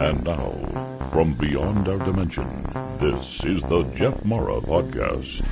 And 0.00 0.24
now, 0.24 0.50
from 1.10 1.34
beyond 1.34 1.88
our 1.88 1.98
dimension, 1.98 2.46
this 2.98 3.44
is 3.44 3.62
the 3.64 3.82
Jeff 3.94 4.24
Mara 4.24 4.60
Podcast. 4.60 5.44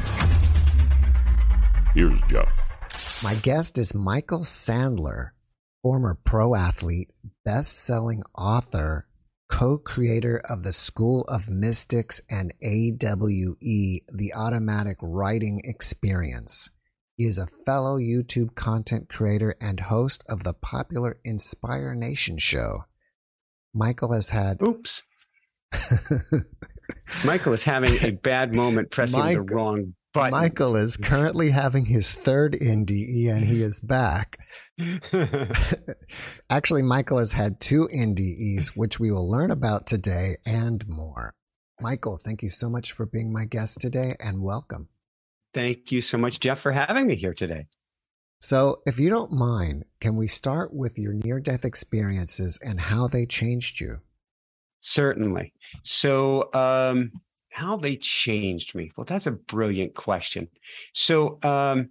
Here's 1.94 2.20
Jeff. 2.28 2.48
My 3.22 3.34
guest 3.36 3.78
is 3.78 3.94
Michael 3.94 4.40
Sandler, 4.40 5.30
former 5.82 6.18
pro 6.24 6.54
athlete, 6.54 7.10
best 7.44 7.78
selling 7.78 8.22
author, 8.36 9.06
co 9.50 9.78
creator 9.78 10.42
of 10.48 10.64
the 10.64 10.72
School 10.72 11.22
of 11.28 11.50
Mystics 11.50 12.20
and 12.30 12.52
AWE, 12.62 14.00
the 14.08 14.32
Automatic 14.34 14.96
Writing 15.02 15.60
Experience. 15.64 16.70
He 17.16 17.26
is 17.26 17.38
a 17.38 17.46
fellow 17.46 17.98
YouTube 17.98 18.54
content 18.54 19.08
creator 19.08 19.54
and 19.60 19.78
host 19.78 20.24
of 20.28 20.42
the 20.42 20.54
popular 20.54 21.18
Inspire 21.24 21.94
Nation 21.94 22.38
show. 22.38 22.86
Michael 23.74 24.12
has 24.12 24.28
had. 24.30 24.60
Oops. 24.62 25.02
Michael 27.24 27.52
is 27.52 27.62
having 27.62 27.94
a 28.02 28.10
bad 28.10 28.54
moment 28.54 28.90
pressing 28.90 29.18
Michael- 29.20 29.44
the 29.46 29.54
wrong 29.54 29.94
button. 30.12 30.30
Michael 30.32 30.76
is 30.76 30.96
currently 30.96 31.50
having 31.50 31.86
his 31.86 32.10
third 32.10 32.52
NDE 32.52 33.30
and 33.30 33.44
he 33.44 33.62
is 33.62 33.80
back. 33.80 34.38
Actually, 36.50 36.82
Michael 36.82 37.18
has 37.18 37.32
had 37.32 37.60
two 37.60 37.88
NDEs, 37.94 38.68
which 38.74 39.00
we 39.00 39.10
will 39.10 39.30
learn 39.30 39.50
about 39.50 39.86
today 39.86 40.36
and 40.44 40.86
more. 40.86 41.34
Michael, 41.80 42.18
thank 42.22 42.42
you 42.42 42.50
so 42.50 42.68
much 42.68 42.92
for 42.92 43.06
being 43.06 43.32
my 43.32 43.44
guest 43.44 43.80
today 43.80 44.14
and 44.20 44.42
welcome. 44.42 44.88
Thank 45.54 45.90
you 45.92 46.00
so 46.00 46.16
much, 46.18 46.40
Jeff, 46.40 46.60
for 46.60 46.72
having 46.72 47.06
me 47.06 47.16
here 47.16 47.34
today. 47.34 47.66
So, 48.42 48.82
if 48.86 48.98
you 48.98 49.08
don't 49.08 49.30
mind, 49.30 49.84
can 50.00 50.16
we 50.16 50.26
start 50.26 50.74
with 50.74 50.98
your 50.98 51.12
near 51.12 51.38
death 51.38 51.64
experiences 51.64 52.58
and 52.60 52.80
how 52.80 53.06
they 53.06 53.24
changed 53.24 53.80
you? 53.80 53.98
Certainly. 54.80 55.54
So, 55.84 56.52
um, 56.52 57.12
how 57.50 57.76
they 57.76 57.94
changed 57.96 58.74
me? 58.74 58.90
Well, 58.96 59.04
that's 59.04 59.28
a 59.28 59.32
brilliant 59.32 59.94
question. 59.94 60.48
So, 60.92 61.38
um, 61.44 61.90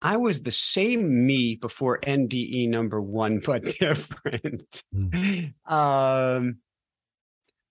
I 0.00 0.16
was 0.16 0.42
the 0.42 0.50
same 0.50 1.26
me 1.26 1.56
before 1.56 2.00
NDE 2.00 2.70
number 2.70 3.02
one, 3.02 3.40
but 3.44 3.64
different. 3.64 4.82
um, 5.66 6.56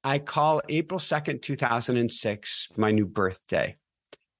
I 0.03 0.19
call 0.19 0.61
April 0.69 0.99
2nd, 0.99 1.41
2006, 1.41 2.67
my 2.77 2.91
new 2.91 3.07
birthday. 3.07 3.77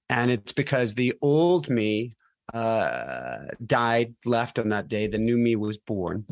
And 0.10 0.32
it's 0.32 0.54
because 0.54 0.94
the 0.94 1.14
old 1.22 1.70
me 1.70 2.14
uh, 2.54 3.40
died, 3.66 4.16
left 4.26 4.60
on 4.60 4.70
that 4.70 4.88
day. 4.88 5.08
The 5.08 5.18
new 5.18 5.38
me 5.38 5.56
was 5.56 5.78
born, 5.78 6.26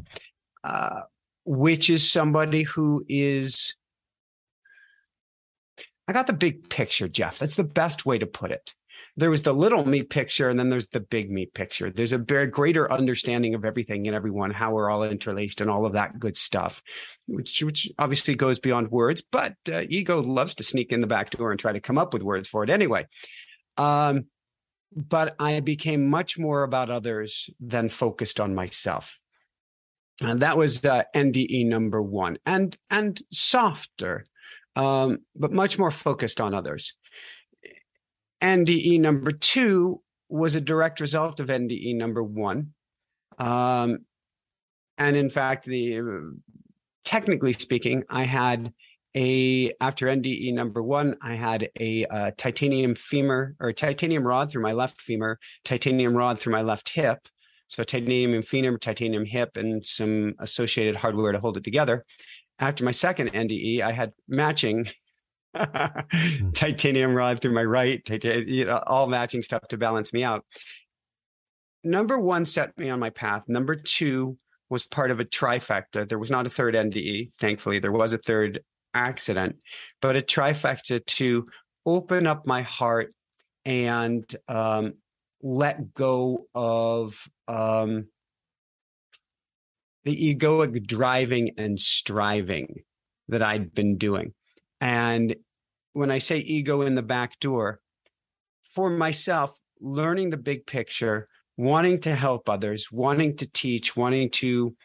uh, 0.64 1.02
which 1.44 1.90
is 1.90 2.10
somebody 2.10 2.64
who 2.64 3.06
is. 3.10 3.76
I 6.08 6.14
got 6.14 6.28
the 6.28 6.34
big 6.34 6.70
picture, 6.70 7.08
Jeff. 7.08 7.40
That's 7.40 7.56
the 7.56 7.64
best 7.64 8.06
way 8.06 8.20
to 8.20 8.28
put 8.28 8.52
it 8.52 8.74
there 9.18 9.30
was 9.30 9.44
the 9.44 9.54
little 9.54 9.86
me 9.88 10.04
picture 10.04 10.50
and 10.50 10.60
then 10.60 10.70
there's 10.70 10.88
the 10.88 11.00
big 11.00 11.32
me 11.32 11.46
picture 11.46 11.90
there's 11.90 12.14
a 12.14 12.18
greater 12.18 12.92
understanding 12.92 13.56
of 13.56 13.66
everything 13.66 14.08
and 14.08 14.16
everyone 14.16 14.52
how 14.52 14.74
we're 14.74 14.90
all 14.90 15.04
interlaced 15.04 15.62
and 15.62 15.70
all 15.70 15.86
of 15.86 15.94
that 15.94 16.20
good 16.20 16.38
stuff 16.38 16.82
which 17.28 17.62
which 17.64 17.92
obviously 17.98 18.36
goes 18.36 18.60
beyond 18.60 18.92
words 18.92 19.22
but 19.32 19.56
uh, 19.72 19.84
ego 19.90 20.22
loves 20.22 20.56
to 20.56 20.64
sneak 20.64 20.92
in 20.92 21.02
the 21.02 21.08
back 21.08 21.30
door 21.32 21.52
and 21.52 21.60
try 21.60 21.72
to 21.72 21.80
come 21.80 21.98
up 21.98 22.14
with 22.14 22.24
words 22.24 22.48
for 22.48 22.64
it 22.64 22.70
anyway 22.70 23.06
um, 23.78 24.26
but 24.96 25.36
i 25.40 25.60
became 25.60 26.10
much 26.10 26.38
more 26.38 26.64
about 26.64 26.90
others 26.90 27.50
than 27.60 27.90
focused 27.90 28.40
on 28.40 28.56
myself 28.56 29.20
and 30.22 30.42
that 30.42 30.58
was 30.58 30.82
the 30.82 31.06
nde 31.16 31.66
number 31.66 32.02
one 32.02 32.38
and 32.46 32.78
and 32.90 33.22
softer 33.32 34.26
um, 34.78 35.20
but 35.36 35.54
much 35.54 35.80
more 35.80 35.92
focused 35.92 36.42
on 36.42 36.54
others 36.54 36.96
NDE 38.46 39.00
number 39.00 39.32
two 39.32 40.02
was 40.30 40.56
a 40.56 40.62
direct 40.62 41.00
result 41.00 41.40
of 41.40 41.48
NDE 41.48 41.96
number 41.96 42.24
one. 42.24 42.74
Um, 43.38 44.00
and 44.98 45.16
in 45.16 45.30
fact, 45.30 45.66
the 45.66 46.02
technically 47.04 47.54
speaking, 47.54 48.04
I 48.10 48.24
had 48.24 48.72
a 49.16 49.74
after 49.80 50.08
NDE 50.08 50.54
number 50.54 50.84
one, 50.84 51.16
I 51.22 51.36
had 51.36 51.70
a, 51.80 52.06
uh 52.06 52.32
titanium 52.38 52.96
femur 52.96 53.56
or 53.60 53.72
titanium 53.72 54.26
rod 54.28 54.52
through 54.52 54.64
my 54.64 54.74
left 54.74 55.02
femur, 55.02 55.40
titanium 55.64 56.16
rod 56.16 56.40
through 56.40 56.54
my 56.54 56.62
left 56.62 56.90
hip. 56.90 57.20
So 57.68 57.84
titanium 57.84 58.42
femur, 58.44 58.78
titanium 58.78 59.26
hip, 59.26 59.58
and 59.58 59.84
some 59.86 60.36
associated 60.40 60.96
hardware 60.96 61.32
to 61.32 61.40
hold 61.40 61.58
it 61.58 61.64
together. 61.64 62.06
After 62.60 62.84
my 62.84 62.92
second 62.92 63.34
NDE, 63.34 63.82
I 63.82 63.92
had 63.92 64.14
matching 64.28 64.88
titanium 66.54 67.16
rod 67.16 67.42
through 67.42 67.54
my 67.54 67.64
right, 67.64 68.04
titan- 68.06 68.48
you 68.48 68.66
know, 68.66 68.84
all 68.86 69.08
matching 69.08 69.42
stuff 69.42 69.68
to 69.70 69.78
balance 69.78 70.14
me 70.14 70.24
out. 70.24 70.46
Number 71.84 72.20
one 72.20 72.46
set 72.46 72.78
me 72.78 72.90
on 72.90 73.00
my 73.00 73.10
path. 73.10 73.44
Number 73.48 73.76
two 73.76 74.38
was 74.70 74.86
part 74.86 75.12
of 75.12 75.20
a 75.20 75.26
trifecta. 75.26 76.08
There 76.08 76.20
was 76.20 76.32
not 76.32 76.48
a 76.48 76.50
third 76.50 76.76
NDE. 76.76 77.34
Thankfully, 77.36 77.80
there 77.80 77.92
was 77.92 78.14
a 78.14 78.18
third 78.18 78.62
accident, 78.96 79.58
but 80.02 80.16
a 80.16 80.22
trifecta 80.22 81.06
to 81.06 81.48
open 81.86 82.26
up 82.26 82.48
my 82.48 82.64
heart 82.64 83.14
and 83.66 84.24
um, 84.48 84.94
let 85.44 85.94
go 85.94 86.48
of 86.56 87.28
um, 87.48 88.08
the 90.04 90.36
egoic 90.36 90.88
driving 90.88 91.52
and 91.58 91.80
striving 91.80 92.82
that 93.28 93.44
I'd 93.44 93.74
been 93.74 93.98
doing. 93.98 94.34
And 94.82 95.36
when 95.94 96.12
I 96.12 96.18
say 96.18 96.40
ego 96.40 96.82
in 96.82 96.96
the 96.96 97.04
back 97.04 97.40
door, 97.40 97.80
for 98.74 98.90
myself, 98.90 99.58
learning 99.80 100.30
the 100.30 100.38
big 100.38 100.66
picture, 100.66 101.28
wanting 101.58 102.00
to 102.02 102.14
help 102.14 102.50
others, 102.50 102.92
wanting 102.92 103.38
to 103.38 103.50
teach, 103.52 103.96
wanting 103.96 104.30
to, 104.30 104.76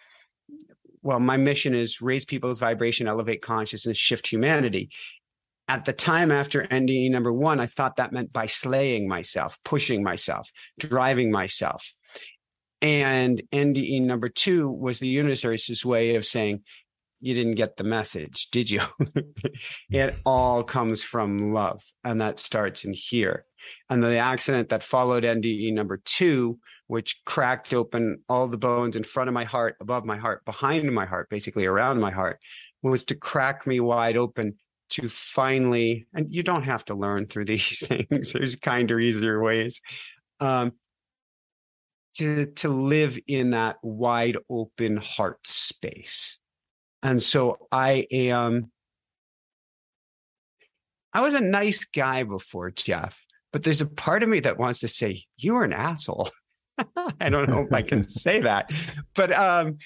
well, 1.02 1.20
my 1.20 1.36
mission 1.36 1.74
is 1.74 2.00
raise 2.00 2.24
people's 2.24 2.58
vibration, 2.58 3.08
elevate 3.08 3.42
consciousness, 3.42 3.96
shift 3.96 4.26
humanity. 4.26 4.90
At 5.68 5.84
the 5.84 5.92
time 5.92 6.32
after 6.32 6.64
NDE 6.64 7.10
number 7.10 7.32
one, 7.32 7.60
I 7.60 7.66
thought 7.66 7.96
that 7.96 8.12
meant 8.12 8.32
by 8.32 8.46
slaying 8.46 9.08
myself, 9.08 9.58
pushing 9.64 10.02
myself, 10.02 10.50
driving 10.78 11.30
myself. 11.30 11.92
And 12.82 13.42
NDE 13.52 14.02
number 14.02 14.28
two 14.28 14.68
was 14.68 14.98
the 14.98 15.08
universe's 15.08 15.84
way 15.84 16.16
of 16.16 16.24
saying, 16.24 16.62
you 17.20 17.34
didn't 17.34 17.54
get 17.54 17.76
the 17.76 17.84
message, 17.84 18.48
did 18.50 18.70
you? 18.70 18.80
it 19.90 20.18
all 20.24 20.64
comes 20.64 21.02
from 21.02 21.52
love. 21.52 21.82
And 22.02 22.20
that 22.20 22.38
starts 22.38 22.84
in 22.84 22.94
here. 22.94 23.44
And 23.90 24.02
the 24.02 24.16
accident 24.16 24.70
that 24.70 24.82
followed 24.82 25.24
NDE 25.24 25.74
number 25.74 26.00
two, 26.04 26.58
which 26.90 27.22
cracked 27.24 27.72
open 27.72 28.20
all 28.28 28.48
the 28.48 28.58
bones 28.58 28.96
in 28.96 29.04
front 29.04 29.28
of 29.28 29.32
my 29.32 29.44
heart, 29.44 29.76
above 29.80 30.04
my 30.04 30.16
heart, 30.16 30.44
behind 30.44 30.92
my 30.92 31.06
heart, 31.06 31.30
basically 31.30 31.64
around 31.64 32.00
my 32.00 32.10
heart, 32.10 32.40
was 32.82 33.04
to 33.04 33.14
crack 33.14 33.64
me 33.64 33.78
wide 33.78 34.16
open 34.16 34.56
to 34.88 35.08
finally, 35.08 36.08
and 36.12 36.34
you 36.34 36.42
don't 36.42 36.64
have 36.64 36.84
to 36.84 36.94
learn 36.94 37.26
through 37.26 37.44
these 37.46 37.86
things, 37.86 38.32
there's 38.32 38.56
kinder, 38.56 38.98
easier 38.98 39.40
ways. 39.40 39.80
Um, 40.40 40.72
to, 42.16 42.46
to 42.46 42.68
live 42.68 43.16
in 43.28 43.50
that 43.50 43.76
wide 43.84 44.36
open 44.50 44.96
heart 44.96 45.38
space. 45.46 46.38
And 47.04 47.22
so 47.22 47.68
I 47.70 48.08
am, 48.10 48.72
I 51.14 51.20
was 51.20 51.34
a 51.34 51.40
nice 51.40 51.84
guy 51.84 52.24
before, 52.24 52.72
Jeff, 52.72 53.24
but 53.52 53.62
there's 53.62 53.80
a 53.80 53.88
part 53.88 54.24
of 54.24 54.28
me 54.28 54.40
that 54.40 54.58
wants 54.58 54.80
to 54.80 54.88
say, 54.88 55.22
you 55.36 55.54
are 55.54 55.62
an 55.62 55.72
asshole. 55.72 56.30
I 57.20 57.28
don't 57.28 57.48
know 57.48 57.60
if 57.60 57.72
I 57.72 57.82
can 57.82 58.08
say 58.08 58.40
that, 58.40 58.72
but 59.14 59.32
um, 59.32 59.78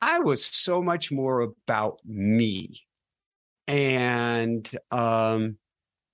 I 0.00 0.20
was 0.20 0.44
so 0.44 0.82
much 0.82 1.10
more 1.10 1.40
about 1.40 1.98
me. 2.04 2.82
And 3.66 4.68
um, 4.90 5.58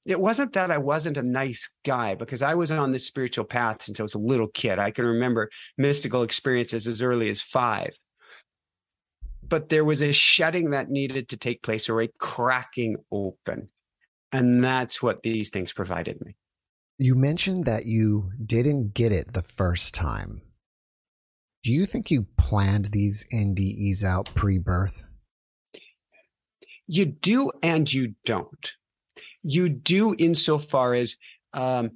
it 0.05 0.21
wasn't 0.21 0.53
that 0.55 0.71
I 0.71 0.79
wasn't 0.79 1.17
a 1.17 1.23
nice 1.23 1.71
guy 1.85 2.15
because 2.15 2.43
I 2.43 2.55
was 2.55 2.71
on 2.71 2.93
this 2.93 3.07
spiritual 3.07 3.45
path 3.45 3.83
since 3.83 4.01
I 4.01 4.03
was 4.03 4.15
a 4.15 4.19
little 4.19 4.49
kid. 4.49 4.79
I 4.79 4.91
can 4.91 5.07
remember 5.07 5.51
mystical 5.79 6.23
experiences 6.23 6.87
as 6.87 7.03
early 7.03 7.31
as 7.31 7.41
five. 7.41 7.97
But 9.47 9.69
there 9.69 9.85
was 9.85 10.03
a 10.03 10.13
shedding 10.13 10.71
that 10.71 10.89
needed 10.89 11.29
to 11.29 11.37
take 11.37 11.63
place 11.63 11.89
or 11.89 12.01
a 12.01 12.09
cracking 12.19 12.97
open. 13.13 13.69
And 14.33 14.65
that's 14.65 15.03
what 15.03 15.23
these 15.23 15.51
things 15.51 15.73
provided 15.73 16.21
me. 16.25 16.35
You 16.99 17.15
mentioned 17.15 17.65
that 17.67 17.87
you 17.87 18.31
didn't 18.45 18.95
get 18.95 19.13
it 19.13 19.33
the 19.33 19.43
first 19.43 19.95
time. 19.95 20.43
Do 21.63 21.73
you 21.73 21.87
think 21.87 22.11
you 22.11 22.27
planned 22.37 22.87
these 22.87 23.25
NDEs 23.33 24.05
out 24.05 24.31
pre 24.35 24.59
birth? 24.59 25.05
You 26.87 27.07
do 27.07 27.51
and 27.63 27.91
you 27.91 28.15
don't. 28.25 28.73
You 29.43 29.69
do 29.69 30.15
insofar 30.19 30.95
as 30.95 31.17
um, 31.53 31.93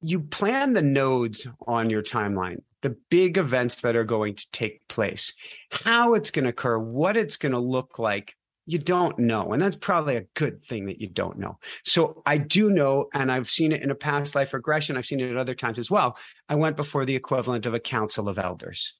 you 0.00 0.20
plan 0.20 0.72
the 0.72 0.82
nodes 0.82 1.46
on 1.66 1.88
your 1.88 2.02
timeline 2.02 2.62
the 2.82 2.96
big 3.10 3.38
events 3.38 3.80
that 3.80 3.96
are 3.96 4.04
going 4.04 4.34
to 4.34 4.46
take 4.52 4.86
place, 4.88 5.32
how 5.70 6.14
it's 6.14 6.30
going 6.30 6.44
to 6.44 6.50
occur, 6.50 6.78
what 6.78 7.16
it's 7.16 7.36
going 7.36 7.52
to 7.52 7.58
look 7.58 7.98
like. 7.98 8.34
You 8.66 8.78
don't 8.78 9.18
know. 9.18 9.52
And 9.52 9.60
that's 9.60 9.76
probably 9.76 10.16
a 10.16 10.26
good 10.34 10.64
thing 10.64 10.86
that 10.86 11.00
you 11.00 11.08
don't 11.08 11.38
know. 11.38 11.58
So 11.84 12.22
I 12.26 12.38
do 12.38 12.70
know, 12.70 13.08
and 13.12 13.30
I've 13.30 13.50
seen 13.50 13.72
it 13.72 13.82
in 13.82 13.90
a 13.90 13.94
past 13.94 14.34
life 14.34 14.54
regression. 14.54 14.96
I've 14.96 15.06
seen 15.06 15.20
it 15.20 15.30
at 15.30 15.36
other 15.36 15.54
times 15.54 15.78
as 15.78 15.90
well. 15.90 16.16
I 16.48 16.54
went 16.54 16.76
before 16.76 17.04
the 17.04 17.16
equivalent 17.16 17.66
of 17.66 17.74
a 17.74 17.80
council 17.80 18.28
of 18.28 18.38
elders. 18.38 18.94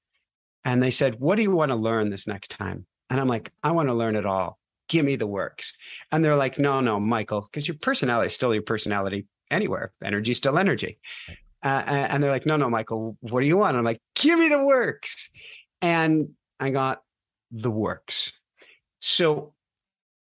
And 0.64 0.82
they 0.82 0.90
said, 0.90 1.20
What 1.20 1.36
do 1.36 1.42
you 1.42 1.52
want 1.52 1.70
to 1.70 1.76
learn 1.76 2.10
this 2.10 2.26
next 2.26 2.50
time? 2.50 2.86
And 3.10 3.20
I'm 3.20 3.28
like, 3.28 3.52
I 3.62 3.72
want 3.72 3.88
to 3.88 3.94
learn 3.94 4.16
it 4.16 4.26
all. 4.26 4.58
Give 4.88 5.04
me 5.04 5.16
the 5.16 5.26
works. 5.26 5.72
And 6.10 6.24
they're 6.24 6.36
like, 6.36 6.58
No, 6.58 6.80
no, 6.80 6.98
Michael, 6.98 7.42
because 7.42 7.68
your 7.68 7.76
personality 7.80 8.28
is 8.28 8.34
still 8.34 8.54
your 8.54 8.62
personality 8.62 9.26
anywhere. 9.50 9.92
Energy 10.02 10.32
is 10.32 10.38
still 10.38 10.58
energy. 10.58 10.98
Uh, 11.62 11.82
and 11.86 12.22
they're 12.22 12.30
like, 12.30 12.46
no, 12.46 12.56
no, 12.56 12.68
Michael, 12.68 13.16
what 13.20 13.40
do 13.40 13.46
you 13.46 13.56
want? 13.56 13.76
I'm 13.76 13.84
like, 13.84 14.00
give 14.16 14.38
me 14.38 14.48
the 14.48 14.64
works. 14.64 15.30
And 15.80 16.30
I 16.58 16.70
got 16.70 17.02
the 17.52 17.70
works. 17.70 18.32
So 19.04 19.52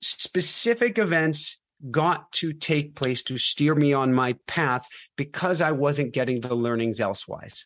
specific 0.02 0.98
events 0.98 1.60
got 1.92 2.32
to 2.32 2.52
take 2.52 2.96
place 2.96 3.22
to 3.24 3.38
steer 3.38 3.76
me 3.76 3.94
on 3.94 4.12
my 4.12 4.34
path 4.48 4.88
because 5.16 5.62
I 5.62 5.72
wasn't 5.72 6.14
getting 6.14 6.42
the 6.42 6.56
learnings 6.56 7.00
elsewise. 7.00 7.66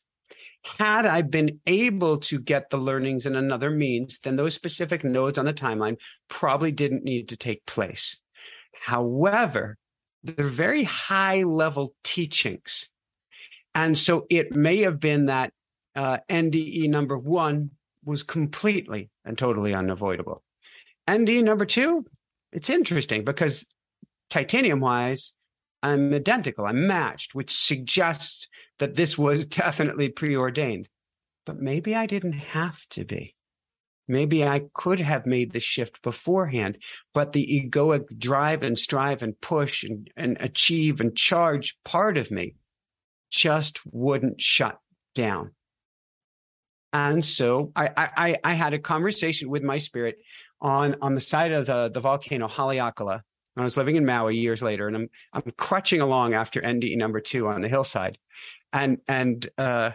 Had 0.78 1.06
I 1.06 1.22
been 1.22 1.62
able 1.68 2.18
to 2.18 2.38
get 2.38 2.70
the 2.70 2.78
learnings 2.78 3.26
in 3.26 3.36
another 3.36 3.72
means, 3.72 4.20
then 4.20 4.36
those 4.36 4.56
specific 4.56 5.06
nodes 5.06 5.38
on 5.38 5.46
the 5.46 5.54
timeline 5.54 5.98
probably 6.28 6.74
didn't 6.74 7.06
need 7.06 7.30
to 7.30 7.38
take 7.38 7.66
place. 7.66 8.18
However, 8.74 9.78
they're 10.22 10.48
very 10.48 10.84
high 10.84 11.44
level 11.44 11.96
teachings. 12.04 12.90
And 13.74 13.98
so 13.98 14.26
it 14.30 14.54
may 14.54 14.80
have 14.80 15.00
been 15.00 15.28
that 15.28 15.54
uh, 15.96 16.18
NDE 16.30 16.90
number 16.90 17.18
one 17.18 17.72
was 18.04 18.22
completely 18.22 19.12
and 19.24 19.38
totally 19.38 19.74
unavoidable. 19.74 20.44
NDE 21.08 21.44
number 21.44 21.66
two, 21.66 22.06
it's 22.52 22.70
interesting 22.70 23.24
because 23.24 23.66
titanium 24.30 24.80
wise, 24.80 25.34
I'm 25.84 26.14
identical, 26.14 26.66
I'm 26.66 26.88
matched, 26.88 27.36
which 27.36 27.56
suggests 27.56 28.48
that 28.80 28.96
this 28.96 29.18
was 29.18 29.46
definitely 29.46 30.10
preordained. 30.10 30.90
But 31.46 31.60
maybe 31.60 31.96
I 31.96 32.08
didn't 32.08 32.34
have 32.34 32.80
to 32.90 33.06
be. 33.06 33.36
Maybe 34.08 34.46
I 34.46 34.64
could 34.74 35.00
have 35.00 35.26
made 35.26 35.52
the 35.52 35.60
shift 35.60 36.02
beforehand, 36.02 36.78
but 37.14 37.34
the 37.34 37.46
egoic 37.46 38.18
drive 38.18 38.62
and 38.62 38.78
strive 38.78 39.24
and 39.24 39.40
push 39.42 39.84
and, 39.84 40.10
and 40.16 40.38
achieve 40.40 41.02
and 41.02 41.16
charge 41.16 41.78
part 41.84 42.18
of 42.18 42.30
me 42.30 42.56
just 43.32 43.80
wouldn't 43.92 44.40
shut 44.40 44.80
down. 45.16 45.52
And 46.94 47.26
so 47.26 47.72
I, 47.76 47.90
I, 47.98 48.38
I 48.44 48.54
had 48.54 48.74
a 48.74 48.80
conversation 48.80 49.50
with 49.50 49.64
my 49.64 49.80
spirit 49.80 50.18
on, 50.62 50.96
on 51.02 51.16
the 51.16 51.22
side 51.22 51.52
of 51.52 51.66
the, 51.66 51.90
the 51.90 52.00
volcano 52.00 52.48
Haleakala. 52.48 53.22
I 53.58 53.64
was 53.64 53.78
living 53.78 53.96
in 53.96 54.06
Maui 54.06 54.36
years 54.36 54.62
later, 54.62 54.86
and 54.88 54.98
I'm 54.98 55.10
I'm 55.32 55.44
crutching 55.58 56.02
along 56.02 56.34
after 56.34 56.60
NDE 56.60 56.98
number 56.98 57.22
two 57.22 57.48
on 57.48 57.62
the 57.62 57.70
hillside, 57.70 58.18
and 58.74 58.98
and 59.08 59.48
uh, 59.58 59.92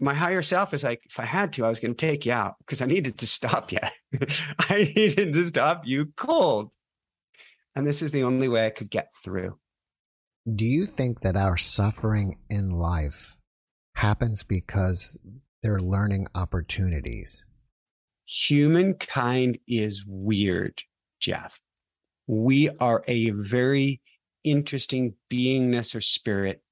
my 0.00 0.14
higher 0.14 0.42
self 0.42 0.74
is 0.74 0.84
like, 0.84 1.02
if 1.06 1.18
I 1.18 1.24
had 1.24 1.52
to, 1.54 1.64
I 1.64 1.68
was 1.68 1.78
going 1.78 1.94
to 1.94 2.06
take 2.06 2.26
you 2.26 2.32
out 2.32 2.56
because 2.58 2.82
I 2.82 2.86
needed 2.86 3.18
to 3.18 3.26
stop 3.26 3.72
you. 3.72 3.78
I 4.58 4.92
needed 4.94 5.32
to 5.32 5.44
stop 5.46 5.86
you 5.86 6.06
cold. 6.16 6.70
And 7.74 7.86
this 7.86 8.02
is 8.02 8.10
the 8.10 8.22
only 8.22 8.48
way 8.48 8.66
I 8.66 8.70
could 8.70 8.90
get 8.90 9.08
through. 9.22 9.58
Do 10.54 10.64
you 10.64 10.86
think 10.86 11.20
that 11.20 11.36
our 11.36 11.56
suffering 11.56 12.36
in 12.50 12.70
life 12.70 13.36
happens 13.96 14.44
because 14.44 15.16
they're 15.62 15.80
learning 15.80 16.26
opportunities? 16.34 17.44
Humankind 18.26 19.58
is 19.66 20.04
weird, 20.06 20.82
Jeff. 21.20 21.58
We 22.26 22.70
are 22.80 23.04
a 23.06 23.30
very 23.30 24.00
interesting 24.44 25.14
beingness 25.30 25.94
or 25.94 26.00
spirit 26.00 26.62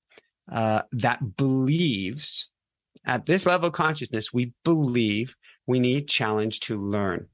uh, 0.50 0.82
that 0.92 1.36
believes 1.36 2.48
at 3.04 3.26
this 3.26 3.46
level 3.46 3.68
of 3.68 3.72
consciousness, 3.72 4.32
we 4.32 4.52
believe 4.64 5.34
we 5.66 5.80
need 5.80 6.08
challenge 6.08 6.60
to 6.60 6.80
learn. 6.80 7.26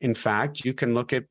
In 0.00 0.14
fact, 0.14 0.64
you 0.64 0.74
can 0.74 0.94
look 0.94 1.12
at 1.12 1.24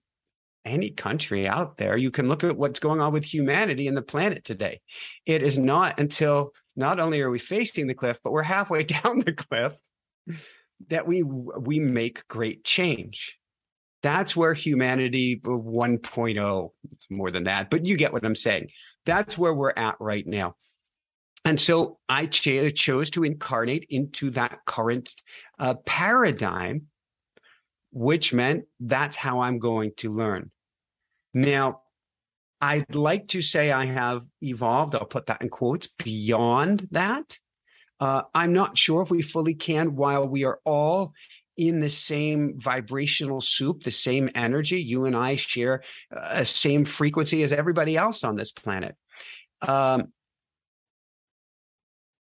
any 0.65 0.89
country 0.89 1.47
out 1.47 1.77
there. 1.77 1.97
You 1.97 2.11
can 2.11 2.27
look 2.27 2.43
at 2.43 2.57
what's 2.57 2.79
going 2.79 3.01
on 3.01 3.13
with 3.13 3.25
humanity 3.25 3.87
and 3.87 3.95
the 3.95 4.01
planet 4.01 4.43
today. 4.43 4.81
It 5.25 5.43
is 5.43 5.57
not 5.57 5.99
until 5.99 6.51
not 6.75 6.99
only 6.99 7.21
are 7.21 7.29
we 7.29 7.39
facing 7.39 7.87
the 7.87 7.93
cliff, 7.93 8.17
but 8.23 8.31
we're 8.31 8.43
halfway 8.43 8.83
down 9.03 9.19
the 9.19 9.33
cliff 9.33 9.73
that 10.89 11.07
we 11.07 11.23
we 11.23 11.79
make 11.79 12.27
great 12.27 12.63
change. 12.63 13.37
That's 14.01 14.35
where 14.35 14.53
humanity 14.53 15.39
1.0 15.39 16.69
more 17.09 17.31
than 17.31 17.43
that, 17.45 17.69
but 17.69 17.85
you 17.85 17.95
get 17.95 18.11
what 18.11 18.25
I'm 18.25 18.35
saying. 18.35 18.69
That's 19.05 19.37
where 19.37 19.53
we're 19.53 19.73
at 19.75 19.95
right 19.99 20.27
now. 20.27 20.55
And 21.45 21.59
so 21.59 21.99
I 22.07 22.25
ch- 22.25 22.73
chose 22.73 23.09
to 23.11 23.23
incarnate 23.23 23.85
into 23.89 24.29
that 24.31 24.59
current 24.65 25.09
uh, 25.59 25.75
paradigm, 25.85 26.83
which 27.91 28.33
meant 28.33 28.65
that's 28.79 29.15
how 29.15 29.41
I'm 29.41 29.59
going 29.59 29.91
to 29.97 30.09
learn. 30.09 30.51
Now, 31.33 31.81
I'd 32.61 32.95
like 32.95 33.27
to 33.29 33.41
say 33.41 33.71
I 33.71 33.85
have 33.85 34.25
evolved, 34.41 34.95
I'll 34.95 35.05
put 35.05 35.25
that 35.25 35.41
in 35.41 35.49
quotes, 35.49 35.89
beyond 36.01 36.87
that. 36.91 37.37
Uh, 38.03 38.23
I'm 38.35 38.51
not 38.51 38.77
sure 38.77 39.01
if 39.01 39.09
we 39.09 39.21
fully 39.21 39.53
can 39.53 39.95
while 39.95 40.27
we 40.27 40.43
are 40.43 40.59
all 40.65 41.13
in 41.55 41.79
the 41.79 41.87
same 41.87 42.59
vibrational 42.59 43.39
soup, 43.39 43.81
the 43.81 43.91
same 43.91 44.29
energy. 44.35 44.83
You 44.83 45.05
and 45.05 45.15
I 45.15 45.37
share 45.37 45.83
a 46.11 46.39
uh, 46.39 46.43
same 46.43 46.83
frequency 46.83 47.43
as 47.43 47.53
everybody 47.53 47.95
else 47.95 48.25
on 48.25 48.35
this 48.35 48.51
planet. 48.51 48.97
Um, 49.61 50.11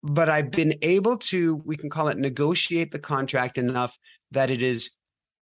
but 0.02 0.28
I've 0.28 0.50
been 0.50 0.74
able 0.82 1.16
to, 1.16 1.56
we 1.64 1.78
can 1.78 1.88
call 1.88 2.08
it 2.08 2.18
negotiate 2.18 2.90
the 2.90 2.98
contract 2.98 3.56
enough 3.56 3.96
that 4.32 4.50
it 4.50 4.60
is 4.60 4.90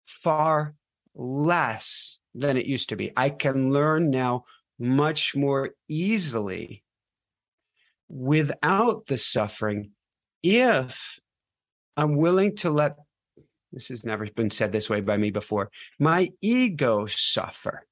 far 0.07 0.75
less 1.15 2.19
than 2.35 2.59
it 2.59 2.67
used 2.67 2.91
to 2.91 2.97
be. 2.97 3.11
I 3.17 3.31
can 3.31 3.73
learn 3.73 4.11
now 4.11 4.45
much 4.79 5.35
more 5.35 5.71
easily 5.89 6.85
without 8.11 9.07
the 9.07 9.17
suffering 9.17 9.93
if 10.47 11.19
I'm 11.97 12.17
willing 12.17 12.57
to 12.57 12.71
let 12.71 12.97
this 13.73 13.89
has 13.89 14.05
never 14.05 14.27
been 14.27 14.51
said 14.51 14.73
this 14.73 14.89
way 14.89 15.01
by 15.01 15.17
me 15.17 15.31
before 15.31 15.71
my 15.99 16.31
ego 16.41 17.07
suffer. 17.07 17.87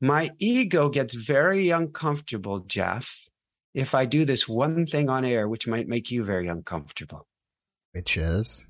My 0.00 0.30
ego 0.38 0.88
gets 0.88 1.12
very 1.12 1.70
uncomfortable, 1.70 2.60
Jeff, 2.60 3.14
if 3.74 3.94
I 3.94 4.06
do 4.06 4.24
this 4.24 4.48
one 4.48 4.86
thing 4.86 5.10
on 5.10 5.24
air, 5.24 5.48
which 5.48 5.66
might 5.66 5.88
make 5.88 6.10
you 6.10 6.24
very 6.24 6.48
uncomfortable. 6.48 7.26
Which 7.92 8.16
is? 8.16 8.64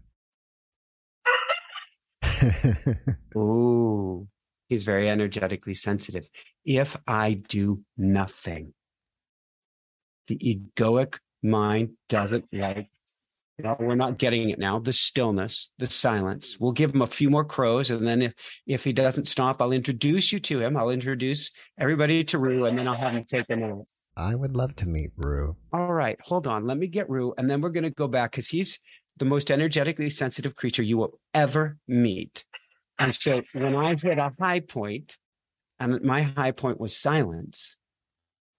Ooh, 3.36 4.26
he's 4.68 4.82
very 4.82 5.08
energetically 5.08 5.74
sensitive. 5.74 6.28
If 6.64 6.96
I 7.06 7.34
do 7.34 7.82
nothing, 7.96 8.74
the 10.26 10.38
egoic 10.38 11.18
mind 11.42 11.90
doesn't 12.08 12.46
like. 12.52 12.88
No, 13.58 13.76
we're 13.78 13.94
not 13.94 14.18
getting 14.18 14.48
it 14.48 14.58
now. 14.58 14.78
The 14.78 14.92
stillness, 14.92 15.70
the 15.78 15.86
silence. 15.86 16.56
We'll 16.58 16.72
give 16.72 16.94
him 16.94 17.02
a 17.02 17.06
few 17.06 17.28
more 17.28 17.44
crows, 17.44 17.90
and 17.90 18.06
then 18.06 18.22
if 18.22 18.32
if 18.66 18.84
he 18.84 18.92
doesn't 18.92 19.28
stop, 19.28 19.60
I'll 19.60 19.72
introduce 19.72 20.32
you 20.32 20.40
to 20.40 20.60
him. 20.60 20.76
I'll 20.76 20.90
introduce 20.90 21.50
everybody 21.78 22.24
to 22.24 22.38
Rue, 22.38 22.64
and 22.64 22.78
then 22.78 22.88
I'll 22.88 22.94
have 22.94 23.12
him 23.12 23.24
take 23.24 23.46
a 23.50 23.56
minute. 23.56 23.90
I 24.16 24.34
would 24.34 24.56
love 24.56 24.74
to 24.76 24.88
meet 24.88 25.10
Rue. 25.16 25.56
All 25.72 25.92
right, 25.92 26.18
hold 26.22 26.46
on. 26.46 26.66
Let 26.66 26.78
me 26.78 26.86
get 26.86 27.10
Rue, 27.10 27.34
and 27.36 27.50
then 27.50 27.60
we're 27.60 27.70
going 27.70 27.84
to 27.84 27.90
go 27.90 28.08
back 28.08 28.32
because 28.32 28.48
he's 28.48 28.78
the 29.18 29.24
most 29.24 29.50
energetically 29.50 30.10
sensitive 30.10 30.56
creature 30.56 30.82
you 30.82 30.96
will 30.96 31.20
ever 31.34 31.76
meet. 31.86 32.44
And 32.98 33.14
so 33.14 33.42
when 33.52 33.76
I 33.76 33.94
hit 33.94 34.18
a 34.18 34.32
high 34.38 34.60
point, 34.60 35.16
and 35.78 36.02
my 36.02 36.22
high 36.22 36.52
point 36.52 36.80
was 36.80 36.96
silence, 36.96 37.76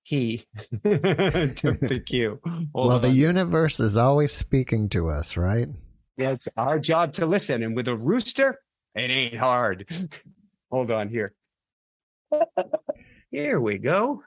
he 0.03 0.45
took 0.83 1.79
the 1.79 2.03
cue. 2.05 2.39
Hold 2.45 2.69
well, 2.73 2.91
on. 2.91 3.01
the 3.01 3.11
universe 3.11 3.79
is 3.79 3.97
always 3.97 4.31
speaking 4.31 4.89
to 4.89 5.09
us, 5.09 5.37
right? 5.37 5.67
Yeah, 6.17 6.31
it's 6.31 6.47
our 6.57 6.79
job 6.79 7.13
to 7.13 7.25
listen. 7.25 7.63
And 7.63 7.75
with 7.75 7.87
a 7.87 7.95
rooster, 7.95 8.59
it 8.95 9.09
ain't 9.09 9.37
hard. 9.37 9.87
Hold 10.71 10.91
on 10.91 11.09
here. 11.09 11.33
Here 13.31 13.59
we 13.59 13.77
go. 13.77 14.23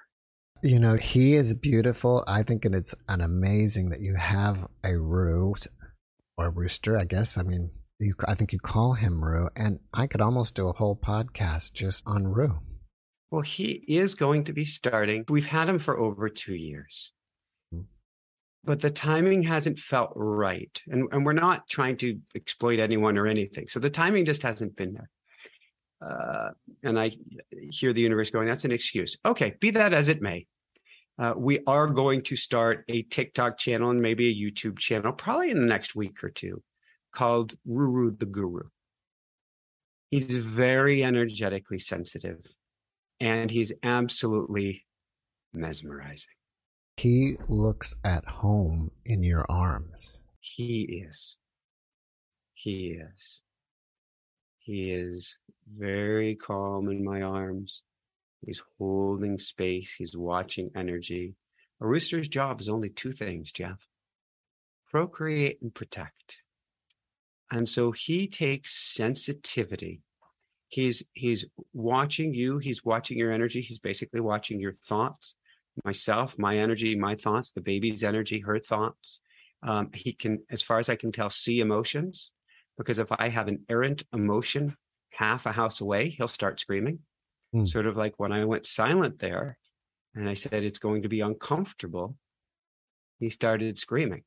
You 0.62 0.78
know, 0.78 0.95
he 0.95 1.35
is 1.35 1.52
beautiful. 1.54 2.25
I 2.26 2.43
think 2.43 2.64
and 2.64 2.75
it's 2.75 2.95
an 3.09 3.21
amazing 3.21 3.90
that 3.90 4.00
you 4.00 4.14
have 4.14 4.66
a 4.85 4.97
Roo 4.97 5.54
or 6.38 6.50
rooster, 6.50 6.97
I 6.97 7.04
guess. 7.04 7.37
I 7.37 7.43
mean, 7.43 7.71
you, 7.99 8.14
I 8.26 8.35
think 8.35 8.52
you 8.52 8.59
call 8.59 8.95
him 8.95 9.23
Roo, 9.23 9.49
and 9.57 9.81
I 9.93 10.07
could 10.07 10.23
almost 10.23 10.54
do 10.54 10.69
a 10.69 10.73
whole 10.73 10.97
podcast 10.97 11.75
just 11.75 12.02
on 12.07 12.26
Roo. 12.26 12.61
Well, 13.35 13.43
he 13.43 13.83
is 13.88 14.14
going 14.14 14.45
to 14.45 14.53
be 14.53 14.64
starting. 14.64 15.25
We've 15.29 15.45
had 15.45 15.69
him 15.69 15.81
for 15.81 15.99
over 15.99 16.29
two 16.29 16.55
years. 16.55 17.11
Hmm. 17.73 17.81
but 18.62 18.81
the 18.81 18.91
timing 18.91 19.43
hasn't 19.43 19.81
felt 19.81 20.12
right. 20.14 20.81
And, 20.87 21.09
and 21.11 21.26
we're 21.26 21.33
not 21.33 21.69
trying 21.69 21.97
to 21.97 22.21
exploit 22.37 22.79
anyone 22.79 23.19
or 23.19 23.26
anything. 23.26 23.67
So 23.67 23.81
the 23.81 23.91
timing 23.91 24.25
just 24.25 24.43
hasn't 24.43 24.76
been 24.76 24.95
there. 24.95 25.11
Uh, 26.00 26.50
and 26.85 26.97
I 26.97 27.11
hear 27.73 27.93
the 27.93 28.03
universe 28.03 28.31
going, 28.31 28.47
that's 28.47 28.64
an 28.64 28.71
excuse. 28.71 29.17
Okay, 29.26 29.57
be 29.59 29.71
that 29.71 29.93
as 29.93 30.09
it 30.09 30.23
may. 30.23 30.47
Uh, 31.19 31.35
we 31.37 31.59
are 31.67 31.88
going 31.88 32.23
to 32.23 32.37
start 32.37 32.85
a 32.87 33.03
TikTok 33.03 33.59
channel 33.59 33.91
and 33.91 34.00
maybe 34.00 34.29
a 34.29 34.33
YouTube 34.33 34.79
channel, 34.79 35.12
probably 35.12 35.50
in 35.50 35.61
the 35.61 35.67
next 35.67 35.97
week 35.97 36.23
or 36.23 36.31
two, 36.31 36.62
called 37.12 37.55
Ruru 37.69 38.17
the 38.17 38.26
Guru. 38.26 38.69
He's 40.12 40.31
very 40.31 41.03
energetically 41.03 41.81
sensitive 41.81 42.47
and 43.21 43.50
he's 43.50 43.73
absolutely 43.83 44.85
mesmerizing. 45.52 46.26
He 46.97 47.37
looks 47.49 47.94
at 48.04 48.25
home 48.25 48.90
in 49.04 49.23
your 49.23 49.44
arms. 49.49 50.21
He 50.40 51.04
is. 51.06 51.38
He 52.54 52.92
is. 52.92 53.42
He 54.59 54.90
is 54.92 55.37
very 55.76 56.37
calm 56.37 56.88
in 56.88 57.04
my 57.04 57.23
arms. 57.23 57.83
He's 58.44 58.62
holding 58.78 59.38
space. 59.38 59.94
He's 59.97 60.16
watching 60.16 60.71
energy. 60.76 61.35
A 61.80 61.87
rooster's 61.87 62.28
job 62.28 62.61
is 62.61 62.68
only 62.68 62.90
two 62.90 63.12
things, 63.12 63.50
Jeff 63.52 63.87
procreate 64.94 65.59
and 65.61 65.75
protect. 65.75 66.42
And 67.50 67.68
so 67.68 67.90
he 67.90 68.28
takes 68.28 68.94
sensitivity. 68.94 70.02
He's 70.75 71.04
he's 71.12 71.47
watching 71.73 72.35
you, 72.35 72.59
he's 72.59 72.85
watching 72.85 73.16
your 73.16 73.31
energy, 73.31 73.61
he's 73.61 73.78
basically 73.78 74.19
watching 74.19 74.59
your 74.59 74.73
thoughts, 74.73 75.37
myself, 75.85 76.37
my 76.37 76.57
energy, 76.57 76.97
my 76.97 77.14
thoughts, 77.14 77.52
the 77.52 77.61
baby's 77.61 78.02
energy, 78.02 78.40
her 78.40 78.59
thoughts. 78.59 79.21
Um, 79.62 79.90
he 79.95 80.14
can, 80.14 80.43
as 80.50 80.62
far 80.62 80.81
as 80.81 80.88
I 80.88 80.97
can 80.97 81.12
tell, 81.12 81.31
see 81.31 81.61
emotions 81.61 82.33
because 82.76 82.99
if 82.99 83.07
I 83.12 83.28
have 83.28 83.47
an 83.47 83.64
errant 83.69 84.02
emotion 84.12 84.76
half 85.11 85.47
a 85.47 85.52
house 85.52 85.81
away, 85.81 86.09
he'll 86.09 86.26
start 86.26 86.59
screaming. 86.59 86.99
Mm. 87.54 87.69
Sort 87.69 87.87
of 87.87 87.97
like 87.97 88.14
when 88.16 88.33
I 88.33 88.45
went 88.45 88.66
silent 88.66 89.21
there 89.21 89.59
and 90.12 90.28
I 90.28 90.35
said, 90.35 90.64
it's 90.64 90.81
going 90.81 91.02
to 91.02 91.09
be 91.09 91.21
uncomfortable, 91.21 92.16
he 93.21 93.28
started 93.28 93.78
screaming. 93.78 94.25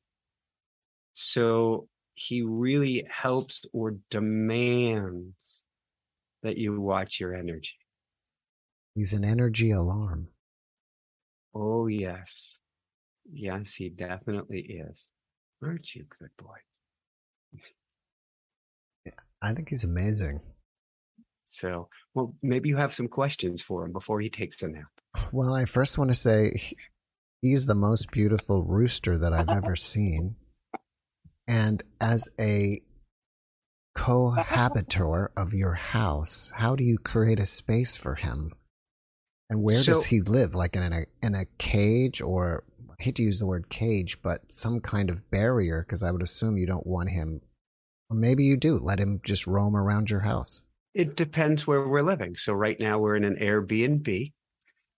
So 1.12 1.88
he 2.14 2.40
really 2.40 3.06
helps 3.10 3.66
or 3.74 3.96
demands 4.08 5.57
that 6.42 6.56
you 6.56 6.80
watch 6.80 7.20
your 7.20 7.34
energy. 7.34 7.76
He's 8.94 9.12
an 9.12 9.24
energy 9.24 9.70
alarm. 9.70 10.28
Oh, 11.54 11.86
yes. 11.86 12.58
Yes, 13.30 13.74
he 13.74 13.88
definitely 13.90 14.60
is. 14.60 15.08
Aren't 15.62 15.94
you 15.94 16.04
good 16.18 16.30
boy? 16.36 16.56
I 19.42 19.52
think 19.52 19.68
he's 19.68 19.84
amazing. 19.84 20.40
So, 21.46 21.88
well, 22.14 22.34
maybe 22.42 22.68
you 22.68 22.76
have 22.76 22.94
some 22.94 23.08
questions 23.08 23.62
for 23.62 23.84
him 23.84 23.92
before 23.92 24.20
he 24.20 24.30
takes 24.30 24.62
a 24.62 24.68
nap. 24.68 24.86
Well, 25.32 25.54
I 25.54 25.64
first 25.64 25.98
want 25.98 26.10
to 26.10 26.14
say 26.14 26.52
he's 27.42 27.66
the 27.66 27.74
most 27.74 28.10
beautiful 28.10 28.64
rooster 28.64 29.18
that 29.18 29.32
I've 29.32 29.48
ever 29.48 29.76
seen. 29.76 30.36
And 31.46 31.82
as 32.00 32.28
a 32.40 32.80
cohabitator 33.98 35.28
of 35.36 35.52
your 35.52 35.74
house, 35.74 36.52
how 36.54 36.76
do 36.76 36.84
you 36.84 36.98
create 36.98 37.40
a 37.40 37.46
space 37.46 37.96
for 37.96 38.14
him? 38.14 38.52
And 39.50 39.62
where 39.62 39.78
so, 39.78 39.92
does 39.92 40.06
he 40.06 40.20
live? 40.20 40.54
Like 40.54 40.76
in 40.76 40.92
a 40.92 41.04
in 41.22 41.34
a 41.34 41.44
cage 41.58 42.22
or 42.22 42.64
I 42.90 43.02
hate 43.02 43.16
to 43.16 43.22
use 43.22 43.40
the 43.40 43.46
word 43.46 43.68
cage, 43.68 44.22
but 44.22 44.40
some 44.52 44.80
kind 44.80 45.10
of 45.10 45.28
barrier 45.30 45.84
because 45.86 46.02
I 46.02 46.10
would 46.10 46.22
assume 46.22 46.58
you 46.58 46.66
don't 46.66 46.86
want 46.86 47.10
him 47.10 47.40
or 48.08 48.16
maybe 48.16 48.44
you 48.44 48.56
do. 48.56 48.78
Let 48.78 49.00
him 49.00 49.20
just 49.24 49.46
roam 49.46 49.76
around 49.76 50.10
your 50.10 50.20
house. 50.20 50.62
It 50.94 51.16
depends 51.16 51.66
where 51.66 51.86
we're 51.86 52.02
living. 52.02 52.36
So 52.36 52.52
right 52.52 52.78
now 52.78 52.98
we're 52.98 53.16
in 53.16 53.24
an 53.24 53.36
Airbnb. 53.36 54.32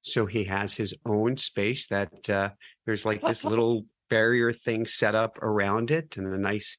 So 0.03 0.27
he 0.27 0.45
has 0.45 0.75
his 0.75 0.95
own 1.07 1.37
space 1.37 1.87
that 1.89 2.29
uh, 2.29 2.51
there's 2.87 3.05
like 3.05 3.23
this 3.23 3.45
little 3.51 3.87
barrier 4.11 4.53
thing 4.53 4.87
set 4.87 5.15
up 5.15 5.39
around 5.41 5.91
it 5.91 6.17
and 6.17 6.27
a 6.27 6.39
nice 6.39 6.77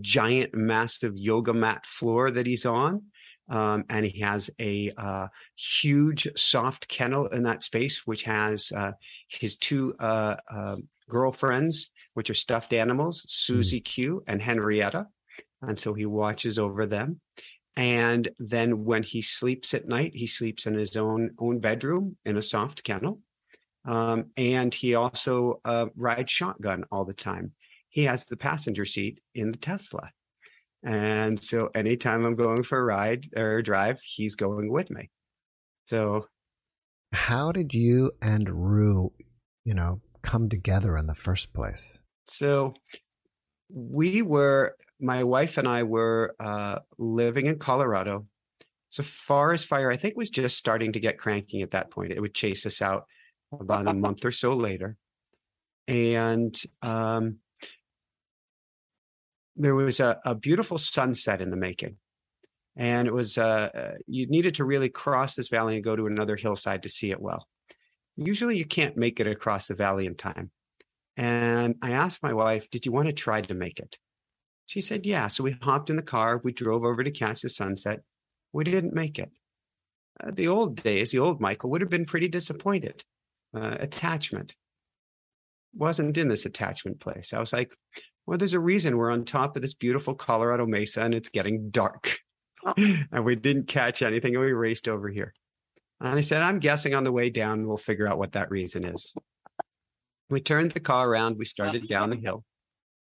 giant 0.00 0.54
massive 0.54 1.16
yoga 1.16 1.54
mat 1.54 1.86
floor 1.86 2.30
that 2.30 2.46
he's 2.46 2.66
on. 2.66 3.02
Um, 3.48 3.84
and 3.90 4.06
he 4.06 4.20
has 4.20 4.48
a 4.60 4.92
uh, 4.96 5.26
huge 5.56 6.28
soft 6.36 6.86
kennel 6.86 7.26
in 7.26 7.42
that 7.42 7.64
space, 7.64 8.06
which 8.06 8.22
has 8.22 8.70
uh, 8.76 8.92
his 9.28 9.56
two 9.56 9.94
uh, 9.98 10.36
um, 10.48 10.88
girlfriends, 11.08 11.90
which 12.14 12.30
are 12.30 12.34
stuffed 12.34 12.72
animals, 12.72 13.26
Susie 13.28 13.80
mm. 13.80 13.84
Q 13.84 14.22
and 14.28 14.40
Henrietta. 14.40 15.06
And 15.62 15.78
so 15.78 15.94
he 15.94 16.06
watches 16.06 16.58
over 16.58 16.86
them. 16.86 17.20
And 17.76 18.28
then 18.38 18.84
when 18.84 19.02
he 19.02 19.20
sleeps 19.20 19.74
at 19.74 19.88
night, 19.88 20.12
he 20.14 20.26
sleeps 20.26 20.66
in 20.66 20.74
his 20.74 20.96
own 20.96 21.30
own 21.38 21.60
bedroom 21.60 22.16
in 22.24 22.36
a 22.36 22.42
soft 22.42 22.84
kennel. 22.84 23.20
Um, 23.84 24.26
and 24.36 24.72
he 24.72 24.94
also 24.94 25.60
uh, 25.64 25.86
rides 25.96 26.30
shotgun 26.30 26.84
all 26.92 27.04
the 27.04 27.14
time. 27.14 27.52
He 27.90 28.04
has 28.04 28.24
the 28.24 28.36
passenger 28.36 28.84
seat 28.84 29.20
in 29.34 29.52
the 29.52 29.58
Tesla. 29.58 30.10
And 30.82 31.40
so 31.40 31.68
anytime 31.74 32.24
I'm 32.24 32.34
going 32.34 32.62
for 32.62 32.78
a 32.78 32.84
ride 32.84 33.26
or 33.36 33.58
a 33.58 33.62
drive, 33.62 33.98
he's 34.02 34.34
going 34.34 34.72
with 34.72 34.90
me. 34.90 35.10
So 35.86 36.26
how 37.12 37.52
did 37.52 37.74
you 37.74 38.12
and 38.22 38.48
Rue, 38.48 39.12
you 39.64 39.74
know, 39.74 40.00
come 40.22 40.48
together 40.48 40.96
in 40.96 41.06
the 41.06 41.14
first 41.14 41.52
place? 41.52 42.00
So 42.28 42.74
we 43.68 44.22
were 44.22 44.76
my 45.00 45.24
wife 45.24 45.58
and 45.58 45.66
I 45.66 45.82
were 45.82 46.34
uh, 46.40 46.78
living 46.98 47.46
in 47.46 47.58
Colorado. 47.58 48.26
So 48.90 49.02
forest 49.02 49.66
fire, 49.66 49.90
I 49.90 49.96
think, 49.96 50.16
was 50.16 50.30
just 50.30 50.56
starting 50.56 50.92
to 50.92 51.00
get 51.00 51.18
cranky 51.18 51.62
at 51.62 51.72
that 51.72 51.90
point. 51.90 52.12
It 52.12 52.20
would 52.20 52.34
chase 52.34 52.66
us 52.66 52.82
out 52.82 53.04
about 53.52 53.86
a 53.86 53.94
month 53.94 54.24
or 54.24 54.32
so 54.32 54.54
later, 54.54 54.96
and 55.86 56.56
um, 56.82 57.38
there 59.62 59.74
was 59.74 60.00
a, 60.00 60.18
a, 60.24 60.34
beautiful 60.34 60.78
sunset 60.78 61.40
in 61.40 61.50
the 61.50 61.56
making. 61.56 61.96
And 62.76 63.06
it 63.06 63.12
was 63.12 63.36
uh, 63.36 63.68
uh, 63.74 63.94
you 64.06 64.26
needed 64.26 64.54
to 64.56 64.64
really 64.64 64.88
cross 64.88 65.34
this 65.34 65.48
valley 65.48 65.74
and 65.74 65.84
go 65.84 65.96
to 65.96 66.06
another 66.06 66.36
hillside 66.36 66.84
to 66.84 66.88
see 66.88 67.10
it 67.10 67.20
well. 67.20 67.46
Usually, 68.16 68.56
you 68.56 68.64
can't 68.64 68.96
make 68.96 69.20
it 69.20 69.26
across 69.26 69.66
the 69.66 69.74
valley 69.74 70.06
in 70.06 70.14
time. 70.14 70.50
And 71.16 71.76
I 71.82 71.92
asked 71.92 72.22
my 72.22 72.32
wife, 72.32 72.70
Did 72.70 72.86
you 72.86 72.92
want 72.92 73.08
to 73.08 73.12
try 73.12 73.42
to 73.42 73.54
make 73.54 73.80
it? 73.80 73.98
She 74.66 74.80
said, 74.80 75.04
Yeah. 75.04 75.26
So 75.28 75.44
we 75.44 75.56
hopped 75.60 75.90
in 75.90 75.96
the 75.96 76.02
car. 76.02 76.40
We 76.42 76.52
drove 76.52 76.84
over 76.84 77.02
to 77.02 77.10
catch 77.10 77.42
the 77.42 77.48
sunset. 77.48 78.00
We 78.52 78.64
didn't 78.64 78.94
make 78.94 79.18
it. 79.18 79.30
Uh, 80.22 80.30
the 80.32 80.48
old 80.48 80.82
days, 80.82 81.10
the 81.10 81.18
old 81.18 81.40
Michael 81.40 81.70
would 81.70 81.80
have 81.80 81.90
been 81.90 82.06
pretty 82.06 82.28
disappointed. 82.28 83.04
Uh, 83.54 83.76
attachment 83.80 84.54
wasn't 85.74 86.16
in 86.16 86.28
this 86.28 86.46
attachment 86.46 87.00
place. 87.00 87.32
I 87.32 87.40
was 87.40 87.52
like, 87.52 87.72
Well, 88.26 88.38
there's 88.38 88.54
a 88.54 88.60
reason 88.60 88.96
we're 88.96 89.10
on 89.10 89.24
top 89.24 89.56
of 89.56 89.62
this 89.62 89.74
beautiful 89.74 90.14
Colorado 90.14 90.66
mesa 90.66 91.02
and 91.02 91.14
it's 91.14 91.28
getting 91.28 91.70
dark. 91.70 92.18
and 92.76 93.24
we 93.24 93.36
didn't 93.36 93.66
catch 93.66 94.02
anything 94.02 94.34
and 94.34 94.44
we 94.44 94.52
raced 94.52 94.88
over 94.88 95.08
here. 95.08 95.34
And 96.00 96.18
I 96.18 96.20
said, 96.20 96.42
I'm 96.42 96.60
guessing 96.60 96.94
on 96.94 97.04
the 97.04 97.12
way 97.12 97.30
down, 97.30 97.66
we'll 97.66 97.76
figure 97.76 98.08
out 98.08 98.18
what 98.18 98.32
that 98.32 98.50
reason 98.50 98.84
is. 98.84 99.14
We 100.28 100.40
turned 100.40 100.70
the 100.72 100.80
car 100.80 101.08
around. 101.08 101.38
We 101.38 101.44
started 101.44 101.88
down 101.88 102.10
the 102.10 102.16
hill. 102.16 102.44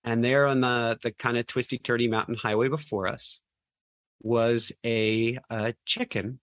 And 0.04 0.24
there 0.24 0.46
on 0.46 0.62
the, 0.62 1.00
the 1.02 1.12
kind 1.12 1.38
of 1.38 1.48
twisty, 1.48 1.80
turny 1.80 2.10
mountain 2.10 2.36
highway 2.36 2.68
before 2.68 3.08
us 3.08 3.40
was 4.22 4.72
a, 4.86 5.40
a 5.50 5.74
chicken 5.86 6.40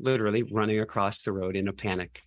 literally 0.00 0.42
running 0.42 0.80
across 0.80 1.22
the 1.22 1.32
road 1.32 1.56
in 1.56 1.68
a 1.68 1.72
panic. 1.72 2.22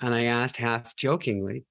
And 0.00 0.14
I 0.14 0.24
asked 0.24 0.58
half 0.58 0.94
jokingly, 0.96 1.64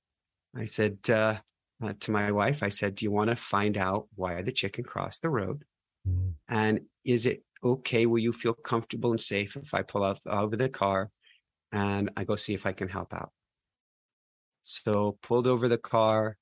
I 0.56 0.66
said 0.66 0.98
uh, 1.10 1.38
uh, 1.84 1.94
to 2.02 2.12
my 2.12 2.32
wife, 2.32 2.64
I 2.64 2.70
said, 2.70 2.96
Do 2.96 3.06
you 3.06 3.12
want 3.12 3.30
to 3.30 3.36
find 3.36 3.78
out 3.78 4.08
why 4.16 4.42
the 4.42 4.52
chicken 4.52 4.84
crossed 4.84 5.22
the 5.22 5.30
road? 5.30 5.64
Mm-hmm. 6.08 6.30
And 6.48 6.82
is 7.04 7.26
it 7.26 7.44
okay? 7.64 8.06
Will 8.06 8.20
you 8.20 8.34
feel 8.34 8.54
comfortable 8.54 9.12
and 9.12 9.20
safe 9.20 9.56
if 9.56 9.74
I 9.74 9.82
pull 9.82 10.04
out 10.04 10.20
of 10.26 10.52
the 10.52 10.70
car 10.70 11.10
and 11.72 12.12
I 12.16 12.24
go 12.24 12.36
see 12.36 12.54
if 12.54 12.66
I 12.66 12.74
can 12.74 12.90
help 12.90 13.14
out? 13.14 13.32
So 14.64 15.18
pulled 15.22 15.48
over 15.48 15.68
the 15.68 15.78
car, 15.78 16.38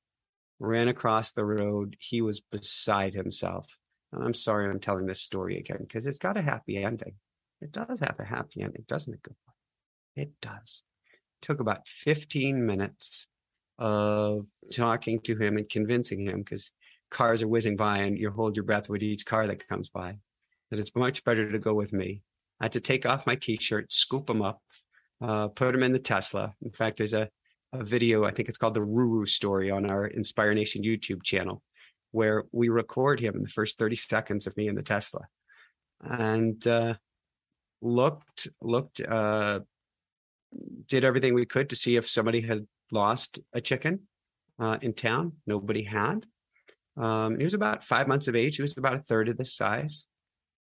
ran 0.60 0.88
across 0.88 1.32
the 1.32 1.46
road. 1.46 1.96
He 2.00 2.22
was 2.22 2.40
beside 2.40 3.14
himself. 3.14 3.68
And 4.14 4.24
I'm 4.24 4.34
sorry 4.34 4.70
I'm 4.70 4.80
telling 4.80 5.08
this 5.08 5.22
story 5.22 5.58
again 5.58 5.80
because 5.80 6.06
it's 6.06 6.20
got 6.20 6.38
a 6.38 6.42
happy 6.42 6.84
ending. 6.84 7.16
It 7.62 7.72
does 7.72 8.00
have 8.00 8.20
a 8.20 8.26
happy 8.26 8.62
ending, 8.62 8.86
doesn't 8.88 9.14
it? 9.14 9.22
It 10.16 10.32
does. 10.42 10.84
It 11.14 11.46
took 11.46 11.60
about 11.60 11.88
15 11.88 12.66
minutes 12.66 13.28
of 13.82 14.46
talking 14.74 15.20
to 15.22 15.36
him 15.36 15.58
and 15.58 15.68
convincing 15.68 16.28
him 16.28 16.40
because 16.40 16.72
cars 17.10 17.42
are 17.42 17.48
whizzing 17.48 17.76
by 17.76 18.00
and 18.00 18.18
you 18.18 18.30
hold 18.30 18.56
your 18.56 18.64
breath 18.64 18.88
with 18.88 19.04
each 19.04 19.26
car 19.26 19.48
that 19.48 19.68
comes 19.68 19.90
by 19.90 20.18
that 20.70 20.80
it's 20.80 20.96
much 20.96 21.24
better 21.24 21.52
to 21.52 21.60
go 21.60 21.74
with 21.74 21.92
me. 21.92 22.22
I 22.60 22.66
had 22.66 22.72
to 22.74 22.80
take 22.80 23.06
off 23.06 23.28
my 23.28 23.36
t-shirt, 23.36 23.92
scoop 23.92 24.30
him 24.30 24.42
up, 24.42 24.62
uh, 25.20 25.48
put 25.50 25.76
him 25.76 25.84
in 25.84 25.92
the 25.92 26.00
Tesla. 26.00 26.54
In 26.62 26.72
fact, 26.72 26.98
there's 26.98 27.14
a 27.14 27.30
a 27.74 27.84
video. 27.84 28.26
I 28.26 28.32
think 28.32 28.50
it's 28.50 28.58
called 28.58 28.74
the 28.74 28.82
Ruru 28.82 29.28
story 29.28 29.72
on 29.72 29.90
our 29.90 30.06
Inspire 30.06 30.54
Nation 30.54 30.84
YouTube 30.84 31.24
channel, 31.24 31.62
where 32.12 32.44
we 32.52 32.70
record 32.70 33.20
him 33.20 33.36
in 33.36 33.44
the 33.44 33.50
first 33.50 33.78
30 33.78 33.96
seconds 33.96 34.48
of 34.48 34.58
me 34.58 34.68
in 34.68 34.76
the 34.76 34.84
Tesla 34.84 35.22
and 36.02 36.66
uh, 36.68 36.96
looked, 37.82 38.48
looked, 38.62 39.00
uh, 39.00 39.62
did 40.88 41.06
everything 41.06 41.34
we 41.34 41.46
could 41.46 41.70
to 41.70 41.76
see 41.76 41.96
if 41.96 42.10
somebody 42.10 42.42
had 42.42 42.68
lost 42.92 43.40
a 43.54 43.62
chicken 43.62 44.02
uh, 44.60 44.78
in 44.82 44.94
town. 44.94 45.34
Nobody 45.48 45.84
had. 45.84 46.26
Um, 46.98 47.38
he 47.38 47.44
was 47.44 47.54
about 47.54 47.84
five 47.84 48.08
months 48.08 48.28
of 48.28 48.36
age. 48.36 48.58
He 48.58 48.62
was 48.62 48.78
about 48.78 48.96
a 48.96 49.00
third 49.00 49.30
of 49.30 49.38
this 49.38 49.56
size. 49.56 50.06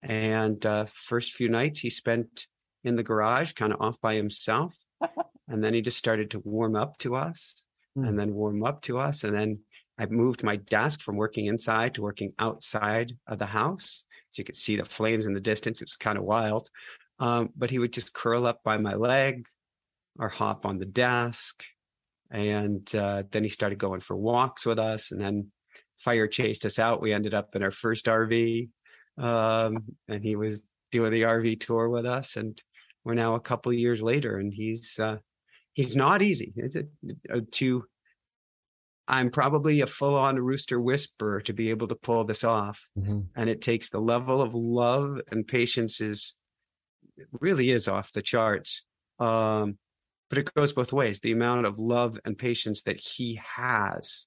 And 0.04 0.64
uh, 0.66 0.86
first 0.94 1.34
few 1.34 1.50
nights 1.50 1.80
he 1.80 1.90
spent 1.90 2.48
in 2.84 2.96
the 2.96 3.04
garage, 3.04 3.54
kind 3.54 3.74
of 3.74 3.82
off 3.82 4.00
by 4.02 4.16
himself. 4.16 4.76
and 5.48 5.64
then 5.64 5.74
he 5.74 5.82
just 5.82 5.98
started 5.98 6.32
to 6.32 6.40
warm 6.40 6.76
up 6.76 6.98
to 7.00 7.16
us 7.16 7.66
mm. 7.98 8.08
and 8.08 8.20
then 8.20 8.34
warm 8.34 8.64
up 8.64 8.82
to 8.84 9.00
us. 9.00 9.24
And 9.24 9.36
then 9.36 9.60
I 9.98 10.06
moved 10.06 10.44
my 10.44 10.58
desk 10.58 11.02
from 11.02 11.16
working 11.16 11.48
inside 11.48 11.96
to 11.96 12.02
working 12.02 12.34
outside 12.38 13.18
of 13.26 13.40
the 13.40 13.46
house. 13.46 14.04
So 14.32 14.42
you 14.42 14.46
could 14.46 14.56
see 14.56 14.76
the 14.76 14.86
flames 14.86 15.26
in 15.26 15.34
the 15.34 15.42
distance. 15.42 15.82
It 15.82 15.86
was 15.86 15.96
kind 15.96 16.18
of 16.18 16.24
wild. 16.24 16.70
Um, 17.20 17.50
but 17.56 17.72
he 17.72 17.80
would 17.80 17.94
just 17.94 18.14
curl 18.14 18.46
up 18.46 18.64
by 18.64 18.78
my 18.78 18.94
leg 18.94 19.46
or 20.20 20.30
hop 20.30 20.66
on 20.66 20.78
the 20.78 20.86
desk. 20.86 21.64
And 22.32 22.94
uh, 22.96 23.24
then 23.32 23.44
he 23.44 23.50
started 23.50 23.80
going 23.80 24.02
for 24.02 24.16
walks 24.16 24.66
with 24.66 24.80
us. 24.80 25.12
And 25.12 25.22
then 25.22 25.52
fire 25.98 26.28
chased 26.28 26.66
us 26.66 26.80
out. 26.80 27.02
We 27.02 27.14
ended 27.14 27.34
up 27.34 27.56
in 27.56 27.64
our 27.64 27.72
first 27.72 28.06
RV. 28.06 28.70
Um, 29.18 29.86
and 30.08 30.24
he 30.24 30.36
was 30.36 30.62
doing 30.92 31.12
the 31.12 31.24
RV 31.24 31.62
tour 31.62 31.90
with 31.90 32.06
us. 32.06 32.36
And 32.36 32.62
we're 33.04 33.14
now 33.14 33.36
a 33.36 33.40
couple 33.40 33.72
years 33.72 34.04
later, 34.04 34.38
and 34.38 34.54
he's 34.54 35.00
uh, 35.00 35.18
he's 35.72 35.96
not 35.96 36.22
easy. 36.22 36.54
Is 36.58 36.76
it 36.76 36.90
uh, 37.34 37.40
to 37.52 37.86
I'm 39.08 39.30
probably 39.30 39.80
a 39.80 39.88
full 39.88 40.16
on 40.16 40.36
rooster 40.38 40.80
whisperer 40.82 41.40
to 41.42 41.54
be 41.54 41.70
able 41.70 41.88
to 41.88 41.96
pull 41.96 42.26
this 42.26 42.44
off. 42.44 42.90
Mm-hmm. 43.00 43.20
And 43.36 43.50
it 43.50 43.62
takes 43.62 43.90
the 43.90 44.02
level 44.02 44.42
of 44.42 44.54
love 44.54 45.22
and 45.32 45.48
patience 45.48 46.02
is 46.02 46.34
really 47.32 47.70
is 47.70 47.88
off 47.88 48.12
the 48.12 48.22
charts. 48.22 48.84
Um, 49.20 49.78
but 50.30 50.38
it 50.38 50.54
goes 50.54 50.74
both 50.74 50.94
ways. 50.94 51.20
The 51.20 51.32
amount 51.32 51.66
of 51.66 51.80
love 51.80 52.18
and 52.26 52.38
patience 52.38 52.84
that 52.84 53.00
he 53.00 53.40
has 53.56 54.26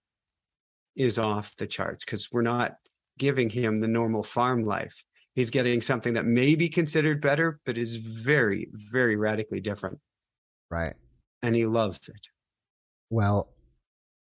is 0.97 1.19
off 1.19 1.55
the 1.57 1.67
charts 1.67 2.05
because 2.05 2.29
we're 2.33 2.43
not 2.43 2.75
giving 3.19 3.51
him 3.51 3.81
the 3.81 3.89
normal 3.89 4.23
farm 4.23 4.65
life. 4.65 5.05
He's 5.35 5.51
getting 5.51 5.81
something 5.81 6.15
that 6.15 6.25
may 6.25 6.55
be 6.55 6.69
considered 6.69 7.21
better, 7.21 7.61
but 7.65 7.79
is 7.79 7.97
very, 7.97 8.69
very 8.73 9.17
radically 9.17 9.61
different. 9.61 9.99
Right. 10.71 10.95
And 11.43 11.55
he 11.55 11.67
loves 11.67 12.09
it. 12.09 12.29
Well, 13.11 13.51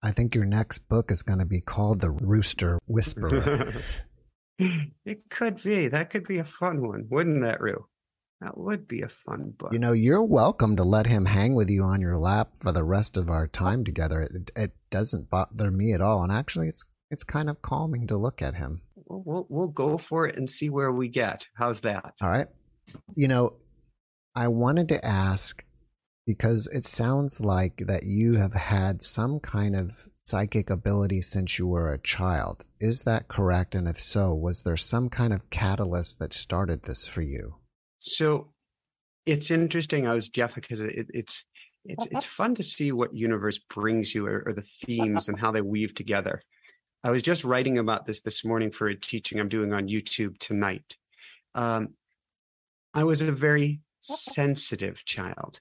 I 0.02 0.11
think 0.11 0.35
your 0.35 0.44
next 0.44 0.88
book 0.88 1.11
is 1.11 1.23
going 1.23 1.40
to 1.40 1.47
be 1.47 1.61
called 1.61 2.00
The 2.00 2.11
Rooster 2.11 2.78
Whisperer. 2.87 3.73
it 4.58 5.18
could 5.30 5.62
be. 5.62 5.88
That 5.88 6.11
could 6.11 6.26
be 6.26 6.38
a 6.38 6.44
fun 6.44 6.87
one, 6.87 7.06
wouldn't 7.08 7.42
that, 7.42 7.61
Rue? 7.61 7.87
That 8.40 8.57
would 8.57 8.87
be 8.87 9.02
a 9.02 9.09
fun 9.09 9.54
book. 9.59 9.73
You 9.73 9.80
know, 9.80 9.92
you're 9.92 10.25
welcome 10.25 10.76
to 10.76 10.85
let 10.85 11.07
him 11.07 11.25
hang 11.25 11.54
with 11.54 11.68
you 11.68 11.83
on 11.83 12.00
your 12.00 12.16
lap 12.16 12.50
for 12.54 12.71
the 12.71 12.85
rest 12.85 13.16
of 13.16 13.30
our 13.30 13.49
time 13.49 13.85
together. 13.85 14.21
It, 14.21 14.50
it 14.54 14.73
doesn't 14.90 15.28
bother 15.28 15.73
me 15.73 15.92
at 15.92 16.00
all, 16.00 16.23
and 16.23 16.30
actually, 16.33 16.68
it's 16.68 16.85
it's 17.11 17.25
kind 17.25 17.50
of 17.50 17.62
calming 17.62 18.07
to 18.07 18.16
look 18.16 18.40
at 18.40 18.54
him. 18.54 18.83
We'll, 18.95 19.23
we'll, 19.25 19.47
we'll 19.49 19.68
go 19.68 19.99
for 19.99 20.26
it 20.26 20.37
and 20.37 20.49
see 20.49 20.71
where 20.71 20.92
we 20.92 21.09
get. 21.09 21.47
How's 21.54 21.80
that? 21.80 22.14
All 22.21 22.28
right. 22.28 22.47
You 23.16 23.28
know, 23.28 23.57
I 24.37 24.49
wanted 24.49 24.88
to 24.90 25.04
ask 25.04 25.64
because 26.26 26.68
it 26.71 26.85
sounds 26.85 27.40
like 27.40 27.78
that 27.87 28.04
you 28.04 28.37
have 28.37 28.52
had 28.52 29.02
some 29.02 29.40
kind 29.40 29.75
of 29.75 30.09
psychic 30.23 30.68
ability 30.68 31.23
since 31.23 31.59
you 31.59 31.66
were 31.66 31.90
a 31.90 31.99
child. 31.99 32.64
Is 32.80 33.04
that 33.04 33.28
correct? 33.28 33.75
And 33.75 33.88
if 33.88 33.99
so, 33.99 34.35
was 34.35 34.62
there 34.62 34.76
some 34.76 35.09
kind 35.09 35.33
of 35.33 35.49
catalyst 35.49 36.18
that 36.18 36.35
started 36.35 36.83
this 36.83 37.07
for 37.07 37.22
you? 37.22 37.55
So 37.98 38.52
it's 39.26 39.50
interesting. 39.50 40.06
I 40.06 40.14
was 40.14 40.28
Jeff 40.28 40.54
because 40.54 40.80
it, 40.80 41.06
it's 41.12 41.44
it's 41.84 42.06
it's 42.11 42.24
fun 42.24 42.54
to 42.56 42.62
see 42.62 42.92
what 42.92 43.14
universe 43.14 43.58
brings 43.58 44.14
you 44.14 44.26
or, 44.26 44.42
or 44.46 44.52
the 44.52 44.66
themes 44.84 45.28
and 45.28 45.38
how 45.38 45.50
they 45.50 45.62
weave 45.62 45.94
together. 45.94 46.42
I 47.04 47.11
was 47.11 47.22
just 47.22 47.44
writing 47.44 47.78
about 47.78 48.06
this 48.06 48.20
this 48.20 48.44
morning 48.44 48.70
for 48.70 48.88
a 48.88 48.94
teaching 48.94 49.38
I'm 49.38 49.48
doing 49.48 49.72
on 49.72 49.88
YouTube 49.88 50.38
tonight. 50.38 50.96
Um, 51.54 51.94
I 52.94 53.04
was 53.04 53.20
a 53.20 53.32
very 53.32 53.80
sensitive 54.00 55.04
child. 55.04 55.61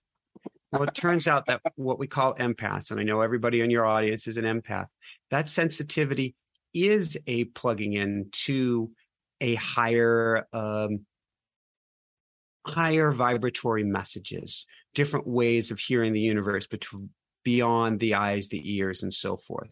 Well, 0.72 0.84
it 0.84 0.94
turns 0.94 1.28
out 1.28 1.46
that 1.46 1.62
what 1.76 2.00
we 2.00 2.08
call 2.08 2.36
empaths, 2.36 2.92
and 2.92 3.00
I 3.00 3.04
know 3.04 3.22
everybody 3.22 3.62
in 3.62 3.70
your 3.70 3.86
audience 3.86 4.28
is 4.28 4.38
an 4.38 4.46
empath, 4.46 4.88
that 5.32 5.50
sensitivity 5.50 6.36
is 6.74 7.18
a 7.28 7.46
plugging 7.46 7.94
in 7.94 8.30
to 8.32 8.92
a 9.40 9.56
higher 9.56 10.48
um, 10.54 11.06
higher 12.68 13.12
vibratory 13.12 13.84
messages, 13.84 14.66
different 14.94 15.28
ways 15.28 15.72
of 15.72 15.80
hearing 15.80 16.14
the 16.14 16.22
universe 16.22 16.68
between, 16.68 17.10
beyond 17.44 18.00
the 18.00 18.16
eyes, 18.16 18.50
the 18.50 18.76
ears, 18.76 19.04
and 19.04 19.14
so 19.14 19.38
forth. 19.38 19.70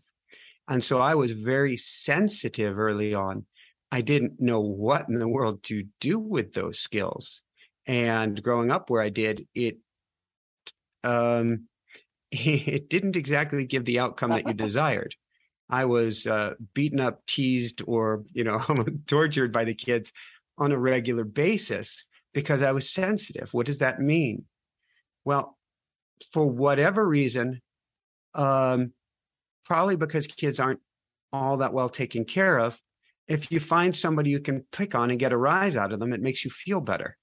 And 0.68 0.84
so 0.84 1.00
I 1.00 1.16
was 1.16 1.32
very 1.32 1.76
sensitive 1.76 2.80
early 2.80 3.14
on. 3.14 3.46
I 3.92 4.02
didn't 4.02 4.42
know 4.42 4.62
what 4.62 5.08
in 5.10 5.20
the 5.20 5.28
world 5.28 5.64
to 5.64 5.86
do 6.00 6.18
with 6.18 6.54
those 6.54 6.80
skills. 6.80 7.42
And 7.86 8.42
growing 8.42 8.72
up 8.72 8.90
where 8.90 9.02
I 9.02 9.10
did, 9.10 9.48
it 9.54 9.78
um, 11.04 11.68
it 12.32 12.90
didn't 12.90 13.16
exactly 13.16 13.66
give 13.66 13.86
the 13.86 14.00
outcome 14.00 14.32
that 14.32 14.48
you 14.48 14.54
desired. 14.66 15.16
I 15.70 15.86
was 15.86 16.28
uh, 16.28 16.54
beaten 16.74 17.00
up, 17.00 17.26
teased, 17.26 17.82
or 17.86 18.24
you 18.34 18.44
know, 18.44 18.60
tortured 19.08 19.52
by 19.52 19.64
the 19.64 19.76
kids 19.76 20.12
on 20.58 20.72
a 20.72 20.78
regular 20.78 21.24
basis 21.24 22.06
because 22.36 22.62
I 22.62 22.74
was 22.74 22.88
sensitive. 22.88 23.52
What 23.54 23.66
does 23.66 23.80
that 23.80 24.00
mean? 24.00 24.46
Well, 25.24 25.58
for 26.32 26.46
whatever 26.46 27.08
reason, 27.08 27.62
um, 28.36 28.92
probably 29.64 29.96
because 29.96 30.28
kids 30.28 30.60
aren't 30.60 30.82
all 31.32 31.58
that 31.58 31.74
well 31.74 31.90
taken 31.90 32.26
care 32.26 32.60
of. 32.60 32.80
If 33.28 33.52
you 33.52 33.60
find 33.60 33.96
somebody 33.96 34.30
you 34.30 34.42
can 34.42 34.66
pick 34.72 34.94
on 34.94 35.10
and 35.10 35.20
get 35.20 35.34
a 35.34 35.38
rise 35.38 35.76
out 35.76 35.94
of 35.94 36.00
them, 36.00 36.14
it 36.14 36.22
makes 36.22 36.44
you 36.46 36.52
feel 36.52 36.82
better. 36.82 37.18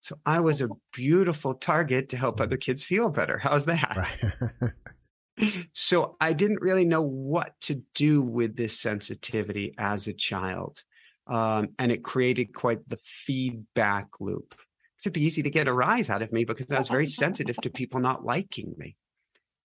So 0.00 0.18
I 0.24 0.40
was 0.40 0.62
a 0.62 0.68
beautiful 0.92 1.54
target 1.54 2.08
to 2.10 2.16
help 2.16 2.40
other 2.40 2.56
kids 2.56 2.82
feel 2.82 3.08
better. 3.08 3.38
How's 3.42 3.64
that? 3.66 3.96
Right. 3.96 5.52
so 5.72 6.16
I 6.20 6.32
didn't 6.32 6.60
really 6.60 6.84
know 6.84 7.02
what 7.02 7.54
to 7.62 7.82
do 7.94 8.22
with 8.22 8.56
this 8.56 8.80
sensitivity 8.80 9.74
as 9.78 10.06
a 10.06 10.12
child. 10.12 10.82
Um, 11.26 11.68
and 11.78 11.90
it 11.90 12.04
created 12.04 12.54
quite 12.54 12.86
the 12.88 12.98
feedback 13.24 14.08
loop. 14.20 14.54
It'd 15.00 15.12
be 15.12 15.22
easy 15.22 15.42
to 15.42 15.50
get 15.50 15.68
a 15.68 15.72
rise 15.72 16.08
out 16.08 16.22
of 16.22 16.32
me 16.32 16.44
because 16.44 16.70
I 16.72 16.78
was 16.78 16.88
very 16.88 17.06
sensitive 17.06 17.56
to 17.58 17.70
people 17.70 18.00
not 18.00 18.24
liking 18.24 18.74
me. 18.78 18.96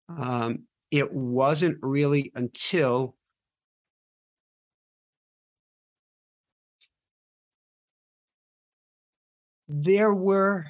Um, 0.10 0.64
it 0.92 1.14
wasn't 1.14 1.78
really 1.82 2.32
until 2.36 3.16
there 9.70 10.14
were 10.14 10.66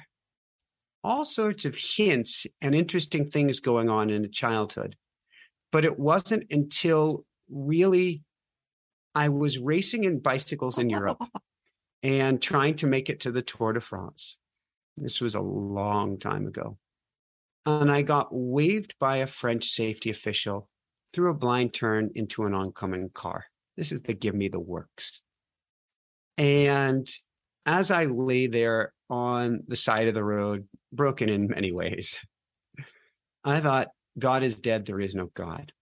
all 1.02 1.24
sorts 1.24 1.64
of 1.64 1.74
hints 1.74 2.46
and 2.60 2.74
interesting 2.74 3.28
things 3.28 3.58
going 3.58 3.88
on 3.88 4.10
in 4.10 4.30
childhood. 4.30 4.96
But 5.72 5.84
it 5.84 5.98
wasn't 5.98 6.44
until 6.50 7.24
really 7.48 8.22
I 9.14 9.28
was 9.28 9.58
racing 9.58 10.04
in 10.04 10.20
bicycles 10.20 10.78
in 10.78 10.88
Europe 10.88 11.22
and 12.02 12.40
trying 12.40 12.74
to 12.76 12.86
make 12.86 13.10
it 13.10 13.20
to 13.20 13.32
the 13.32 13.42
Tour 13.42 13.72
de 13.72 13.80
France. 13.80 14.36
This 14.96 15.20
was 15.20 15.34
a 15.34 15.40
long 15.40 16.18
time 16.18 16.46
ago. 16.46 16.78
And 17.66 17.90
I 17.90 18.02
got 18.02 18.28
waved 18.30 18.94
by 18.98 19.18
a 19.18 19.26
French 19.26 19.70
safety 19.70 20.10
official 20.10 20.68
through 21.12 21.30
a 21.30 21.34
blind 21.34 21.74
turn 21.74 22.10
into 22.14 22.44
an 22.44 22.54
oncoming 22.54 23.10
car. 23.10 23.46
This 23.76 23.92
is 23.92 24.02
the 24.02 24.14
give 24.14 24.34
me 24.34 24.48
the 24.48 24.60
works. 24.60 25.20
And 26.38 27.08
as 27.66 27.90
I 27.90 28.06
lay 28.06 28.46
there 28.46 28.92
on 29.08 29.60
the 29.68 29.76
side 29.76 30.08
of 30.08 30.14
the 30.14 30.24
road, 30.24 30.68
broken 30.92 31.28
in 31.28 31.48
many 31.48 31.72
ways, 31.72 32.16
I 33.44 33.60
thought, 33.60 33.88
God 34.18 34.42
is 34.42 34.54
dead. 34.54 34.86
There 34.86 35.00
is 35.00 35.14
no 35.14 35.26
God. 35.34 35.72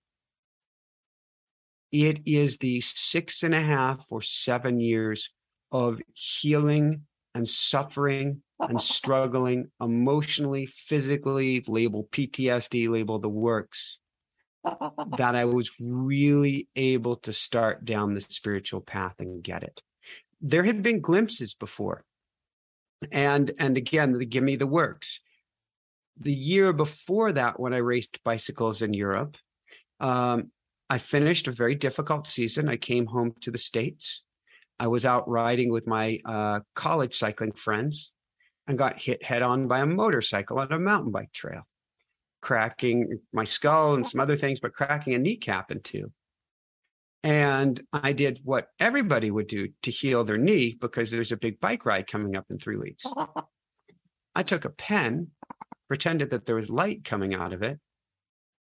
It 1.90 2.20
is 2.26 2.58
the 2.58 2.80
six 2.80 3.42
and 3.42 3.54
a 3.54 3.60
half 3.60 4.04
or 4.10 4.20
seven 4.20 4.80
years 4.80 5.30
of 5.72 6.00
healing 6.12 7.02
and 7.34 7.48
suffering 7.48 8.42
and 8.60 8.80
struggling 8.82 9.70
emotionally, 9.80 10.66
physically, 10.66 11.64
label 11.66 12.04
PTSD, 12.10 12.88
label 12.88 13.18
the 13.18 13.28
works, 13.28 13.98
that 15.16 15.34
I 15.34 15.44
was 15.46 15.70
really 15.80 16.68
able 16.76 17.16
to 17.16 17.32
start 17.32 17.84
down 17.84 18.14
the 18.14 18.20
spiritual 18.20 18.80
path 18.80 19.14
and 19.18 19.42
get 19.42 19.62
it. 19.62 19.82
There 20.40 20.64
had 20.64 20.82
been 20.82 21.00
glimpses 21.00 21.54
before. 21.54 22.04
And 23.12 23.52
and 23.60 23.76
again 23.76 24.12
the, 24.12 24.26
give 24.26 24.42
me 24.42 24.56
the 24.56 24.66
works. 24.66 25.20
The 26.20 26.32
year 26.32 26.72
before 26.72 27.30
that, 27.32 27.60
when 27.60 27.72
I 27.72 27.78
raced 27.78 28.24
bicycles 28.24 28.82
in 28.82 28.92
Europe, 28.92 29.36
um, 30.00 30.50
I 30.90 30.98
finished 30.98 31.46
a 31.48 31.52
very 31.52 31.74
difficult 31.74 32.26
season. 32.26 32.68
I 32.68 32.76
came 32.76 33.06
home 33.06 33.34
to 33.42 33.50
the 33.50 33.58
States. 33.58 34.22
I 34.78 34.86
was 34.86 35.04
out 35.04 35.28
riding 35.28 35.70
with 35.70 35.86
my 35.86 36.20
uh, 36.24 36.60
college 36.74 37.18
cycling 37.18 37.52
friends 37.52 38.12
and 38.66 38.78
got 38.78 39.00
hit 39.00 39.22
head 39.22 39.42
on 39.42 39.66
by 39.66 39.80
a 39.80 39.86
motorcycle 39.86 40.58
on 40.58 40.72
a 40.72 40.78
mountain 40.78 41.10
bike 41.10 41.32
trail, 41.32 41.62
cracking 42.40 43.18
my 43.32 43.44
skull 43.44 43.94
and 43.94 44.06
some 44.06 44.20
other 44.20 44.36
things, 44.36 44.60
but 44.60 44.72
cracking 44.72 45.14
a 45.14 45.18
kneecap 45.18 45.70
in 45.70 45.82
two. 45.82 46.12
And 47.24 47.80
I 47.92 48.12
did 48.12 48.38
what 48.44 48.68
everybody 48.78 49.30
would 49.30 49.48
do 49.48 49.68
to 49.82 49.90
heal 49.90 50.22
their 50.22 50.38
knee 50.38 50.76
because 50.80 51.10
there's 51.10 51.32
a 51.32 51.36
big 51.36 51.60
bike 51.60 51.84
ride 51.84 52.06
coming 52.06 52.36
up 52.36 52.46
in 52.48 52.58
three 52.58 52.76
weeks. 52.76 53.04
I 54.34 54.42
took 54.44 54.64
a 54.64 54.70
pen, 54.70 55.28
pretended 55.88 56.30
that 56.30 56.46
there 56.46 56.54
was 56.54 56.70
light 56.70 57.04
coming 57.04 57.34
out 57.34 57.52
of 57.52 57.62
it. 57.62 57.80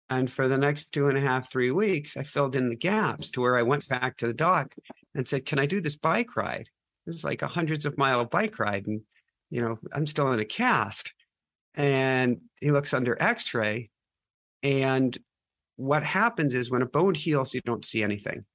And 0.09 0.31
for 0.31 0.47
the 0.47 0.57
next 0.57 0.91
two 0.91 1.07
and 1.07 1.17
a 1.17 1.21
half, 1.21 1.51
three 1.51 1.71
weeks, 1.71 2.17
I 2.17 2.23
filled 2.23 2.55
in 2.55 2.69
the 2.69 2.75
gaps 2.75 3.29
to 3.31 3.41
where 3.41 3.57
I 3.57 3.61
went 3.61 3.87
back 3.87 4.17
to 4.17 4.27
the 4.27 4.33
doc 4.33 4.73
and 5.13 5.27
said, 5.27 5.45
Can 5.45 5.59
I 5.59 5.67
do 5.67 5.81
this 5.81 5.95
bike 5.95 6.35
ride? 6.35 6.69
Is 7.05 7.23
like 7.23 7.41
a 7.41 7.47
hundreds 7.47 7.85
of 7.85 7.97
mile 7.97 8.25
bike 8.25 8.57
ride. 8.59 8.87
And, 8.87 9.01
you 9.49 9.61
know, 9.61 9.77
I'm 9.93 10.07
still 10.07 10.31
in 10.31 10.39
a 10.39 10.45
cast. 10.45 11.13
And 11.75 12.41
he 12.59 12.71
looks 12.71 12.93
under 12.93 13.21
x 13.21 13.53
ray. 13.53 13.89
And 14.63 15.17
what 15.75 16.03
happens 16.03 16.53
is 16.55 16.69
when 16.69 16.81
a 16.81 16.87
bone 16.87 17.15
heals, 17.15 17.53
you 17.53 17.61
don't 17.61 17.85
see 17.85 18.03
anything. 18.03 18.45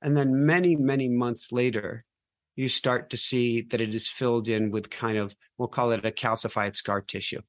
And 0.00 0.16
then 0.16 0.46
many, 0.46 0.76
many 0.76 1.08
months 1.08 1.52
later, 1.52 2.04
you 2.56 2.68
start 2.68 3.10
to 3.10 3.16
see 3.16 3.62
that 3.62 3.80
it 3.80 3.94
is 3.94 4.08
filled 4.08 4.48
in 4.48 4.70
with 4.70 4.90
kind 4.90 5.16
of, 5.16 5.34
we'll 5.58 5.68
call 5.68 5.92
it 5.92 6.04
a 6.04 6.10
calcified 6.10 6.74
scar 6.74 7.00
tissue. 7.00 7.40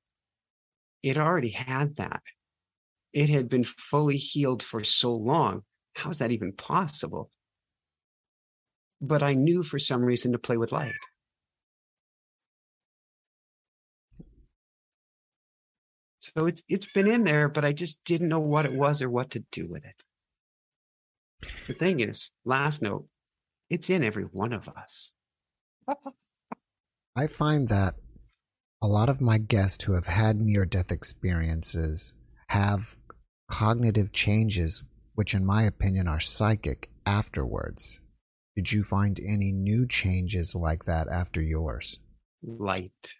It 1.01 1.17
already 1.17 1.49
had 1.49 1.95
that. 1.95 2.21
It 3.13 3.29
had 3.29 3.47
been 3.47 3.63
fully 3.63 4.17
healed 4.17 4.63
for 4.63 4.83
so 4.83 5.15
long. 5.15 5.63
How 5.95 6.09
is 6.09 6.17
that 6.17 6.31
even 6.31 6.51
possible? 6.53 7.29
But 8.99 9.21
I 9.21 9.33
knew 9.35 9.63
for 9.63 9.77
some 9.77 10.01
reason 10.01 10.31
to 10.31 10.39
play 10.39 10.57
with 10.57 10.71
light. 10.71 10.93
So 16.19 16.45
it's 16.45 16.63
it's 16.69 16.87
been 16.93 17.07
in 17.07 17.25
there, 17.25 17.49
but 17.49 17.65
I 17.65 17.73
just 17.73 17.97
didn't 18.05 18.29
know 18.29 18.39
what 18.39 18.65
it 18.65 18.73
was 18.73 19.01
or 19.01 19.09
what 19.09 19.29
to 19.31 19.43
do 19.51 19.67
with 19.67 19.83
it. 19.83 20.03
The 21.67 21.73
thing 21.73 21.99
is, 21.99 22.31
last 22.45 22.81
note, 22.81 23.07
it's 23.69 23.89
in 23.89 24.03
every 24.03 24.23
one 24.23 24.53
of 24.53 24.69
us. 24.69 25.11
I 27.15 27.27
find 27.27 27.67
that 27.67 27.95
a 28.81 28.87
lot 28.87 29.09
of 29.09 29.19
my 29.19 29.37
guests 29.37 29.83
who 29.83 29.93
have 29.93 30.07
had 30.07 30.37
near 30.37 30.65
death 30.65 30.91
experiences 30.91 32.13
have 32.47 32.95
cognitive 33.49 34.11
changes, 34.11 34.83
which, 35.15 35.33
in 35.33 35.45
my 35.45 35.63
opinion, 35.63 36.07
are 36.07 36.19
psychic 36.19 36.89
afterwards. 37.05 37.99
Did 38.55 38.71
you 38.71 38.83
find 38.83 39.19
any 39.19 39.51
new 39.51 39.87
changes 39.87 40.55
like 40.55 40.85
that 40.85 41.07
after 41.07 41.41
yours? 41.41 41.99
Light. 42.43 43.15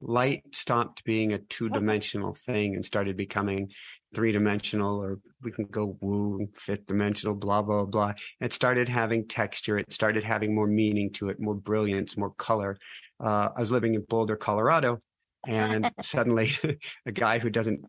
Light 0.00 0.42
stopped 0.52 1.04
being 1.04 1.32
a 1.32 1.38
two 1.38 1.68
dimensional 1.68 2.32
thing 2.32 2.74
and 2.74 2.84
started 2.84 3.16
becoming 3.16 3.70
three 4.14 4.32
dimensional, 4.32 5.02
or 5.02 5.18
we 5.42 5.52
can 5.52 5.66
go 5.66 5.96
woo, 6.00 6.48
fifth 6.54 6.86
dimensional, 6.86 7.34
blah, 7.34 7.62
blah, 7.62 7.84
blah. 7.84 8.14
It 8.40 8.52
started 8.52 8.88
having 8.88 9.28
texture. 9.28 9.78
It 9.78 9.92
started 9.92 10.24
having 10.24 10.54
more 10.54 10.66
meaning 10.66 11.12
to 11.14 11.28
it, 11.28 11.40
more 11.40 11.54
brilliance, 11.54 12.16
more 12.16 12.30
color. 12.30 12.78
Uh, 13.22 13.50
I 13.54 13.60
was 13.60 13.70
living 13.70 13.94
in 13.94 14.02
Boulder, 14.08 14.36
Colorado, 14.36 15.00
and 15.46 15.90
suddenly 16.00 16.52
a 17.06 17.12
guy 17.12 17.38
who 17.38 17.50
doesn't 17.50 17.84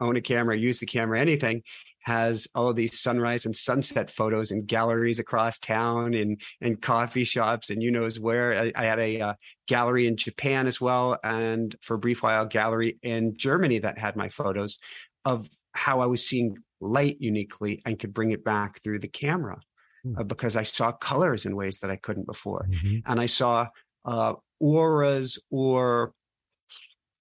own 0.00 0.16
a 0.16 0.20
camera, 0.20 0.56
use 0.56 0.78
the 0.78 0.86
camera, 0.86 1.20
anything, 1.20 1.62
has 2.02 2.48
all 2.54 2.68
of 2.68 2.76
these 2.76 2.98
sunrise 2.98 3.44
and 3.44 3.54
sunset 3.54 4.10
photos 4.10 4.50
in 4.50 4.64
galleries 4.64 5.18
across 5.18 5.58
town 5.58 6.14
and 6.14 6.40
and 6.60 6.80
coffee 6.80 7.24
shops 7.24 7.68
and 7.70 7.82
you 7.82 7.90
knows 7.90 8.18
where. 8.18 8.54
I, 8.54 8.72
I 8.74 8.84
had 8.84 8.98
a 8.98 9.20
uh, 9.20 9.34
gallery 9.68 10.06
in 10.06 10.16
Japan 10.16 10.66
as 10.66 10.80
well, 10.80 11.18
and 11.22 11.76
for 11.82 11.94
a 11.94 11.98
brief 11.98 12.22
while, 12.22 12.46
gallery 12.46 12.98
in 13.02 13.36
Germany 13.36 13.80
that 13.80 13.98
had 13.98 14.16
my 14.16 14.28
photos 14.28 14.78
of 15.24 15.48
how 15.72 16.00
I 16.00 16.06
was 16.06 16.26
seeing 16.26 16.56
light 16.80 17.18
uniquely 17.20 17.82
and 17.84 17.98
could 17.98 18.14
bring 18.14 18.30
it 18.30 18.44
back 18.44 18.82
through 18.82 18.98
the 19.00 19.08
camera 19.08 19.60
mm. 20.04 20.18
uh, 20.18 20.24
because 20.24 20.56
I 20.56 20.62
saw 20.62 20.92
colors 20.92 21.44
in 21.44 21.54
ways 21.54 21.78
that 21.80 21.90
I 21.90 21.96
couldn't 21.96 22.26
before. 22.26 22.66
Mm-hmm. 22.70 23.10
And 23.10 23.20
I 23.20 23.26
saw 23.26 23.68
uh, 24.04 24.34
auras 24.58 25.38
or 25.50 26.14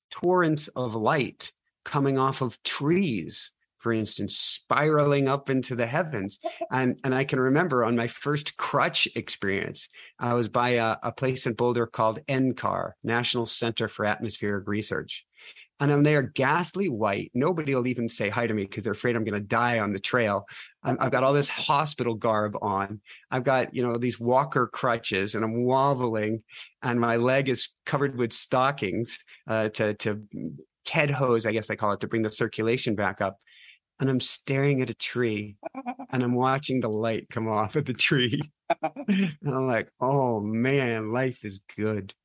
torrents 0.09 0.69
of 0.69 0.95
light 0.95 1.51
coming 1.89 2.19
off 2.19 2.41
of 2.41 2.61
trees 2.63 3.51
for 3.79 3.93
instance, 3.93 4.37
spiraling 4.37 5.29
up 5.29 5.49
into 5.49 5.73
the 5.73 5.85
heavens. 5.85 6.39
And 6.69 6.99
and 7.05 7.15
I 7.15 7.23
can 7.23 7.39
remember 7.39 7.85
on 7.85 7.95
my 7.95 8.07
first 8.07 8.57
crutch 8.57 9.07
experience, 9.15 9.87
I 10.19 10.33
was 10.33 10.49
by 10.49 10.71
a, 10.71 10.97
a 11.01 11.13
place 11.13 11.45
in 11.45 11.53
Boulder 11.53 11.87
called 11.87 12.19
NCAR, 12.27 12.91
National 13.05 13.45
Center 13.45 13.87
for 13.87 14.03
Atmospheric 14.03 14.67
Research 14.67 15.25
and 15.79 15.91
I'm 15.91 16.03
there 16.03 16.21
ghastly 16.21 16.89
white. 16.89 17.31
Nobody 17.33 17.73
will 17.73 17.87
even 17.87 18.09
say 18.09 18.29
hi 18.29 18.47
to 18.47 18.53
me 18.53 18.63
because 18.63 18.83
they're 18.83 18.93
afraid 18.93 19.15
I'm 19.15 19.23
going 19.23 19.41
to 19.41 19.47
die 19.47 19.79
on 19.79 19.93
the 19.93 19.99
trail. 19.99 20.45
i 20.83 20.89
have 20.89 21.11
got 21.11 21.23
all 21.23 21.33
this 21.33 21.47
hospital 21.47 22.15
garb 22.15 22.57
on. 22.61 22.99
I've 23.31 23.45
got, 23.45 23.73
you 23.73 23.81
know, 23.81 23.95
these 23.95 24.19
walker 24.19 24.67
crutches 24.67 25.35
and 25.35 25.45
I'm 25.45 25.63
wobbling 25.63 26.43
and 26.83 26.99
my 26.99 27.15
leg 27.15 27.47
is 27.47 27.69
covered 27.85 28.17
with 28.17 28.33
stockings 28.33 29.19
uh, 29.47 29.69
to, 29.69 29.93
to 29.95 30.21
TED 30.89 31.11
hose, 31.11 31.45
I 31.45 31.51
guess 31.51 31.67
they 31.67 31.75
call 31.75 31.91
it, 31.91 31.99
to 31.99 32.07
bring 32.07 32.23
the 32.23 32.31
circulation 32.31 32.95
back 32.95 33.21
up. 33.21 33.37
And 33.99 34.09
I'm 34.09 34.19
staring 34.19 34.81
at 34.81 34.89
a 34.89 34.95
tree 34.95 35.57
and 36.09 36.23
I'm 36.23 36.33
watching 36.33 36.79
the 36.79 36.89
light 36.89 37.27
come 37.29 37.47
off 37.47 37.75
of 37.75 37.85
the 37.85 37.93
tree. 37.93 38.41
and 38.81 39.37
I'm 39.45 39.67
like, 39.67 39.89
oh 40.01 40.39
man, 40.39 41.13
life 41.13 41.45
is 41.45 41.61
good. 41.77 42.15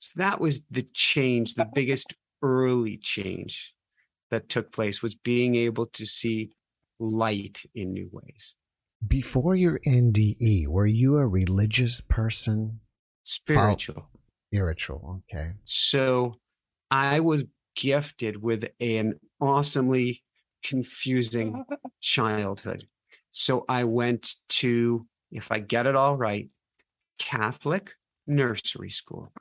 So 0.00 0.14
that 0.16 0.40
was 0.40 0.64
the 0.68 0.84
change, 0.92 1.54
the 1.54 1.68
biggest 1.72 2.14
early 2.42 2.96
change 2.96 3.72
that 4.32 4.48
took 4.48 4.72
place 4.72 5.00
was 5.00 5.14
being 5.14 5.54
able 5.54 5.86
to 5.86 6.04
see 6.04 6.50
light 6.98 7.62
in 7.76 7.92
new 7.92 8.10
ways. 8.10 8.56
Before 9.06 9.54
your 9.54 9.78
NDE, 9.86 10.66
were 10.66 10.86
you 10.86 11.18
a 11.18 11.26
religious 11.26 12.00
person? 12.00 12.80
Spiritual. 13.22 14.08
Spiritual, 14.52 15.22
okay. 15.32 15.50
So 15.64 16.34
I 16.90 17.20
was 17.20 17.44
gifted 17.78 18.42
with 18.42 18.68
an 18.80 19.14
awesomely 19.40 20.24
confusing 20.64 21.64
childhood. 22.00 22.86
So 23.30 23.64
I 23.68 23.84
went 23.84 24.34
to, 24.60 25.06
if 25.30 25.52
I 25.52 25.60
get 25.60 25.86
it 25.86 25.94
all 25.94 26.16
right, 26.16 26.48
Catholic 27.18 27.94
nursery 28.26 28.90
school, 28.90 29.32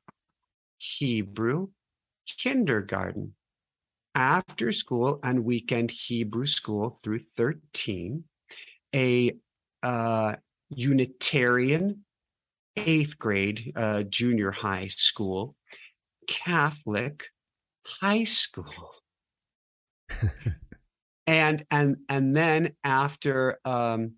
Hebrew 0.77 1.69
kindergarten, 2.37 3.33
after 4.13 4.71
school 4.71 5.19
and 5.23 5.43
weekend 5.43 5.89
Hebrew 5.89 6.45
school 6.45 6.99
through 7.01 7.21
13, 7.35 8.23
a 8.93 9.31
uh, 9.81 10.35
Unitarian 10.69 12.03
eighth 12.75 13.17
grade 13.17 13.73
uh, 13.75 14.03
junior 14.03 14.51
high 14.51 14.87
school, 14.87 15.55
Catholic 16.27 17.25
high 18.01 18.23
school. 18.23 18.93
and 21.27 21.65
and 21.69 21.97
and 22.09 22.35
then 22.35 22.73
after 22.83 23.59
um, 23.65 24.13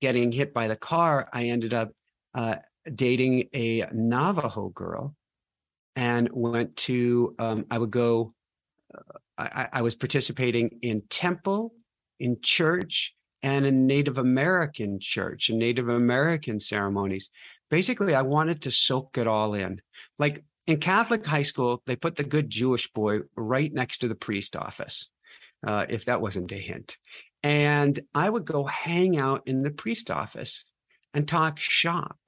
getting 0.00 0.32
hit 0.32 0.54
by 0.54 0.68
the 0.68 0.76
car, 0.76 1.28
I 1.32 1.46
ended 1.46 1.74
up 1.74 1.92
uh, 2.34 2.56
dating 2.94 3.48
a 3.54 3.86
Navajo 3.92 4.68
girl 4.68 5.14
and 5.96 6.28
went 6.30 6.76
to 6.76 7.34
um, 7.38 7.66
i 7.70 7.78
would 7.78 7.90
go 7.90 8.34
uh, 8.94 9.18
I, 9.38 9.68
I, 9.72 9.82
was 9.82 9.94
participating 9.94 10.78
in 10.82 11.02
temple 11.10 11.72
in 12.20 12.38
church 12.42 13.14
and 13.42 13.66
in 13.66 13.86
native 13.86 14.18
american 14.18 15.00
church 15.00 15.48
and 15.48 15.58
native 15.58 15.88
american 15.88 16.60
ceremonies 16.60 17.30
basically 17.70 18.14
i 18.14 18.22
wanted 18.22 18.62
to 18.62 18.70
soak 18.70 19.18
it 19.18 19.26
all 19.26 19.54
in 19.54 19.80
like 20.18 20.44
in 20.66 20.78
catholic 20.78 21.24
high 21.24 21.42
school 21.42 21.82
they 21.86 21.96
put 21.96 22.16
the 22.16 22.24
good 22.24 22.50
jewish 22.50 22.90
boy 22.92 23.20
right 23.36 23.72
next 23.72 23.98
to 23.98 24.08
the 24.08 24.14
priest 24.14 24.56
office 24.56 25.08
uh, 25.66 25.86
if 25.88 26.04
that 26.04 26.20
wasn't 26.20 26.52
a 26.52 26.56
hint. 26.56 26.96
And 27.42 27.98
i 28.14 28.28
would 28.28 28.44
go 28.44 28.64
hang 28.64 29.18
out 29.18 29.42
in 29.46 29.62
the 29.62 29.70
priest 29.70 30.10
office 30.10 30.64
and 31.14 31.26
talk 31.26 31.58
shop 31.58 32.18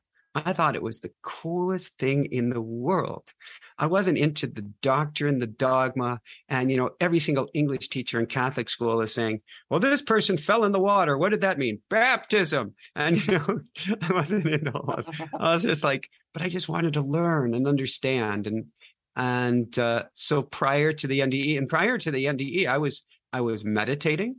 I 0.45 0.53
thought 0.53 0.77
it 0.77 0.83
was 0.83 1.01
the 1.01 1.13
coolest 1.23 1.97
thing 1.99 2.27
in 2.27 2.51
the 2.51 2.61
world. 2.61 3.33
I 3.79 3.87
wasn't 3.87 4.19
into 4.19 4.47
the 4.47 4.63
doctrine, 4.83 5.39
the 5.39 5.47
dogma, 5.47 6.21
and 6.49 6.71
you 6.71 6.77
know, 6.77 6.91
every 7.01 7.19
single 7.21 7.49
English 7.55 7.89
teacher 7.89 8.19
in 8.19 8.27
Catholic 8.27 8.69
school 8.69 9.01
is 9.01 9.15
saying, 9.15 9.41
"Well, 9.71 9.81
this 9.81 10.03
person 10.03 10.37
fell 10.39 10.65
in 10.65 10.73
the 10.73 10.81
water. 10.81 11.17
What 11.17 11.31
did 11.31 11.43
that 11.43 11.59
mean? 11.59 11.81
Baptism." 11.89 12.75
And 12.95 13.17
you 13.27 13.39
know, 13.39 13.61
I 14.03 14.13
wasn't 14.13 14.47
into 14.47 14.73
all. 14.73 14.95
Of, 14.95 15.21
I 15.39 15.55
was 15.55 15.63
just 15.63 15.85
like, 15.85 16.09
but 16.33 16.43
I 16.43 16.49
just 16.49 16.69
wanted 16.69 16.95
to 16.95 17.03
learn 17.03 17.55
and 17.55 17.67
understand, 17.67 18.47
and 18.47 18.67
And 19.17 19.77
uh, 19.79 20.05
so 20.15 20.43
prior 20.43 20.93
to 20.93 21.07
the 21.07 21.21
NDE, 21.21 21.59
and 21.59 21.69
prior 21.69 21.99
to 21.99 22.11
the 22.11 22.27
NDE, 22.27 22.67
I 22.67 22.79
was 22.79 23.05
I 23.33 23.41
was 23.41 23.65
meditating. 23.65 24.37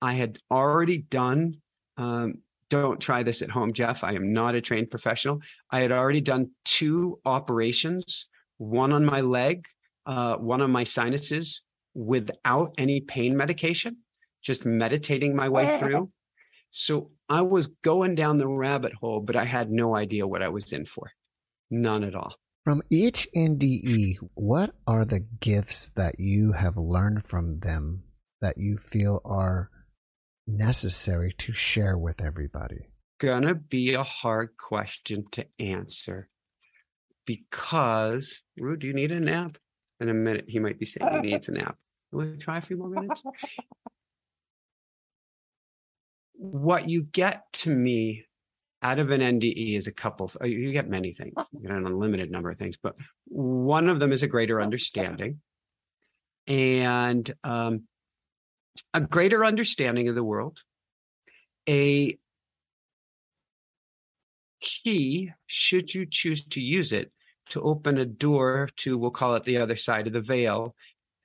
I 0.00 0.12
had 0.12 0.38
already 0.50 0.98
done. 0.98 1.60
Um, 1.96 2.42
don't 2.70 3.00
try 3.00 3.22
this 3.22 3.42
at 3.42 3.50
home, 3.50 3.72
Jeff. 3.72 4.04
I 4.04 4.12
am 4.12 4.32
not 4.32 4.54
a 4.54 4.60
trained 4.60 4.90
professional. 4.90 5.40
I 5.70 5.80
had 5.80 5.92
already 5.92 6.20
done 6.20 6.50
two 6.64 7.20
operations, 7.24 8.26
one 8.58 8.92
on 8.92 9.04
my 9.04 9.20
leg, 9.20 9.66
uh, 10.06 10.36
one 10.36 10.60
on 10.60 10.70
my 10.70 10.84
sinuses, 10.84 11.62
without 11.94 12.74
any 12.78 13.00
pain 13.00 13.36
medication, 13.36 13.98
just 14.42 14.64
meditating 14.64 15.34
my 15.34 15.48
way 15.48 15.78
through. 15.80 16.10
So 16.70 17.10
I 17.28 17.42
was 17.42 17.68
going 17.82 18.14
down 18.14 18.38
the 18.38 18.48
rabbit 18.48 18.92
hole, 18.94 19.20
but 19.20 19.36
I 19.36 19.44
had 19.44 19.70
no 19.70 19.96
idea 19.96 20.26
what 20.26 20.42
I 20.42 20.48
was 20.48 20.72
in 20.72 20.84
for. 20.84 21.10
None 21.70 22.04
at 22.04 22.14
all. 22.14 22.34
From 22.64 22.82
each 22.90 23.26
NDE, 23.34 24.16
what 24.34 24.74
are 24.86 25.04
the 25.04 25.26
gifts 25.40 25.90
that 25.96 26.16
you 26.18 26.52
have 26.52 26.76
learned 26.76 27.24
from 27.24 27.56
them 27.56 28.02
that 28.42 28.58
you 28.58 28.76
feel 28.76 29.22
are 29.24 29.70
necessary 30.48 31.34
to 31.38 31.52
share 31.52 31.96
with 31.96 32.22
everybody? 32.22 32.88
Gonna 33.20 33.54
be 33.54 33.94
a 33.94 34.02
hard 34.02 34.56
question 34.56 35.24
to 35.32 35.46
answer 35.58 36.28
because, 37.26 38.40
Rue, 38.56 38.76
do 38.76 38.86
you 38.86 38.94
need 38.94 39.12
a 39.12 39.20
nap? 39.20 39.58
In 40.00 40.08
a 40.08 40.14
minute, 40.14 40.46
he 40.48 40.58
might 40.58 40.78
be 40.78 40.86
saying 40.86 41.12
he 41.12 41.30
needs 41.30 41.48
a 41.48 41.52
nap. 41.52 41.76
Will 42.12 42.26
you 42.26 42.36
try 42.36 42.58
a 42.58 42.60
few 42.60 42.76
more 42.76 42.88
minutes? 42.88 43.22
what 46.38 46.88
you 46.88 47.02
get 47.02 47.42
to 47.52 47.70
me 47.70 48.24
out 48.80 49.00
of 49.00 49.10
an 49.10 49.20
NDE 49.20 49.76
is 49.76 49.88
a 49.88 49.92
couple. 49.92 50.30
Uh, 50.40 50.46
you 50.46 50.72
get 50.72 50.88
many 50.88 51.12
things, 51.12 51.34
you 51.52 51.60
get 51.62 51.72
an 51.72 51.84
unlimited 51.84 52.30
number 52.30 52.50
of 52.50 52.58
things, 52.58 52.76
but 52.80 52.94
one 53.26 53.88
of 53.88 53.98
them 53.98 54.12
is 54.12 54.22
a 54.22 54.28
greater 54.28 54.62
understanding, 54.62 55.40
and 56.46 57.30
um, 57.42 57.82
a 58.94 59.00
greater 59.00 59.44
understanding 59.44 60.08
of 60.08 60.14
the 60.14 60.24
world, 60.24 60.62
a 61.68 62.18
key, 64.60 65.32
should 65.46 65.94
you 65.94 66.06
choose 66.06 66.44
to 66.46 66.60
use 66.60 66.92
it, 66.92 67.12
to 67.50 67.60
open 67.62 67.98
a 67.98 68.04
door 68.04 68.68
to, 68.76 68.98
we'll 68.98 69.10
call 69.10 69.34
it 69.34 69.44
the 69.44 69.58
other 69.58 69.76
side 69.76 70.06
of 70.06 70.12
the 70.12 70.20
veil, 70.20 70.74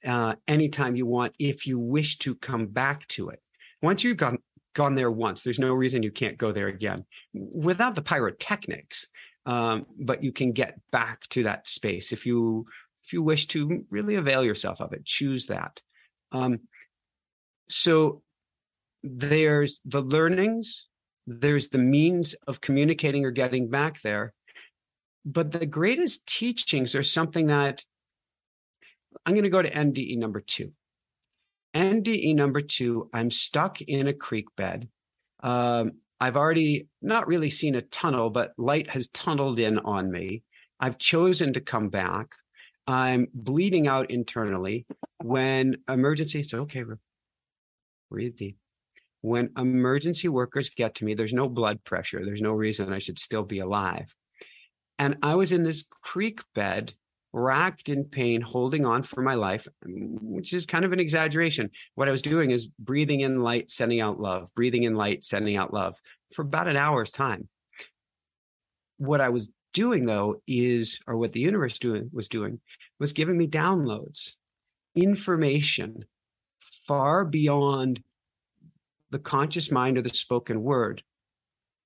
uh, 0.05 0.35
anytime 0.47 0.95
you 0.95 1.05
want, 1.05 1.33
if 1.39 1.65
you 1.65 1.79
wish 1.79 2.17
to 2.19 2.35
come 2.35 2.67
back 2.67 3.07
to 3.07 3.29
it. 3.29 3.41
Once 3.81 4.03
you've 4.03 4.17
gone 4.17 4.37
gone 4.73 4.95
there 4.95 5.11
once. 5.11 5.43
There's 5.43 5.59
no 5.59 5.73
reason 5.73 6.03
you 6.03 6.11
can't 6.11 6.37
go 6.37 6.51
there 6.51 6.67
again 6.67 7.05
without 7.33 7.95
the 7.95 8.01
pyrotechnics. 8.01 9.07
Um, 9.45 9.85
but 9.99 10.23
you 10.23 10.31
can 10.31 10.53
get 10.53 10.79
back 10.91 11.27
to 11.29 11.43
that 11.43 11.67
space 11.67 12.11
if 12.11 12.25
you 12.25 12.65
if 13.03 13.11
you 13.11 13.21
wish 13.21 13.47
to 13.47 13.85
really 13.89 14.15
avail 14.15 14.43
yourself 14.43 14.79
of 14.79 14.93
it. 14.93 15.05
Choose 15.05 15.47
that. 15.47 15.81
Um, 16.31 16.61
so 17.73 18.21
there's 19.01 19.81
the 19.83 20.01
learnings, 20.01 20.87
there's 21.25 21.69
the 21.69 21.79
means 21.79 22.35
of 22.47 22.61
communicating 22.61 23.25
or 23.25 23.31
getting 23.31 23.67
back 23.69 24.01
there, 24.01 24.33
but 25.25 25.51
the 25.51 25.65
greatest 25.65 26.25
teachings 26.27 26.93
are 26.93 27.01
something 27.01 27.47
that 27.47 27.83
I'm 29.25 29.33
going 29.33 29.43
to 29.43 29.49
go 29.49 29.63
to 29.63 29.71
NDE 29.71 30.17
number 30.19 30.39
two. 30.39 30.73
NDE 31.73 32.35
number 32.35 32.61
two, 32.61 33.09
I'm 33.11 33.31
stuck 33.31 33.81
in 33.81 34.07
a 34.07 34.13
creek 34.13 34.45
bed. 34.55 34.87
Um, 35.41 35.93
I've 36.19 36.37
already 36.37 36.87
not 37.01 37.27
really 37.27 37.49
seen 37.49 37.73
a 37.73 37.81
tunnel, 37.81 38.29
but 38.29 38.53
light 38.57 38.91
has 38.91 39.07
tunneled 39.07 39.57
in 39.57 39.79
on 39.79 40.11
me. 40.11 40.43
I've 40.79 40.99
chosen 40.99 41.53
to 41.53 41.61
come 41.61 41.89
back. 41.89 42.35
I'm 42.85 43.27
bleeding 43.33 43.87
out 43.87 44.11
internally. 44.11 44.85
When 45.23 45.77
emergency, 45.89 46.43
so 46.43 46.59
okay, 46.59 46.83
breathe 48.13 48.35
deep. 48.35 48.57
When 49.21 49.49
emergency 49.57 50.27
workers 50.27 50.69
get 50.69 50.95
to 50.95 51.05
me, 51.05 51.15
there's 51.15 51.33
no 51.33 51.49
blood 51.49 51.83
pressure. 51.83 52.23
There's 52.23 52.41
no 52.41 52.51
reason 52.51 52.93
I 52.93 52.99
should 52.99 53.17
still 53.17 53.43
be 53.43 53.59
alive. 53.59 54.13
And 54.99 55.17
I 55.23 55.33
was 55.33 55.51
in 55.51 55.63
this 55.63 55.83
creek 55.89 56.41
bed 56.53 56.93
racked 57.31 57.89
in 57.89 58.05
pain, 58.05 58.41
holding 58.41 58.85
on 58.85 59.01
for 59.01 59.23
my 59.23 59.33
life, 59.33 59.67
which 59.83 60.53
is 60.53 60.67
kind 60.67 60.85
of 60.85 60.93
an 60.93 60.99
exaggeration. 60.99 61.71
What 61.95 62.07
I 62.07 62.11
was 62.11 62.21
doing 62.21 62.51
is 62.51 62.67
breathing 62.77 63.21
in 63.21 63.41
light, 63.41 63.71
sending 63.71 63.99
out 63.99 64.19
love, 64.19 64.49
breathing 64.55 64.83
in 64.83 64.93
light, 64.93 65.23
sending 65.23 65.57
out 65.57 65.73
love 65.73 65.95
for 66.35 66.43
about 66.43 66.67
an 66.67 66.77
hour's 66.77 67.09
time. 67.09 67.49
What 68.97 69.21
I 69.21 69.29
was 69.29 69.49
doing 69.73 70.05
though 70.05 70.35
is, 70.45 70.99
or 71.07 71.17
what 71.17 71.33
the 71.33 71.39
universe 71.39 71.79
doing 71.79 72.11
was 72.13 72.27
doing, 72.27 72.59
was 72.99 73.13
giving 73.13 73.37
me 73.37 73.47
downloads, 73.47 74.33
information 74.95 76.05
far 76.87 77.25
beyond 77.25 78.01
the 79.11 79.19
conscious 79.19 79.71
mind 79.71 79.97
or 79.97 80.01
the 80.01 80.09
spoken 80.09 80.61
word 80.61 81.03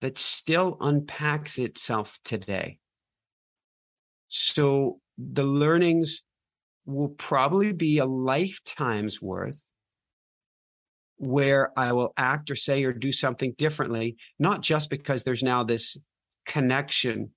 that 0.02 0.18
still 0.18 0.78
unpacks 0.80 1.58
itself 1.58 2.20
today. 2.24 2.80
So 4.30 5.00
the 5.18 5.44
learnings 5.44 6.24
will 6.86 7.10
probably 7.10 7.74
be 7.74 7.98
a 7.98 8.06
lifetime's 8.06 9.22
worth 9.22 9.60
where 11.18 11.78
I 11.78 11.94
will 11.94 12.14
act 12.16 12.52
or 12.52 12.56
say 12.56 12.84
or 12.84 12.94
do 12.94 13.12
something 13.12 13.54
differently, 13.58 14.18
not 14.40 14.62
just 14.62 14.90
because 14.90 15.24
there's 15.24 15.44
now 15.44 15.64
this 15.64 15.98
connection. 16.46 17.32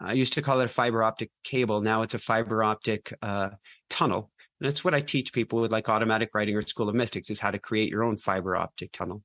I 0.00 0.12
used 0.12 0.34
to 0.34 0.42
call 0.42 0.60
it 0.60 0.66
a 0.66 0.68
fiber 0.68 1.02
optic 1.02 1.30
cable. 1.42 1.80
Now 1.80 2.02
it's 2.02 2.14
a 2.14 2.18
fiber 2.18 2.62
optic 2.62 3.12
uh, 3.20 3.50
tunnel. 3.90 4.30
That's 4.60 4.84
what 4.84 4.94
I 4.94 5.00
teach 5.00 5.32
people 5.32 5.60
with 5.60 5.72
like 5.72 5.88
automatic 5.88 6.30
writing 6.34 6.56
or 6.56 6.62
School 6.62 6.88
of 6.88 6.94
Mystics 6.94 7.30
is 7.30 7.40
how 7.40 7.50
to 7.50 7.58
create 7.58 7.90
your 7.90 8.04
own 8.04 8.16
fiber 8.16 8.56
optic 8.56 8.92
tunnel. 8.92 9.22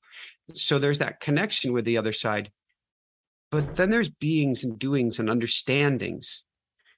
So 0.53 0.79
there's 0.79 0.99
that 0.99 1.19
connection 1.19 1.71
with 1.71 1.85
the 1.85 1.97
other 1.97 2.13
side. 2.13 2.51
But 3.51 3.75
then 3.75 3.89
there's 3.89 4.09
beings 4.09 4.63
and 4.63 4.77
doings 4.77 5.19
and 5.19 5.29
understandings 5.29 6.43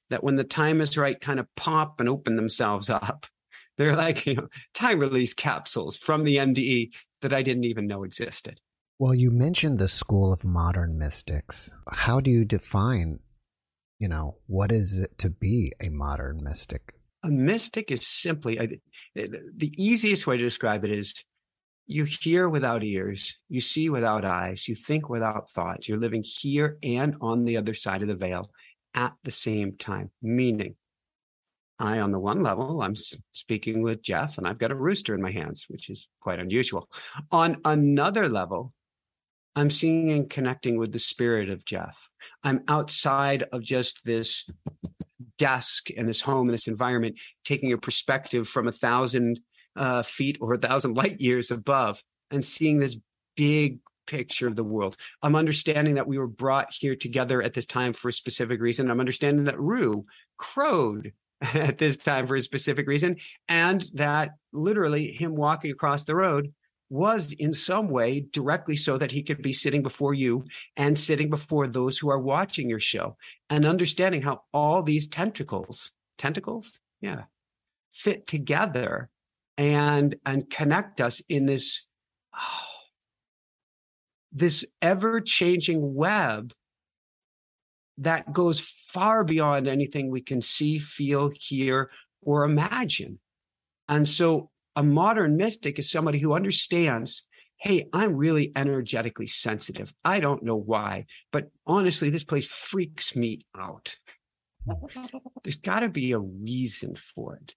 that 0.10 0.24
when 0.24 0.36
the 0.36 0.44
time 0.44 0.82
is 0.82 0.98
right, 0.98 1.20
kind 1.20 1.40
of 1.40 1.48
pop 1.56 2.00
and 2.00 2.10
open 2.10 2.36
themselves 2.36 2.90
up. 2.90 3.26
They're 3.78 3.96
like, 3.96 4.26
you 4.26 4.36
know, 4.36 4.48
time 4.74 5.00
release 5.00 5.34
capsules 5.34 5.98
from 5.98 6.24
the 6.24 6.38
NDE 6.38 6.94
that 7.22 7.34
I 7.34 7.42
didn't 7.42 7.64
even 7.64 7.88
know 7.88 8.04
existed. 8.04 8.60
Well, 9.00 9.16
you 9.16 9.32
mentioned 9.32 9.80
the 9.80 9.88
school 9.88 10.32
of 10.32 10.44
modern 10.44 10.98
mystics. 10.98 11.74
How 11.90 12.20
do 12.20 12.30
you 12.30 12.46
define, 12.46 13.20
you 13.98 14.08
know, 14.08 14.38
what 14.46 14.72
is 14.72 15.02
it 15.02 15.18
to 15.20 15.32
be 15.32 15.72
a 15.82 15.90
modern 15.90 16.44
mystic? 16.44 16.94
A 17.24 17.30
mystic 17.30 17.92
is 17.92 18.06
simply 18.08 18.60
uh, 18.60 18.68
the 19.16 19.74
easiest 19.78 20.26
way 20.26 20.38
to 20.38 20.44
describe 20.44 20.84
it 20.84 20.92
is 20.92 21.14
you 21.86 22.06
hear 22.06 22.48
without 22.48 22.84
ears, 22.84 23.38
you 23.50 23.62
see 23.62 23.90
without 23.90 24.24
eyes, 24.26 24.68
you 24.68 24.76
think 24.76 25.10
without 25.10 25.52
thoughts. 25.52 25.88
You're 25.88 26.00
living 26.00 26.24
here 26.24 26.78
and 26.82 27.16
on 27.22 27.46
the 27.46 27.58
other 27.58 27.74
side 27.74 28.02
of 28.02 28.08
the 28.08 28.16
veil 28.16 28.50
at 28.94 29.14
the 29.24 29.32
same 29.32 29.76
time, 29.78 30.12
meaning 30.22 30.76
I, 31.80 32.00
on 32.00 32.12
the 32.12 32.20
one 32.20 32.44
level, 32.44 32.82
I'm 32.82 32.96
speaking 33.32 33.82
with 33.82 34.04
Jeff 34.04 34.38
and 34.38 34.48
I've 34.48 34.60
got 34.60 34.72
a 34.72 34.76
rooster 34.76 35.16
in 35.16 35.22
my 35.22 35.32
hands, 35.32 35.66
which 35.68 35.90
is 35.90 36.08
quite 36.20 36.40
unusual. 36.40 36.88
On 37.32 37.58
another 37.66 38.30
level, 38.30 38.74
I'm 39.56 39.72
seeing 39.72 40.12
and 40.12 40.30
connecting 40.30 40.78
with 40.78 40.92
the 40.92 41.00
spirit 41.00 41.50
of 41.50 41.66
Jeff. 41.66 41.98
I'm 42.44 42.64
outside 42.68 43.44
of 43.52 43.64
just 43.64 44.02
this 44.06 44.48
desk 45.42 45.90
and 45.98 46.08
this 46.08 46.22
home 46.22 46.48
and 46.48 46.54
this 46.54 46.68
environment, 46.68 47.20
taking 47.44 47.74
a 47.74 47.78
perspective 47.78 48.48
from 48.48 48.68
a 48.68 48.72
thousand 48.72 49.40
uh, 49.76 50.04
feet 50.04 50.38
or 50.40 50.54
a 50.54 50.58
thousand 50.60 50.94
light 51.02 51.20
years 51.20 51.50
above 51.50 52.04
and 52.30 52.46
seeing 52.46 52.80
this 52.80 52.96
big 53.36 53.80
picture 54.06 54.48
of 54.48 54.56
the 54.56 54.64
world. 54.64 54.96
I'm 55.24 55.36
understanding 55.36 55.96
that 55.96 56.08
we 56.08 56.20
were 56.20 56.28
brought 56.28 56.68
here 56.72 56.96
together 56.96 57.42
at 57.42 57.56
this 57.56 57.66
time 57.66 57.94
for 57.94 58.10
a 58.10 58.14
specific 58.14 58.62
reason. 58.62 58.92
I'm 58.92 59.00
understanding 59.00 59.46
that 59.46 59.60
Rue 59.60 60.06
crowed 60.38 61.12
at 61.42 61.80
this 61.80 61.98
time 61.98 62.28
for 62.28 62.36
a 62.36 62.42
specific 62.42 62.88
reason, 62.88 63.16
and 63.48 63.84
that 63.96 64.32
literally 64.54 65.12
him 65.12 65.36
walking 65.36 65.72
across 65.72 66.04
the 66.04 66.16
road 66.16 66.54
was 66.92 67.32
in 67.32 67.54
some 67.54 67.88
way 67.88 68.20
directly 68.34 68.76
so 68.76 68.98
that 68.98 69.12
he 69.12 69.24
could 69.24 69.42
be 69.42 69.54
sitting 69.54 69.82
before 69.82 70.14
you 70.14 70.44
and 70.76 71.00
sitting 71.00 71.30
before 71.30 71.66
those 71.66 71.98
who 71.98 72.12
are 72.12 72.20
watching 72.20 72.70
your 72.70 72.82
show 72.82 73.16
and 73.50 73.66
understanding 73.66 74.22
how 74.22 74.42
all 74.54 74.84
these 74.84 75.08
tentacles, 75.08 75.94
tentacles, 76.18 76.82
yeah, 77.00 77.24
fit 77.94 78.28
together 78.28 79.10
and 79.58 80.18
and 80.26 80.50
connect 80.50 81.00
us 81.00 81.22
in 81.30 81.46
this 81.46 81.84
oh, 82.36 82.68
this 84.34 84.66
ever 84.82 85.22
changing 85.22 85.96
web 85.96 86.54
that 88.00 88.34
goes 88.34 88.60
far 88.60 89.24
beyond 89.24 89.66
anything 89.66 90.10
we 90.10 90.22
can 90.22 90.42
see, 90.42 90.78
feel, 90.78 91.32
hear, 91.40 91.90
or 92.22 92.44
imagine. 92.44 93.20
And 93.88 94.08
so 94.08 94.50
a 94.76 94.84
modern 94.84 95.38
mystic 95.38 95.80
is 95.80 95.90
somebody 95.90 96.20
who 96.20 96.34
understands 96.34 97.24
hey, 97.62 97.88
I'm 97.94 98.16
really 98.16 98.52
energetically 98.56 99.28
sensitive. 99.28 99.94
I 100.04 100.20
don't 100.20 100.42
know 100.42 100.56
why, 100.56 101.06
but 101.32 101.52
honestly, 101.68 102.10
this 102.10 102.24
place 102.24 102.48
freaks 102.48 103.16
me 103.16 103.46
out. 103.56 103.98
There's 105.44 105.58
got 105.58 105.82
to 105.82 105.90
be 105.90 106.12
a 106.12 106.18
reason 106.18 106.96
for 106.96 107.36
it. 107.36 107.54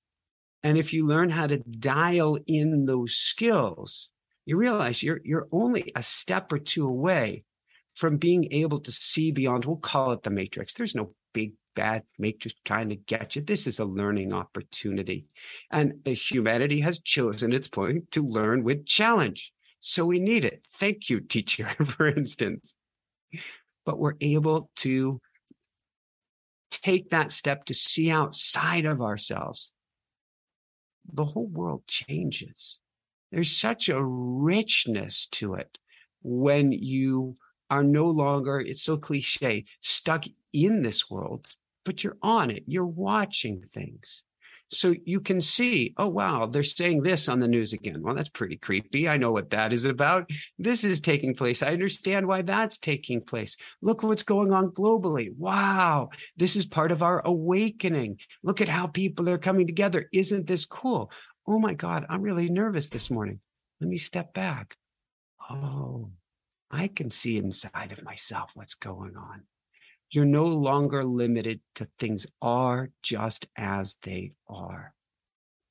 And 0.63 0.77
if 0.77 0.93
you 0.93 1.07
learn 1.07 1.31
how 1.31 1.47
to 1.47 1.59
dial 1.59 2.39
in 2.47 2.85
those 2.85 3.17
skills, 3.17 4.11
you 4.45 4.59
realize 4.59 5.03
you're 5.03 5.21
you're 5.25 5.49
only 5.51 5.91
a 5.97 6.03
step 6.03 6.53
or 6.53 6.59
two 6.59 6.87
away 6.87 7.45
from 7.95 8.19
being 8.19 8.49
able 8.51 8.81
to 8.81 8.93
see 8.93 9.31
beyond, 9.31 9.65
we'll 9.65 9.77
call 9.77 10.13
it 10.13 10.23
the 10.23 10.31
matrix. 10.31 10.75
There's 10.75 10.95
no 10.95 11.15
big 11.33 11.55
bad 11.75 12.03
matrix 12.19 12.57
trying 12.65 12.89
to 12.91 12.97
get 12.97 13.37
you. 13.37 13.43
This 13.43 13.67
is 13.67 13.79
a 13.79 13.85
learning 13.85 14.33
opportunity. 14.33 15.27
And 15.71 15.95
humanity 16.07 16.81
has 16.81 17.01
chosen 17.01 17.53
its 17.53 17.69
point 17.69 18.11
to 18.13 18.23
learn 18.23 18.65
with 18.65 18.87
challenge. 18.87 19.53
So 19.81 20.07
we 20.07 20.19
need 20.19 20.45
it. 20.45 20.63
Thank 20.75 21.11
you, 21.11 21.21
teacher, 21.35 21.69
for 21.85 22.09
instance. 22.09 22.75
But 23.85 23.99
we're 23.99 24.15
able 24.21 24.71
to 24.77 25.21
take 26.71 27.11
that 27.11 27.33
step 27.33 27.65
to 27.67 27.75
see 27.75 28.11
outside 28.11 28.85
of 28.85 29.01
ourselves. 29.01 29.71
The 31.13 31.25
whole 31.25 31.47
world 31.47 31.83
changes. 31.87 32.81
There's 33.31 33.51
such 33.51 33.89
a 33.89 34.03
richness 34.03 35.27
to 35.33 35.55
it 35.55 35.79
when 36.23 36.73
you 36.73 37.37
are 37.71 37.85
no 37.85 38.07
longer, 38.07 38.61
it's 38.61 38.83
so 38.83 38.97
cliche, 38.97 39.65
stuck 39.81 40.25
in 40.53 40.83
this 40.83 41.11
world, 41.11 41.49
but 41.85 42.03
you're 42.03 42.19
on 42.23 42.51
it. 42.51 42.65
You're 42.67 42.87
watching 42.87 43.63
things. 43.63 44.23
So 44.71 44.95
you 45.05 45.21
can 45.21 45.41
see, 45.41 45.95
oh, 45.99 46.09
wow, 46.09 46.47
they're 46.47 46.65
saying 46.65 47.03
this 47.03 47.29
on 47.29 47.39
the 47.39 47.47
news 47.47 47.73
again. 47.73 48.03
Well, 48.03 48.15
that's 48.15 48.31
pretty 48.31 48.57
creepy. 48.57 49.09
I 49.09 49.19
know 49.19 49.31
what 49.31 49.51
that 49.51 49.73
is 49.73 49.85
about. 49.85 50.31
This 50.59 50.83
is 50.83 51.01
taking 51.01 51.35
place. 51.35 51.63
I 51.63 51.69
understand 51.69 52.27
why 52.27 52.43
that's 52.43 52.79
taking 52.79 53.21
place. 53.21 53.57
Look 53.83 54.03
what's 54.03 54.23
going 54.23 54.53
on 54.53 54.71
globally. 54.71 55.29
Wow, 55.37 56.11
this 56.37 56.57
is 56.57 56.67
part 56.67 56.91
of 56.93 57.03
our 57.03 57.23
awakening. 57.25 58.19
Look 58.43 58.61
at 58.61 58.69
how 58.69 58.87
people 58.87 59.29
are 59.29 59.39
coming 59.39 59.67
together. 59.67 60.09
Isn't 60.13 60.47
this 60.47 60.65
cool? 60.65 61.13
Oh 61.47 61.59
my 61.59 61.75
God, 61.75 62.07
I'm 62.09 62.23
really 62.23 62.49
nervous 62.49 62.89
this 62.89 63.11
morning. 63.11 63.41
Let 63.81 63.91
me 63.91 63.99
step 63.99 64.33
back. 64.33 64.77
Oh, 65.51 66.11
I 66.71 66.89
can 66.89 67.11
see 67.11 67.37
inside 67.37 67.93
of 67.93 68.03
myself 68.03 68.51
what's 68.55 68.75
going 68.75 69.15
on. 69.17 69.43
You're 70.15 70.25
no 70.25 70.45
longer 70.45 71.05
limited 71.05 71.59
to 71.75 71.89
things 71.99 72.25
are 72.41 72.91
just 73.03 73.49
as 73.57 73.97
they 74.03 74.31
are. 74.49 74.95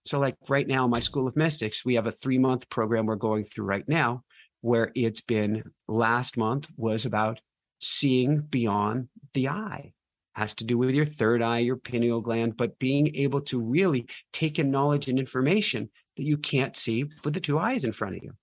So, 0.06 0.19
like 0.19 0.36
right 0.49 0.67
now, 0.67 0.86
my 0.86 0.99
School 0.99 1.29
of 1.29 1.38
Mystics, 1.38 1.86
we 1.86 1.95
have 1.95 2.08
a 2.08 2.12
three 2.12 2.38
month 2.38 2.69
program 2.69 3.06
we're 3.06 3.15
going 3.15 3.45
through 3.45 3.63
right 3.63 3.88
now, 3.88 4.25
where 4.60 4.91
it's 4.95 5.21
been 5.21 5.63
last 5.88 6.36
month 6.36 6.67
was 6.75 7.06
about 7.06 7.39
seeing 7.79 8.41
beyond 8.41 9.08
the 9.34 9.47
eye. 9.47 9.93
Has 10.36 10.53
to 10.56 10.65
do 10.65 10.77
with 10.77 10.93
your 10.93 11.06
third 11.06 11.41
eye, 11.41 11.60
your 11.60 11.77
pineal 11.77 12.19
gland, 12.19 12.58
but 12.58 12.77
being 12.79 13.15
able 13.15 13.39
to 13.43 13.62
really 13.62 14.08
take 14.34 14.60
in 14.60 14.71
knowledge 14.71 15.08
and 15.08 15.19
information 15.19 15.89
that 16.17 16.23
you 16.23 16.36
can't 16.36 16.75
see 16.75 17.06
with 17.23 17.34
the 17.34 17.39
two 17.39 17.60
eyes 17.60 17.86
in 17.86 17.93
front 17.93 18.17
of 18.17 18.23
you. 18.23 18.34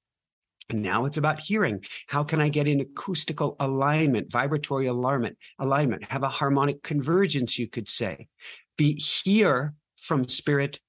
Now 0.72 1.04
it's 1.04 1.16
about 1.16 1.40
hearing. 1.40 1.84
How 2.08 2.24
can 2.24 2.40
I 2.40 2.48
get 2.48 2.68
in 2.68 2.80
acoustical 2.80 3.56
alignment, 3.60 4.30
vibratory 4.30 4.86
alignment, 4.86 5.36
alignment, 5.58 6.04
have 6.04 6.22
a 6.22 6.28
harmonic 6.28 6.82
convergence, 6.82 7.58
you 7.58 7.68
could 7.68 7.88
say. 7.88 8.28
Be 8.76 8.94
hear 8.94 9.74
from 9.96 10.28
spirit 10.28 10.80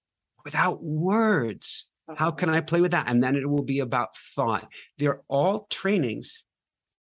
without 0.44 0.84
words. 0.84 1.86
How 2.15 2.32
can 2.32 2.50
I 2.50 2.62
play 2.62 2.82
with 2.82 2.91
that? 2.91 3.08
And 3.08 3.24
then 3.24 3.36
it 3.36 3.50
will 3.50 3.63
be 3.63 3.80
about 3.80 4.17
thought. 4.17 4.67
They're 4.98 5.22
all 5.28 5.67
trainings 5.70 6.44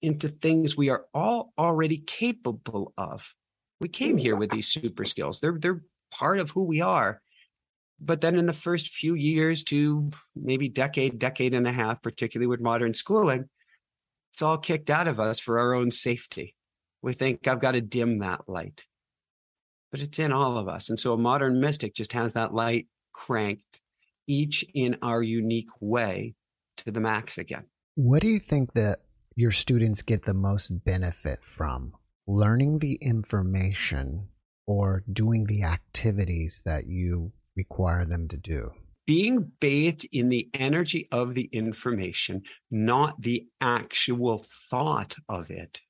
into 0.01 0.27
things 0.27 0.77
we 0.77 0.89
are 0.89 1.05
all 1.13 1.53
already 1.57 1.97
capable 1.97 2.93
of. 2.97 3.33
We 3.79 3.89
came 3.89 4.17
here 4.17 4.35
with 4.35 4.49
these 4.49 4.67
super 4.67 5.05
skills. 5.05 5.39
They're 5.39 5.57
they're 5.59 5.83
part 6.11 6.39
of 6.39 6.51
who 6.51 6.63
we 6.63 6.81
are 6.81 7.21
but 7.99 8.21
then 8.21 8.35
in 8.35 8.45
the 8.45 8.53
first 8.53 8.89
few 8.89 9.15
years 9.15 9.63
to 9.65 10.09
maybe 10.35 10.69
decade, 10.69 11.19
decade 11.19 11.53
and 11.53 11.67
a 11.67 11.71
half, 11.71 12.01
particularly 12.01 12.47
with 12.47 12.61
modern 12.61 12.93
schooling, 12.93 13.45
it's 14.33 14.41
all 14.41 14.57
kicked 14.57 14.89
out 14.89 15.07
of 15.07 15.19
us 15.19 15.39
for 15.39 15.59
our 15.59 15.73
own 15.73 15.89
safety. 15.89 16.55
We 17.01 17.13
think 17.13 17.47
I've 17.47 17.59
got 17.59 17.71
to 17.71 17.81
dim 17.81 18.19
that 18.19 18.41
light, 18.47 18.85
but 19.91 19.99
it's 19.99 20.19
in 20.19 20.31
all 20.31 20.57
of 20.57 20.67
us. 20.67 20.89
And 20.89 20.99
so 20.99 21.13
a 21.13 21.17
modern 21.17 21.59
mystic 21.59 21.95
just 21.95 22.13
has 22.13 22.33
that 22.33 22.53
light 22.53 22.87
cranked, 23.13 23.81
each 24.27 24.63
in 24.73 24.97
our 25.01 25.23
unique 25.23 25.69
way 25.79 26.35
to 26.77 26.91
the 26.91 26.99
max 26.99 27.37
again. 27.37 27.65
What 27.95 28.21
do 28.21 28.27
you 28.27 28.39
think 28.39 28.73
that 28.73 28.99
your 29.35 29.51
students 29.51 30.03
get 30.03 30.23
the 30.23 30.33
most 30.33 30.69
benefit 30.85 31.39
from? 31.41 31.93
Learning 32.27 32.77
the 32.79 32.99
information 33.01 34.27
or 34.67 35.03
doing 35.11 35.45
the 35.45 35.63
activities 35.63 36.61
that 36.65 36.85
you 36.87 37.31
require 37.57 38.05
them 38.05 38.27
to 38.29 38.37
do? 38.37 38.71
Being 39.05 39.51
bathed 39.59 40.07
in 40.11 40.29
the 40.29 40.49
energy 40.53 41.07
of 41.11 41.33
the 41.33 41.49
information, 41.51 42.43
not 42.69 43.21
the 43.21 43.47
actual 43.59 44.45
thought 44.69 45.15
of 45.27 45.49
it. 45.49 45.81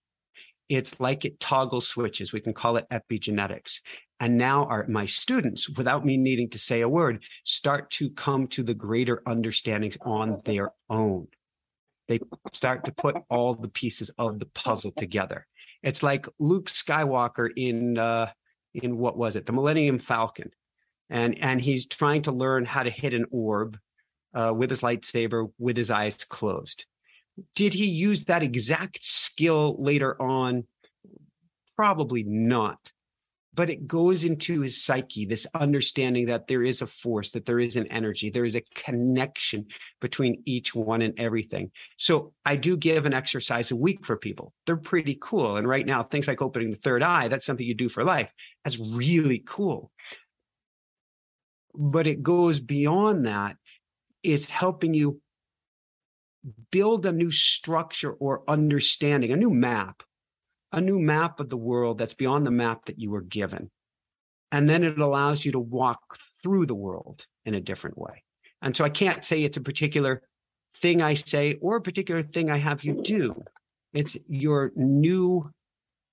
It's 0.69 0.99
like 0.99 1.25
it 1.25 1.39
toggle 1.39 1.82
switches. 1.82 2.34
We 2.34 2.41
can 2.41 2.53
call 2.53 2.77
it 2.77 2.88
epigenetics. 2.89 3.80
And 4.19 4.38
now 4.38 4.65
our, 4.65 4.86
my 4.88 5.06
students, 5.06 5.69
without 5.69 6.06
me 6.06 6.17
needing 6.17 6.49
to 6.49 6.60
say 6.60 6.82
a 6.82 6.89
word, 6.89 7.23
start 7.43 7.89
to 7.91 8.10
come 8.10 8.47
to 8.47 8.63
the 8.63 8.73
greater 8.73 9.21
understandings 9.25 9.97
on 10.01 10.41
their 10.43 10.71
own. 10.89 11.27
They 12.08 12.19
start 12.53 12.86
to 12.86 12.91
put 12.91 13.17
all 13.30 13.53
the 13.53 13.67
pieces 13.67 14.10
of 14.17 14.39
the 14.39 14.45
puzzle 14.45 14.91
together. 14.91 15.45
It's 15.84 16.03
like 16.03 16.27
Luke 16.39 16.69
Skywalker 16.69 17.49
in 17.56 17.97
uh, 17.97 18.32
in 18.73 18.97
what 18.97 19.17
was 19.17 19.36
it, 19.36 19.45
the 19.45 19.53
Millennium 19.53 19.97
Falcon 19.97 20.51
and 21.09 21.37
and 21.39 21.61
he's 21.61 21.85
trying 21.85 22.23
to 22.23 22.31
learn 22.31 22.65
how 22.65 22.83
to 22.83 22.89
hit 22.89 23.13
an 23.13 23.25
orb 23.31 23.77
uh, 24.33 24.53
with 24.55 24.69
his 24.69 24.81
lightsaber 24.81 25.51
with 25.57 25.77
his 25.77 25.89
eyes 25.89 26.23
closed. 26.25 26.85
Did 27.55 27.73
he 27.73 27.85
use 27.85 28.25
that 28.25 28.43
exact 28.43 29.03
skill 29.03 29.75
later 29.79 30.19
on? 30.21 30.65
Probably 31.75 32.23
not. 32.23 32.91
But 33.53 33.71
it 33.71 33.87
goes 33.87 34.23
into 34.23 34.61
his 34.61 34.83
psyche, 34.83 35.25
this 35.25 35.47
understanding 35.55 36.27
that 36.27 36.45
there 36.45 36.61
is 36.61 36.83
a 36.83 36.87
force, 36.87 37.31
that 37.31 37.47
there 37.47 37.59
is 37.59 37.75
an 37.75 37.87
energy, 37.87 38.29
there 38.29 38.45
is 38.45 38.55
a 38.55 38.63
connection 38.75 39.65
between 39.99 40.43
each 40.45 40.75
one 40.75 41.01
and 41.01 41.19
everything. 41.19 41.71
So 41.97 42.33
I 42.45 42.55
do 42.55 42.77
give 42.77 43.07
an 43.07 43.15
exercise 43.15 43.71
a 43.71 43.75
week 43.75 44.05
for 44.05 44.15
people. 44.15 44.53
They're 44.67 44.77
pretty 44.77 45.17
cool. 45.19 45.57
And 45.57 45.67
right 45.67 45.87
now, 45.87 46.03
things 46.03 46.27
like 46.27 46.39
opening 46.39 46.69
the 46.69 46.75
third 46.75 47.01
eye, 47.01 47.29
that's 47.29 47.47
something 47.47 47.65
you 47.65 47.73
do 47.73 47.89
for 47.89 48.03
life. 48.03 48.31
That's 48.63 48.77
really 48.77 49.41
cool 49.43 49.91
but 51.77 52.07
it 52.07 52.23
goes 52.23 52.59
beyond 52.59 53.27
that. 53.27 53.55
It's 54.23 54.49
helping 54.49 54.95
you 54.95 55.21
build 56.71 57.05
a 57.05 57.11
new 57.11 57.29
structure 57.29 58.11
or 58.11 58.43
understanding, 58.47 59.31
a 59.31 59.35
new 59.35 59.51
map, 59.51 60.01
a 60.71 60.81
new 60.81 60.99
map 60.99 61.39
of 61.39 61.49
the 61.49 61.57
world 61.57 61.99
that's 61.99 62.15
beyond 62.15 62.47
the 62.47 62.51
map 62.51 62.85
that 62.85 62.99
you 62.99 63.11
were 63.11 63.21
given. 63.21 63.69
And 64.51 64.67
then 64.67 64.83
it 64.83 64.97
allows 64.97 65.45
you 65.45 65.51
to 65.51 65.59
walk 65.59 66.17
through 66.41 66.65
the 66.65 66.75
world 66.75 67.25
in 67.45 67.53
a 67.53 67.61
different 67.61 67.97
way. 67.97 68.23
And 68.61 68.75
so 68.75 68.83
I 68.83 68.89
can't 68.89 69.23
say 69.23 69.43
it's 69.43 69.57
a 69.57 69.61
particular 69.61 70.23
thing 70.77 71.01
I 71.01 71.13
say 71.13 71.57
or 71.61 71.77
a 71.77 71.81
particular 71.81 72.23
thing 72.23 72.49
I 72.49 72.57
have 72.57 72.83
you 72.83 73.01
do. 73.03 73.43
It's 73.93 74.17
your 74.27 74.71
new, 74.75 75.51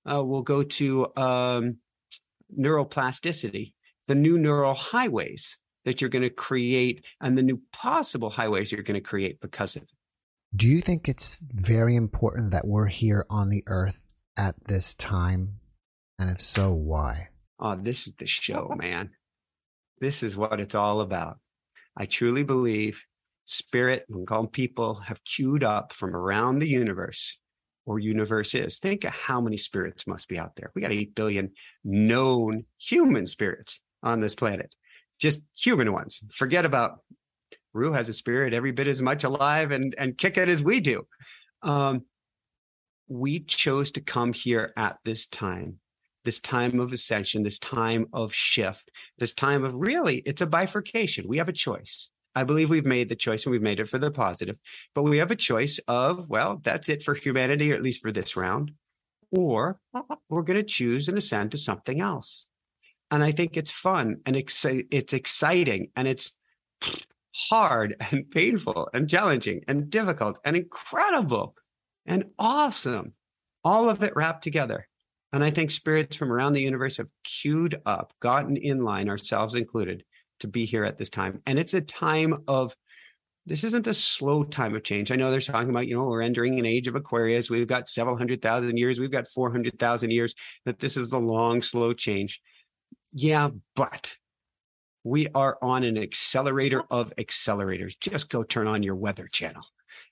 uh, 0.09 0.23
we'll 0.23 0.43
go 0.43 0.63
to 0.63 1.07
um, 1.17 1.77
neuroplasticity 2.57 3.73
the 4.07 4.15
new 4.15 4.37
neural 4.37 4.73
highways 4.73 5.57
that 5.85 6.01
you're 6.01 6.09
going 6.09 6.23
to 6.23 6.29
create 6.29 7.05
and 7.21 7.37
the 7.37 7.43
new 7.43 7.61
possible 7.71 8.29
highways 8.29 8.71
you're 8.71 8.83
going 8.83 8.95
to 8.95 9.01
create 9.01 9.39
because 9.39 9.75
of 9.75 9.83
it. 9.83 9.89
Do 10.55 10.67
you 10.67 10.81
think 10.81 11.07
it's 11.07 11.37
very 11.41 11.95
important 11.95 12.51
that 12.51 12.67
we're 12.67 12.87
here 12.87 13.25
on 13.29 13.49
the 13.49 13.63
earth 13.67 14.05
at 14.37 14.55
this 14.67 14.93
time? 14.95 15.59
And 16.19 16.29
if 16.29 16.41
so, 16.41 16.73
why? 16.73 17.29
Oh, 17.59 17.75
this 17.75 18.07
is 18.07 18.15
the 18.15 18.25
show, 18.25 18.73
man. 18.77 19.11
This 19.99 20.23
is 20.23 20.35
what 20.35 20.59
it's 20.59 20.75
all 20.75 21.01
about. 21.01 21.39
I 21.97 22.05
truly 22.05 22.43
believe 22.43 23.01
spirit 23.45 24.05
and 24.09 24.51
people 24.51 24.95
have 24.95 25.23
queued 25.23 25.63
up 25.63 25.93
from 25.93 26.15
around 26.15 26.59
the 26.59 26.69
universe 26.69 27.37
or 27.85 27.99
universe 27.99 28.53
is. 28.53 28.79
Think 28.79 29.03
of 29.03 29.11
how 29.11 29.39
many 29.39 29.57
spirits 29.57 30.07
must 30.07 30.27
be 30.27 30.39
out 30.39 30.55
there. 30.55 30.71
We 30.73 30.81
got 30.81 30.91
8 30.91 31.15
billion 31.15 31.51
known 31.83 32.65
human 32.77 33.27
spirits 33.27 33.79
on 34.05 34.21
this 34.21 34.35
planet, 34.35 34.73
just 35.19 35.43
human 35.57 35.91
ones. 35.91 36.23
Forget 36.31 36.63
about 36.63 36.99
Rue 37.73 37.91
has 37.91 38.07
a 38.07 38.13
spirit 38.13 38.53
every 38.53 38.71
bit 38.71 38.87
as 38.87 39.01
much 39.01 39.25
alive 39.25 39.71
and, 39.71 39.93
and 39.97 40.17
kick 40.17 40.37
it 40.37 40.47
as 40.47 40.63
we 40.63 40.79
do. 40.79 41.05
Um, 41.61 42.05
we 43.09 43.39
chose 43.39 43.91
to 43.91 44.01
come 44.01 44.31
here 44.31 44.71
at 44.77 44.97
this 45.03 45.27
time, 45.27 45.79
this 46.23 46.39
time 46.39 46.79
of 46.79 46.93
ascension, 46.93 47.43
this 47.43 47.59
time 47.59 48.07
of 48.13 48.33
shift, 48.33 48.89
this 49.17 49.33
time 49.33 49.65
of 49.65 49.75
really, 49.75 50.17
it's 50.25 50.41
a 50.41 50.47
bifurcation. 50.47 51.27
We 51.27 51.37
have 51.37 51.49
a 51.49 51.53
choice. 51.53 52.09
I 52.33 52.43
believe 52.43 52.69
we've 52.69 52.85
made 52.85 53.09
the 53.09 53.15
choice 53.15 53.45
and 53.45 53.51
we've 53.51 53.61
made 53.61 53.79
it 53.79 53.89
for 53.89 53.97
the 53.97 54.11
positive, 54.11 54.57
but 54.93 55.03
we 55.03 55.19
have 55.19 55.31
a 55.31 55.35
choice 55.35 55.79
of, 55.87 56.29
well, 56.29 56.61
that's 56.63 56.89
it 56.89 57.03
for 57.03 57.13
humanity, 57.13 57.71
or 57.71 57.75
at 57.75 57.83
least 57.83 58.01
for 58.01 58.11
this 58.11 58.35
round, 58.35 58.71
or 59.31 59.79
we're 60.29 60.41
going 60.41 60.59
to 60.59 60.63
choose 60.63 61.07
and 61.07 61.17
ascend 61.17 61.51
to 61.51 61.57
something 61.57 62.01
else. 62.01 62.45
And 63.15 63.23
I 63.23 63.31
think 63.31 63.55
it's 63.55 63.71
fun 63.71 64.17
and 64.25 64.35
exci- 64.35 64.87
it's 64.91 65.13
exciting 65.13 65.87
and 65.95 66.05
it's 66.05 66.33
hard 67.33 67.95
and 68.11 68.29
painful 68.29 68.89
and 68.93 69.09
challenging 69.09 69.63
and 69.69 69.89
difficult 69.89 70.37
and 70.43 70.57
incredible 70.57 71.55
and 72.05 72.25
awesome. 72.37 73.13
All 73.63 73.89
of 73.89 74.03
it 74.03 74.17
wrapped 74.17 74.43
together. 74.43 74.89
And 75.31 75.45
I 75.45 75.49
think 75.49 75.71
spirits 75.71 76.17
from 76.17 76.29
around 76.29 76.53
the 76.53 76.61
universe 76.61 76.97
have 76.97 77.07
queued 77.23 77.81
up, 77.85 78.11
gotten 78.19 78.57
in 78.57 78.83
line, 78.83 79.07
ourselves 79.07 79.55
included, 79.55 80.03
to 80.41 80.49
be 80.49 80.65
here 80.65 80.83
at 80.83 80.97
this 80.97 81.09
time. 81.09 81.41
And 81.47 81.57
it's 81.57 81.73
a 81.73 81.79
time 81.79 82.43
of 82.49 82.75
this 83.45 83.63
isn't 83.63 83.87
a 83.87 83.93
slow 83.93 84.43
time 84.43 84.75
of 84.75 84.83
change. 84.83 85.09
I 85.09 85.15
know 85.15 85.31
they're 85.31 85.39
talking 85.39 85.69
about, 85.69 85.87
you 85.87 85.95
know, 85.95 86.03
we're 86.03 86.21
entering 86.21 86.59
an 86.59 86.65
age 86.65 86.89
of 86.89 86.95
Aquarius. 86.95 87.49
We've 87.49 87.65
got 87.65 87.87
several 87.87 88.17
hundred 88.17 88.41
thousand 88.41 88.75
years. 88.75 88.99
We've 88.99 89.09
got 89.09 89.29
400,000 89.29 90.11
years, 90.11 90.35
that 90.65 90.79
this 90.79 90.97
is 90.97 91.11
the 91.11 91.19
long, 91.19 91.61
slow 91.61 91.93
change. 91.93 92.41
Yeah, 93.17 93.51
but 93.77 94.17
we 95.05 95.29
are 95.29 95.57
on 95.61 95.85
an 95.85 95.97
accelerator 95.97 96.83
of 96.91 97.13
accelerators. 97.17 97.97
Just 97.97 98.29
go 98.29 98.43
turn 98.43 98.67
on 98.67 98.83
your 98.83 98.95
weather 98.95 99.29
channel 99.31 99.63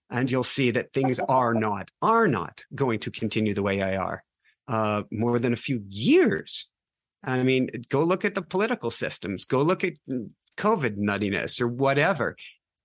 and 0.09 0.31
you'll 0.31 0.45
see 0.45 0.71
that 0.71 0.93
things 0.93 1.19
are 1.27 1.53
not, 1.53 1.91
are 2.01 2.29
not 2.29 2.63
going 2.73 2.99
to 2.99 3.11
continue 3.11 3.53
the 3.53 3.61
way 3.61 3.77
they 3.79 3.97
are 3.97 4.23
uh, 4.69 5.03
more 5.11 5.37
than 5.37 5.51
a 5.51 5.57
few 5.57 5.83
years. 5.89 6.69
I 7.25 7.43
mean, 7.43 7.69
go 7.89 8.03
look 8.03 8.23
at 8.23 8.35
the 8.35 8.41
political 8.41 8.89
systems, 8.89 9.43
go 9.43 9.61
look 9.61 9.83
at 9.83 9.93
COVID 10.57 10.97
nuttiness 10.97 11.59
or 11.59 11.67
whatever 11.67 12.37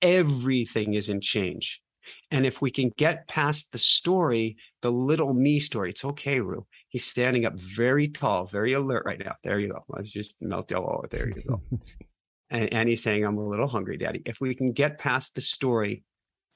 everything 0.02 0.94
is 0.94 1.08
in 1.08 1.20
change. 1.20 1.80
And 2.30 2.46
if 2.46 2.60
we 2.60 2.70
can 2.70 2.90
get 2.96 3.28
past 3.28 3.68
the 3.72 3.78
story, 3.78 4.56
the 4.82 4.92
little 4.92 5.32
me 5.32 5.60
story, 5.60 5.90
it's 5.90 6.04
okay, 6.04 6.40
Rue. 6.40 6.66
He's 6.88 7.04
standing 7.04 7.44
up 7.44 7.58
very 7.58 8.08
tall, 8.08 8.46
very 8.46 8.72
alert 8.72 9.04
right 9.06 9.18
now. 9.18 9.34
There 9.42 9.58
you 9.58 9.68
go. 9.68 9.84
Let's 9.88 10.10
just 10.10 10.34
melt 10.40 10.72
oh, 10.72 11.04
there 11.10 11.28
you 11.28 11.42
go. 11.46 11.62
and, 12.50 12.72
and 12.72 12.88
he's 12.88 13.02
saying, 13.02 13.24
I'm 13.24 13.38
a 13.38 13.48
little 13.48 13.68
hungry, 13.68 13.96
Daddy. 13.96 14.22
If 14.26 14.40
we 14.40 14.54
can 14.54 14.72
get 14.72 14.98
past 14.98 15.34
the 15.34 15.40
story 15.40 16.04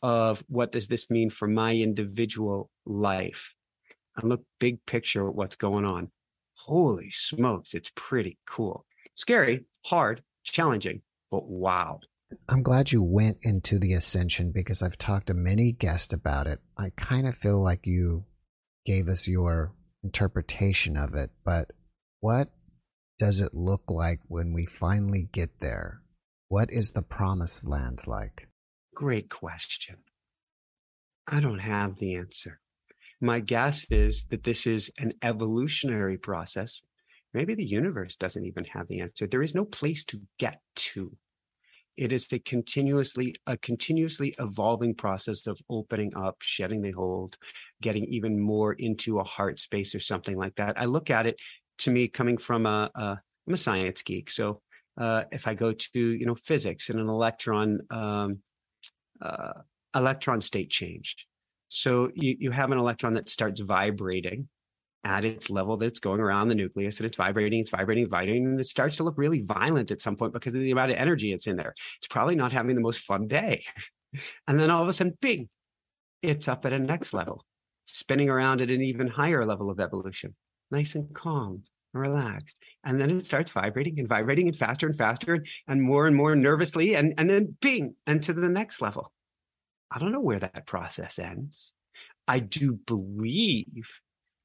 of 0.02 0.42
what 0.48 0.72
does 0.72 0.88
this 0.88 1.10
mean 1.10 1.30
for 1.30 1.46
my 1.46 1.74
individual 1.74 2.68
life 2.84 3.54
and 4.16 4.28
look 4.28 4.42
big 4.58 4.84
picture 4.84 5.28
at 5.28 5.34
what's 5.34 5.56
going 5.56 5.84
on. 5.84 6.10
Holy 6.54 7.10
smokes, 7.10 7.74
it's 7.74 7.90
pretty 7.94 8.38
cool. 8.46 8.84
Scary, 9.14 9.64
hard, 9.84 10.22
challenging, 10.44 11.02
but 11.30 11.48
wow. 11.48 12.00
I'm 12.48 12.62
glad 12.62 12.92
you 12.92 13.02
went 13.02 13.38
into 13.42 13.78
the 13.78 13.94
ascension 13.94 14.52
because 14.52 14.82
I've 14.82 14.98
talked 14.98 15.28
to 15.28 15.34
many 15.34 15.72
guests 15.72 16.12
about 16.12 16.46
it. 16.46 16.60
I 16.76 16.90
kind 16.96 17.26
of 17.26 17.34
feel 17.34 17.62
like 17.62 17.86
you 17.86 18.24
gave 18.84 19.08
us 19.08 19.28
your 19.28 19.74
interpretation 20.02 20.96
of 20.96 21.14
it, 21.14 21.30
but 21.44 21.70
what 22.20 22.48
does 23.18 23.40
it 23.40 23.54
look 23.54 23.82
like 23.88 24.20
when 24.26 24.52
we 24.52 24.66
finally 24.66 25.28
get 25.32 25.60
there? 25.60 26.02
What 26.48 26.70
is 26.70 26.90
the 26.90 27.02
promised 27.02 27.66
land 27.66 28.00
like? 28.06 28.48
Great 28.94 29.30
question. 29.30 29.96
I 31.26 31.40
don't 31.40 31.60
have 31.60 31.96
the 31.96 32.16
answer. 32.16 32.60
My 33.20 33.40
guess 33.40 33.86
is 33.90 34.24
that 34.26 34.44
this 34.44 34.66
is 34.66 34.90
an 34.98 35.12
evolutionary 35.22 36.18
process. 36.18 36.82
Maybe 37.32 37.54
the 37.54 37.64
universe 37.64 38.16
doesn't 38.16 38.44
even 38.44 38.64
have 38.64 38.88
the 38.88 39.00
answer. 39.00 39.26
There 39.26 39.42
is 39.42 39.54
no 39.54 39.64
place 39.64 40.04
to 40.06 40.20
get 40.38 40.60
to. 40.74 41.16
It 41.96 42.12
is 42.12 42.26
a 42.32 42.38
continuously 42.38 43.34
a 43.46 43.56
continuously 43.58 44.34
evolving 44.38 44.94
process 44.94 45.46
of 45.46 45.60
opening 45.68 46.16
up, 46.16 46.36
shedding 46.40 46.80
the 46.80 46.92
hold, 46.92 47.36
getting 47.80 48.06
even 48.06 48.40
more 48.40 48.72
into 48.74 49.18
a 49.18 49.24
heart 49.24 49.58
space 49.58 49.94
or 49.94 50.00
something 50.00 50.36
like 50.36 50.54
that. 50.56 50.80
I 50.80 50.86
look 50.86 51.10
at 51.10 51.26
it 51.26 51.38
to 51.78 51.90
me 51.90 52.08
coming 52.08 52.38
from 52.38 52.66
a, 52.66 52.90
a 52.94 53.20
I'm 53.46 53.54
a 53.54 53.56
science 53.56 54.02
geek, 54.02 54.30
so 54.30 54.62
uh, 54.96 55.24
if 55.32 55.46
I 55.46 55.54
go 55.54 55.72
to 55.72 56.00
you 56.00 56.26
know 56.26 56.34
physics 56.34 56.88
and 56.88 56.98
an 56.98 57.08
electron 57.08 57.80
um, 57.90 58.38
uh, 59.20 59.52
electron 59.94 60.40
state 60.40 60.70
change, 60.70 61.26
so 61.68 62.10
you 62.14 62.36
you 62.38 62.50
have 62.50 62.72
an 62.72 62.78
electron 62.78 63.14
that 63.14 63.28
starts 63.28 63.60
vibrating 63.60 64.48
at 65.04 65.24
its 65.24 65.50
level 65.50 65.76
that 65.76 65.86
it's 65.86 65.98
going 65.98 66.20
around 66.20 66.48
the 66.48 66.54
nucleus 66.54 66.98
and 66.98 67.06
it's 67.06 67.16
vibrating, 67.16 67.60
it's 67.60 67.70
vibrating, 67.70 68.08
vibrating, 68.08 68.46
and 68.46 68.60
it 68.60 68.66
starts 68.66 68.96
to 68.96 69.04
look 69.04 69.18
really 69.18 69.40
violent 69.40 69.90
at 69.90 70.00
some 70.00 70.16
point 70.16 70.32
because 70.32 70.54
of 70.54 70.60
the 70.60 70.70
amount 70.70 70.92
of 70.92 70.96
energy 70.96 71.32
it's 71.32 71.46
in 71.46 71.56
there. 71.56 71.74
It's 71.98 72.06
probably 72.08 72.36
not 72.36 72.52
having 72.52 72.74
the 72.76 72.82
most 72.82 73.00
fun 73.00 73.26
day. 73.26 73.64
And 74.46 74.60
then 74.60 74.70
all 74.70 74.82
of 74.82 74.88
a 74.90 74.92
sudden, 74.92 75.16
bing, 75.22 75.48
it's 76.20 76.46
up 76.46 76.66
at 76.66 76.74
a 76.74 76.78
next 76.78 77.14
level, 77.14 77.46
spinning 77.86 78.28
around 78.28 78.60
at 78.60 78.68
an 78.68 78.82
even 78.82 79.08
higher 79.08 79.42
level 79.46 79.70
of 79.70 79.80
evolution, 79.80 80.34
nice 80.70 80.94
and 80.94 81.14
calm, 81.14 81.62
and 81.94 82.02
relaxed. 82.02 82.58
And 82.84 83.00
then 83.00 83.10
it 83.10 83.24
starts 83.24 83.50
vibrating 83.50 83.98
and 83.98 84.06
vibrating 84.06 84.48
and 84.48 84.54
faster 84.54 84.86
and 84.86 84.94
faster 84.94 85.42
and 85.66 85.80
more 85.80 86.06
and 86.06 86.14
more 86.14 86.36
nervously. 86.36 86.94
And, 86.94 87.14
and 87.16 87.30
then 87.30 87.56
bing, 87.62 87.94
and 88.06 88.22
to 88.24 88.34
the 88.34 88.50
next 88.50 88.82
level. 88.82 89.10
I 89.90 89.98
don't 89.98 90.12
know 90.12 90.20
where 90.20 90.40
that 90.40 90.66
process 90.66 91.18
ends. 91.18 91.72
I 92.28 92.40
do 92.40 92.74
believe 92.74 94.00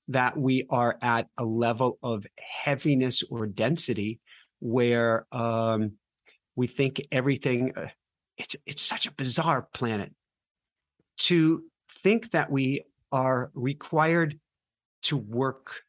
that 0.09 0.37
we 0.37 0.65
are 0.69 0.97
at 1.01 1.27
a 1.37 1.45
level 1.45 1.97
of 2.01 2.25
heaviness 2.39 3.23
or 3.29 3.45
density 3.45 4.19
where 4.59 5.25
um, 5.31 5.93
we 6.55 6.67
think 6.67 7.01
everything 7.11 7.73
uh, 7.75 7.87
it's 8.37 8.55
it's 8.65 8.81
such 8.81 9.05
a 9.05 9.13
bizarre 9.13 9.67
planet. 9.73 10.13
To 11.21 11.63
think 12.03 12.31
that 12.31 12.51
we 12.51 12.83
are 13.11 13.51
required 13.55 14.39
to 15.03 15.17
work 15.17 15.81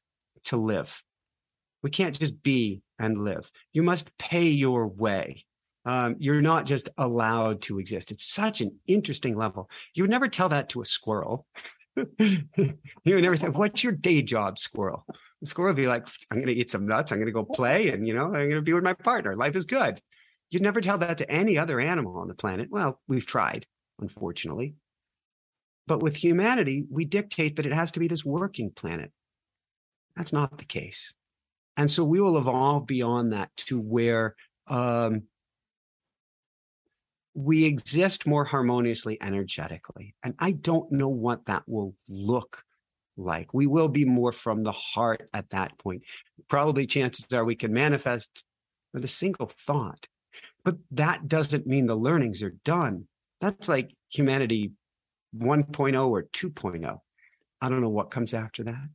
to 0.44 0.56
live. 0.56 1.02
We 1.82 1.90
can't 1.90 2.18
just 2.18 2.42
be 2.42 2.82
and 2.98 3.24
live. 3.24 3.50
You 3.72 3.82
must 3.82 4.16
pay 4.18 4.48
your 4.48 4.86
way. 4.86 5.44
Um, 5.84 6.16
you're 6.18 6.42
not 6.42 6.66
just 6.66 6.88
allowed 6.98 7.62
to 7.62 7.78
exist. 7.78 8.10
It's 8.10 8.24
such 8.24 8.60
an 8.60 8.78
interesting 8.86 9.36
level. 9.36 9.70
You 9.94 10.02
would 10.02 10.10
never 10.10 10.28
tell 10.28 10.48
that 10.48 10.70
to 10.70 10.82
a 10.82 10.86
squirrel 10.86 11.46
he 12.18 13.14
would 13.14 13.22
never 13.22 13.36
say, 13.36 13.48
What's 13.48 13.82
your 13.82 13.92
day 13.92 14.22
job, 14.22 14.58
squirrel? 14.58 15.04
The 15.40 15.46
squirrel 15.46 15.70
would 15.70 15.76
be 15.76 15.86
like, 15.86 16.06
I'm 16.30 16.38
going 16.38 16.48
to 16.48 16.54
eat 16.54 16.70
some 16.70 16.86
nuts. 16.86 17.12
I'm 17.12 17.18
going 17.18 17.26
to 17.26 17.32
go 17.32 17.44
play 17.44 17.88
and, 17.90 18.06
you 18.06 18.14
know, 18.14 18.26
I'm 18.26 18.32
going 18.32 18.50
to 18.50 18.62
be 18.62 18.72
with 18.72 18.84
my 18.84 18.94
partner. 18.94 19.36
Life 19.36 19.54
is 19.54 19.66
good. 19.66 20.00
You'd 20.50 20.62
never 20.62 20.80
tell 20.80 20.98
that 20.98 21.18
to 21.18 21.30
any 21.30 21.58
other 21.58 21.78
animal 21.78 22.16
on 22.18 22.28
the 22.28 22.34
planet. 22.34 22.68
Well, 22.70 23.00
we've 23.06 23.26
tried, 23.26 23.66
unfortunately. 24.00 24.74
But 25.86 26.02
with 26.02 26.16
humanity, 26.16 26.84
we 26.90 27.04
dictate 27.04 27.56
that 27.56 27.66
it 27.66 27.72
has 27.72 27.92
to 27.92 28.00
be 28.00 28.08
this 28.08 28.24
working 28.24 28.70
planet. 28.70 29.12
That's 30.16 30.32
not 30.32 30.58
the 30.58 30.64
case. 30.64 31.12
And 31.76 31.90
so 31.90 32.04
we 32.04 32.20
will 32.20 32.38
evolve 32.38 32.86
beyond 32.86 33.32
that 33.32 33.50
to 33.58 33.80
where 33.80 34.34
um, 34.66 35.22
we 37.38 37.64
exist 37.64 38.26
more 38.26 38.44
harmoniously 38.44 39.16
energetically. 39.22 40.12
And 40.24 40.34
I 40.40 40.50
don't 40.50 40.90
know 40.90 41.08
what 41.08 41.46
that 41.46 41.62
will 41.68 41.94
look 42.08 42.64
like. 43.16 43.54
We 43.54 43.68
will 43.68 43.86
be 43.86 44.04
more 44.04 44.32
from 44.32 44.64
the 44.64 44.72
heart 44.72 45.28
at 45.32 45.50
that 45.50 45.78
point. 45.78 46.02
Probably 46.48 46.84
chances 46.84 47.26
are 47.32 47.44
we 47.44 47.54
can 47.54 47.72
manifest 47.72 48.42
with 48.92 49.04
a 49.04 49.08
single 49.08 49.46
thought. 49.46 50.08
But 50.64 50.78
that 50.90 51.28
doesn't 51.28 51.64
mean 51.64 51.86
the 51.86 51.94
learnings 51.94 52.42
are 52.42 52.56
done. 52.64 53.06
That's 53.40 53.68
like 53.68 53.94
humanity 54.08 54.72
1.0 55.36 56.08
or 56.08 56.24
2.0. 56.24 56.98
I 57.60 57.68
don't 57.68 57.80
know 57.80 57.88
what 57.88 58.10
comes 58.10 58.34
after 58.34 58.64
that. 58.64 58.88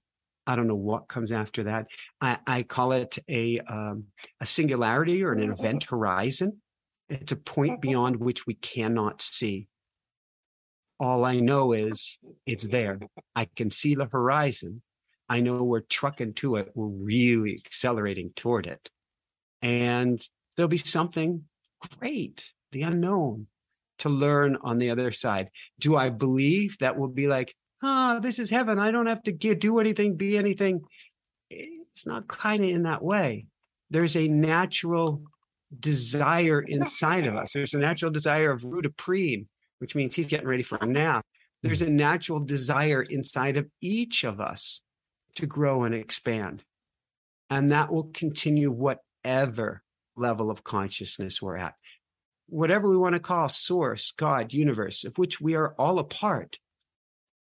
I 0.45 0.57
don't 0.57 0.67
know 0.67 0.75
what 0.75 1.07
comes 1.07 1.31
after 1.31 1.63
that. 1.63 1.87
I, 2.19 2.39
I 2.45 2.63
call 2.63 2.91
it 2.91 3.17
a 3.29 3.59
um, 3.61 4.07
a 4.41 4.45
singularity 4.45 5.23
or 5.23 5.31
an 5.31 5.49
event 5.49 5.85
horizon. 5.85 6.61
It's 7.09 7.31
a 7.31 7.37
point 7.37 7.81
beyond 7.81 8.17
which 8.17 8.47
we 8.47 8.53
cannot 8.55 9.21
see. 9.21 9.67
All 10.99 11.25
I 11.25 11.39
know 11.39 11.73
is 11.73 12.17
it's 12.45 12.67
there. 12.67 12.99
I 13.35 13.45
can 13.55 13.69
see 13.69 13.95
the 13.95 14.05
horizon. 14.05 14.81
I 15.27 15.39
know 15.39 15.63
we're 15.63 15.81
trucking 15.81 16.33
to 16.35 16.57
it. 16.57 16.71
We're 16.75 16.87
really 16.87 17.59
accelerating 17.65 18.31
toward 18.35 18.67
it. 18.67 18.89
And 19.61 20.25
there'll 20.55 20.69
be 20.69 20.77
something 20.77 21.43
great, 21.97 22.51
the 22.71 22.83
unknown, 22.83 23.47
to 23.99 24.09
learn 24.09 24.57
on 24.61 24.77
the 24.77 24.89
other 24.89 25.11
side. 25.11 25.49
Do 25.79 25.95
I 25.95 26.09
believe 26.09 26.77
that 26.79 26.97
will 26.97 27.07
be 27.07 27.27
like, 27.27 27.55
ah, 27.81 28.15
oh, 28.15 28.19
this 28.19 28.39
is 28.39 28.49
heaven. 28.49 28.79
I 28.79 28.91
don't 28.91 29.07
have 29.07 29.23
to 29.23 29.31
get, 29.31 29.59
do 29.59 29.79
anything, 29.79 30.15
be 30.15 30.37
anything. 30.37 30.81
It's 31.49 32.05
not 32.05 32.27
kind 32.27 32.63
of 32.63 32.69
in 32.69 32.83
that 32.83 33.03
way. 33.03 33.47
There's 33.89 34.15
a 34.15 34.27
natural 34.27 35.23
desire 35.79 36.61
inside 36.61 37.25
of 37.25 37.35
us. 37.35 37.53
There's 37.53 37.73
a 37.73 37.79
natural 37.79 38.11
desire 38.11 38.51
of 38.51 38.61
rudiprene, 38.61 39.47
which 39.79 39.95
means 39.95 40.15
he's 40.15 40.27
getting 40.27 40.47
ready 40.47 40.63
for 40.63 40.77
a 40.81 40.85
nap. 40.85 41.25
There's 41.61 41.81
a 41.81 41.89
natural 41.89 42.39
desire 42.39 43.01
inside 43.01 43.57
of 43.57 43.67
each 43.81 44.23
of 44.23 44.41
us 44.41 44.81
to 45.35 45.45
grow 45.45 45.83
and 45.83 45.95
expand. 45.95 46.63
And 47.49 47.71
that 47.71 47.91
will 47.91 48.09
continue 48.13 48.71
whatever 48.71 49.83
level 50.15 50.51
of 50.51 50.63
consciousness 50.63 51.41
we're 51.41 51.57
at. 51.57 51.75
Whatever 52.47 52.89
we 52.89 52.97
want 52.97 53.13
to 53.13 53.19
call 53.19 53.49
source, 53.49 54.11
God, 54.11 54.53
universe, 54.53 55.03
of 55.03 55.17
which 55.17 55.39
we 55.39 55.55
are 55.55 55.73
all 55.77 55.99
a 55.99 56.03
part, 56.03 56.57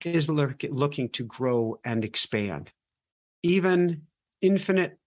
is 0.04 0.28
looking 0.28 1.08
to 1.10 1.24
grow 1.24 1.78
and 1.84 2.04
expand. 2.04 2.72
Even 3.42 4.02
infinite 4.40 4.98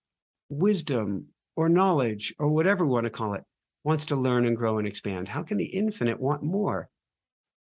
wisdom 0.50 1.28
or 1.56 1.70
knowledge 1.70 2.34
or 2.40 2.50
whatever 2.50 2.86
we 2.86 2.92
want 2.92 3.06
to 3.06 3.10
call 3.10 3.34
it 3.34 3.44
wants 3.84 4.08
to 4.08 4.16
learn 4.16 4.46
and 4.46 4.58
grow 4.58 4.78
and 4.78 4.88
expand? 4.88 5.28
How 5.28 5.44
can 5.44 5.58
the 5.58 5.66
infinite 5.66 6.20
want 6.20 6.44
more? 6.44 6.90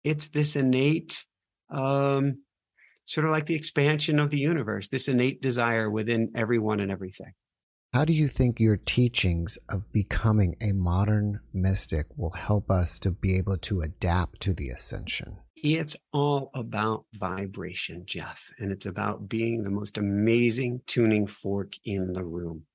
It's 0.03 0.29
this 0.29 0.55
innate, 0.55 1.25
um, 1.69 2.43
sort 3.05 3.25
of 3.25 3.31
like 3.31 3.45
the 3.45 3.55
expansion 3.55 4.19
of 4.19 4.29
the 4.29 4.39
universe, 4.39 4.87
this 4.87 5.07
innate 5.07 5.41
desire 5.41 5.89
within 5.89 6.31
everyone 6.35 6.79
and 6.79 6.91
everything. 6.91 7.33
How 7.93 8.05
do 8.05 8.13
you 8.13 8.27
think 8.27 8.59
your 8.59 8.77
teachings 8.77 9.59
of 9.69 9.91
becoming 9.91 10.55
a 10.61 10.73
modern 10.73 11.39
mystic 11.53 12.07
will 12.17 12.31
help 12.31 12.71
us 12.71 12.97
to 12.99 13.11
be 13.11 13.37
able 13.37 13.57
to 13.57 13.81
adapt 13.81 14.41
to 14.41 14.53
the 14.53 14.69
ascension? 14.69 15.37
It's 15.55 15.95
all 16.11 16.49
about 16.55 17.05
vibration, 17.13 18.05
Jeff, 18.05 18.49
and 18.57 18.71
it's 18.71 18.87
about 18.87 19.29
being 19.29 19.63
the 19.63 19.69
most 19.69 19.99
amazing 19.99 20.81
tuning 20.87 21.27
fork 21.27 21.73
in 21.85 22.13
the 22.13 22.25
room. 22.25 22.65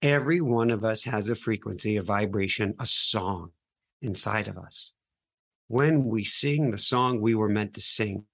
Every 0.00 0.40
one 0.40 0.70
of 0.70 0.84
us 0.84 1.02
has 1.04 1.28
a 1.28 1.34
frequency, 1.34 1.96
a 1.96 2.02
vibration, 2.02 2.74
a 2.78 2.86
song 2.86 3.50
inside 4.00 4.46
of 4.46 4.56
us. 4.56 4.92
When 5.66 6.04
we 6.04 6.22
sing 6.22 6.70
the 6.70 6.78
song 6.78 7.20
we 7.20 7.34
were 7.34 7.48
meant 7.48 7.74
to 7.74 7.80
sing, 7.80 8.24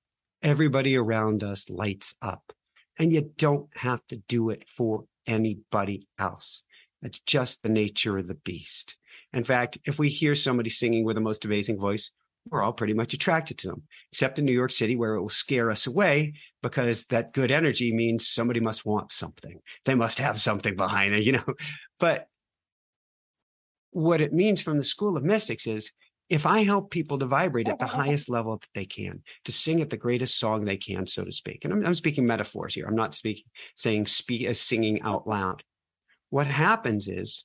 everybody 0.42 0.96
around 0.96 1.42
us 1.42 1.70
lights 1.70 2.14
up. 2.20 2.52
And 2.98 3.10
you 3.10 3.32
don't 3.38 3.68
have 3.76 4.06
to 4.08 4.16
do 4.28 4.50
it 4.50 4.68
for 4.68 5.06
anybody 5.26 6.06
else. 6.18 6.62
That's 7.00 7.20
just 7.20 7.62
the 7.62 7.70
nature 7.70 8.18
of 8.18 8.28
the 8.28 8.34
beast. 8.34 8.96
In 9.32 9.42
fact, 9.42 9.78
if 9.84 9.98
we 9.98 10.10
hear 10.10 10.34
somebody 10.34 10.70
singing 10.70 11.04
with 11.04 11.16
the 11.16 11.22
most 11.22 11.44
amazing 11.44 11.78
voice, 11.78 12.10
we're 12.50 12.62
all 12.62 12.72
pretty 12.72 12.94
much 12.94 13.14
attracted 13.14 13.58
to 13.58 13.68
them, 13.68 13.82
except 14.12 14.38
in 14.38 14.44
New 14.44 14.52
York 14.52 14.70
City, 14.70 14.96
where 14.96 15.14
it 15.14 15.20
will 15.20 15.28
scare 15.28 15.70
us 15.70 15.86
away 15.86 16.34
because 16.62 17.06
that 17.06 17.32
good 17.32 17.50
energy 17.50 17.92
means 17.92 18.28
somebody 18.28 18.60
must 18.60 18.84
want 18.84 19.12
something. 19.12 19.60
They 19.84 19.94
must 19.94 20.18
have 20.18 20.40
something 20.40 20.76
behind 20.76 21.14
it, 21.14 21.24
you 21.24 21.32
know. 21.32 21.44
But 22.00 22.26
what 23.92 24.20
it 24.20 24.32
means 24.32 24.60
from 24.60 24.76
the 24.76 24.84
school 24.84 25.16
of 25.16 25.24
mystics 25.24 25.66
is 25.66 25.90
if 26.28 26.46
I 26.46 26.64
help 26.64 26.90
people 26.90 27.18
to 27.18 27.26
vibrate 27.26 27.68
at 27.68 27.78
the 27.78 27.86
highest 27.86 28.28
level 28.28 28.58
that 28.58 28.68
they 28.74 28.86
can, 28.86 29.22
to 29.44 29.52
sing 29.52 29.80
at 29.80 29.90
the 29.90 29.96
greatest 29.96 30.38
song 30.38 30.64
they 30.64 30.76
can, 30.76 31.06
so 31.06 31.24
to 31.24 31.32
speak, 31.32 31.64
and 31.64 31.72
I'm, 31.72 31.86
I'm 31.86 31.94
speaking 31.94 32.26
metaphors 32.26 32.74
here. 32.74 32.86
I'm 32.86 32.96
not 32.96 33.14
speaking 33.14 33.44
saying 33.76 34.06
speak 34.06 34.44
as 34.44 34.58
uh, 34.58 34.60
singing 34.60 35.00
out 35.02 35.28
loud. 35.28 35.62
What 36.30 36.46
happens 36.46 37.08
is 37.08 37.44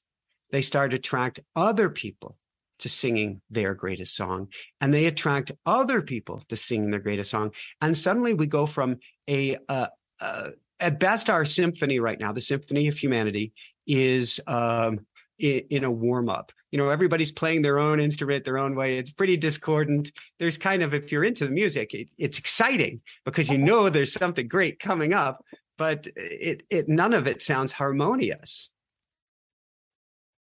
they 0.51 0.61
start 0.61 0.91
to 0.91 0.97
attract 0.97 1.41
other 1.55 1.89
people 1.89 2.38
to 2.79 2.89
singing 2.89 3.41
their 3.49 3.73
greatest 3.73 4.15
song 4.15 4.47
and 4.81 4.93
they 4.93 5.05
attract 5.05 5.51
other 5.65 6.01
people 6.01 6.41
to 6.49 6.55
singing 6.55 6.91
their 6.91 6.99
greatest 6.99 7.31
song 7.31 7.51
and 7.81 7.97
suddenly 7.97 8.33
we 8.33 8.47
go 8.47 8.65
from 8.65 8.97
a 9.29 9.57
uh, 9.67 9.87
uh, 10.21 10.49
at 10.79 10.99
best 10.99 11.29
our 11.29 11.45
symphony 11.45 11.99
right 11.99 12.19
now 12.19 12.31
the 12.31 12.41
symphony 12.41 12.87
of 12.87 12.97
humanity 12.97 13.53
is 13.87 14.39
um, 14.47 14.99
in, 15.39 15.83
a 15.83 15.91
warm 15.91 16.29
up 16.29 16.51
you 16.71 16.77
know 16.77 16.89
everybody's 16.89 17.31
playing 17.31 17.61
their 17.61 17.79
own 17.79 17.99
instrument 17.99 18.45
their 18.45 18.57
own 18.57 18.75
way. 18.75 18.97
It's 18.97 19.09
pretty 19.09 19.37
discordant. 19.37 20.11
There's 20.37 20.57
kind 20.57 20.83
of 20.83 20.93
if 20.93 21.11
you're 21.11 21.23
into 21.23 21.45
the 21.45 21.51
music 21.51 21.93
it, 21.93 22.09
it's 22.17 22.37
exciting 22.37 23.01
because 23.25 23.49
you 23.49 23.57
know 23.57 23.89
there's 23.89 24.13
something 24.13 24.47
great 24.47 24.79
coming 24.79 25.13
up 25.13 25.43
but 25.79 26.07
it 26.15 26.61
it 26.69 26.89
none 26.89 27.13
of 27.13 27.25
it 27.25 27.41
sounds 27.41 27.71
harmonious. 27.71 28.69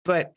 But 0.06 0.34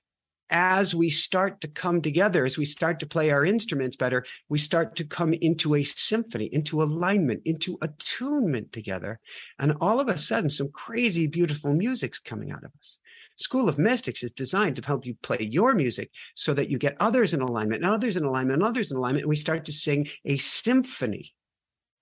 as 0.51 0.95
we 0.95 1.09
start 1.09 1.61
to 1.61 1.69
come 1.69 2.01
together, 2.01 2.45
as 2.45 2.57
we 2.57 2.65
start 2.65 3.01
to 3.01 3.07
play 3.07 3.31
our 3.31 3.45
instruments 3.45 3.97
better, 3.97 4.25
we 4.49 4.59
start 4.59 4.97
to 4.97 5.05
come 5.05 5.33
into 5.35 5.75
a 5.75 5.83
symphony, 5.83 6.47
into 6.47 6.83
alignment, 6.83 7.43
into 7.45 7.79
attunement 7.83 8.73
together. 8.73 9.19
And 9.59 9.75
all 9.81 10.01
of 10.01 10.09
a 10.09 10.17
sudden, 10.17 10.51
some 10.51 10.71
crazy, 10.71 11.27
beautiful 11.27 11.75
music's 11.75 12.19
coming 12.19 12.53
out 12.53 12.65
of 12.65 12.71
us. 12.79 12.99
School 13.39 13.69
of 13.69 13.79
Mystics 13.79 14.23
is 14.23 14.33
designed 14.33 14.77
to 14.77 14.87
help 14.87 15.05
you 15.05 15.15
play 15.23 15.39
your 15.41 15.75
music 15.75 16.11
so 16.35 16.55
that 16.55 16.71
you 16.71 16.79
get 16.79 16.97
others 17.01 17.35
in 17.35 17.43
alignment, 17.43 17.83
and 17.83 17.93
others 17.93 18.17
in 18.17 18.25
alignment, 18.25 18.55
and 18.55 18.63
others 18.63 18.91
in 18.91 18.97
alignment. 18.97 19.25
And 19.25 19.29
we 19.29 19.37
start 19.37 19.67
to 19.67 19.73
sing 19.73 20.09
a 20.25 20.39
symphony 20.39 21.35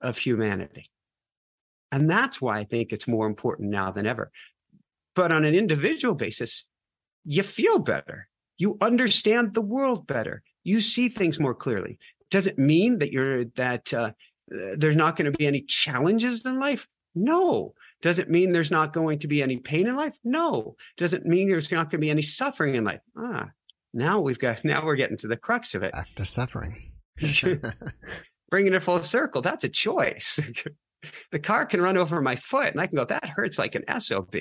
of 0.01 0.19
humanity. 0.19 0.91
And 1.91 2.09
that's 2.09 2.41
why 2.41 2.59
I 2.59 2.65
think 2.65 2.93
it's 2.93 3.09
more 3.09 3.27
important 3.27 3.71
now 3.71 3.91
than 3.91 4.07
ever. 4.07 4.31
But 5.17 5.33
on 5.33 5.45
an 5.45 5.55
individual 5.55 6.15
basis, 6.15 6.65
you 7.25 7.43
feel 7.43 7.79
better 7.79 8.29
you 8.59 8.77
understand 8.81 9.55
the 9.55 9.61
world 9.61 10.07
better. 10.07 10.43
You 10.63 10.81
see 10.81 11.09
things 11.09 11.39
more 11.39 11.55
clearly. 11.55 11.99
Does 12.31 12.47
it 12.47 12.59
mean 12.59 12.99
that 12.99 13.13
you're 13.13 13.45
that 13.45 13.93
uh, 13.93 14.13
there's 14.49 14.97
not 14.97 15.17
going 15.17 15.31
to 15.31 15.37
be 15.37 15.47
any 15.47 15.63
challenges 15.63 16.45
in 16.45 16.59
life? 16.59 16.87
No. 17.15 17.75
Does 18.03 18.19
it 18.19 18.29
mean 18.29 18.53
there's 18.53 18.71
not 18.71 18.93
going 18.93 19.19
to 19.21 19.29
be 19.29 19.43
any 19.43 19.59
pain 19.59 19.87
in 19.87 19.97
life? 19.97 20.19
No. 20.25 20.77
Does 20.97 21.15
it 21.15 21.25
mean 21.25 21.49
there's 21.49 21.71
not 21.71 21.91
going 21.91 22.01
to 22.01 22.07
be 22.07 22.11
any 22.11 22.23
suffering 22.23 22.75
in 22.75 22.85
life? 22.85 23.01
Ah, 23.17 23.51
now 23.93 24.21
we've 24.21 24.39
got 24.39 24.65
now 24.65 24.85
we're 24.85 24.97
getting 24.97 25.17
to 25.19 25.29
the 25.29 25.37
crux 25.37 25.75
of 25.75 25.83
it. 25.83 25.93
Back 25.93 26.15
to 26.17 26.25
suffering. 26.25 26.93
Bringing 28.51 28.75
it 28.75 28.83
full 28.83 29.03
circle. 29.03 29.41
That's 29.41 29.65
a 29.65 29.69
choice. 29.69 30.39
the 31.31 31.39
car 31.39 31.67
can 31.67 31.81
run 31.81 31.97
over 31.97 32.21
my 32.21 32.37
foot, 32.37 32.69
and 32.69 32.81
I 32.81 32.87
can 32.87 32.97
go. 32.97 33.05
That 33.05 33.29
hurts 33.29 33.59
like 33.59 33.75
an 33.75 33.85
sob. 34.01 34.35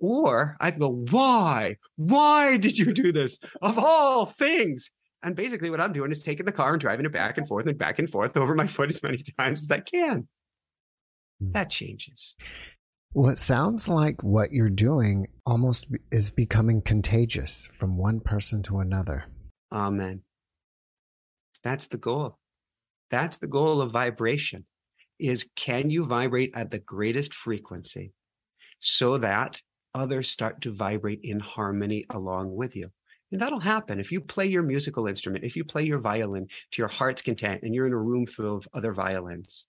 Or 0.00 0.56
I 0.60 0.70
can 0.70 0.80
go, 0.80 1.04
why? 1.10 1.76
Why 1.96 2.56
did 2.56 2.78
you 2.78 2.92
do 2.92 3.12
this? 3.12 3.38
Of 3.60 3.78
all 3.78 4.26
things. 4.26 4.90
And 5.22 5.34
basically, 5.34 5.70
what 5.70 5.80
I'm 5.80 5.92
doing 5.92 6.12
is 6.12 6.22
taking 6.22 6.46
the 6.46 6.52
car 6.52 6.72
and 6.72 6.80
driving 6.80 7.06
it 7.06 7.12
back 7.12 7.38
and 7.38 7.48
forth 7.48 7.66
and 7.66 7.76
back 7.76 7.98
and 7.98 8.08
forth 8.08 8.36
over 8.36 8.54
my 8.54 8.66
foot 8.68 8.90
as 8.90 9.02
many 9.02 9.18
times 9.38 9.62
as 9.62 9.70
I 9.70 9.80
can. 9.80 10.28
Hmm. 11.40 11.52
That 11.52 11.70
changes. 11.70 12.34
Well, 13.14 13.30
it 13.30 13.38
sounds 13.38 13.88
like 13.88 14.22
what 14.22 14.52
you're 14.52 14.70
doing 14.70 15.28
almost 15.44 15.86
is 16.12 16.30
becoming 16.30 16.82
contagious 16.82 17.68
from 17.72 17.96
one 17.96 18.20
person 18.20 18.62
to 18.64 18.78
another. 18.78 19.24
Amen. 19.72 20.22
That's 21.64 21.88
the 21.88 21.96
goal. 21.96 22.38
That's 23.10 23.38
the 23.38 23.46
goal 23.46 23.80
of 23.80 23.90
vibration 23.90 24.66
is 25.18 25.46
can 25.56 25.90
you 25.90 26.04
vibrate 26.04 26.52
at 26.54 26.70
the 26.70 26.78
greatest 26.78 27.34
frequency 27.34 28.12
so 28.78 29.18
that 29.18 29.60
others 29.98 30.30
start 30.30 30.60
to 30.62 30.72
vibrate 30.72 31.20
in 31.22 31.40
harmony 31.40 32.06
along 32.10 32.54
with 32.54 32.76
you. 32.76 32.90
And 33.30 33.40
that'll 33.40 33.60
happen 33.60 34.00
if 34.00 34.10
you 34.10 34.20
play 34.20 34.46
your 34.46 34.62
musical 34.62 35.06
instrument, 35.06 35.44
if 35.44 35.56
you 35.56 35.64
play 35.64 35.82
your 35.82 35.98
violin 35.98 36.46
to 36.46 36.82
your 36.82 36.88
heart's 36.88 37.20
content 37.20 37.62
and 37.62 37.74
you're 37.74 37.86
in 37.86 37.92
a 37.92 37.98
room 37.98 38.24
full 38.24 38.56
of 38.56 38.68
other 38.72 38.92
violins, 38.92 39.64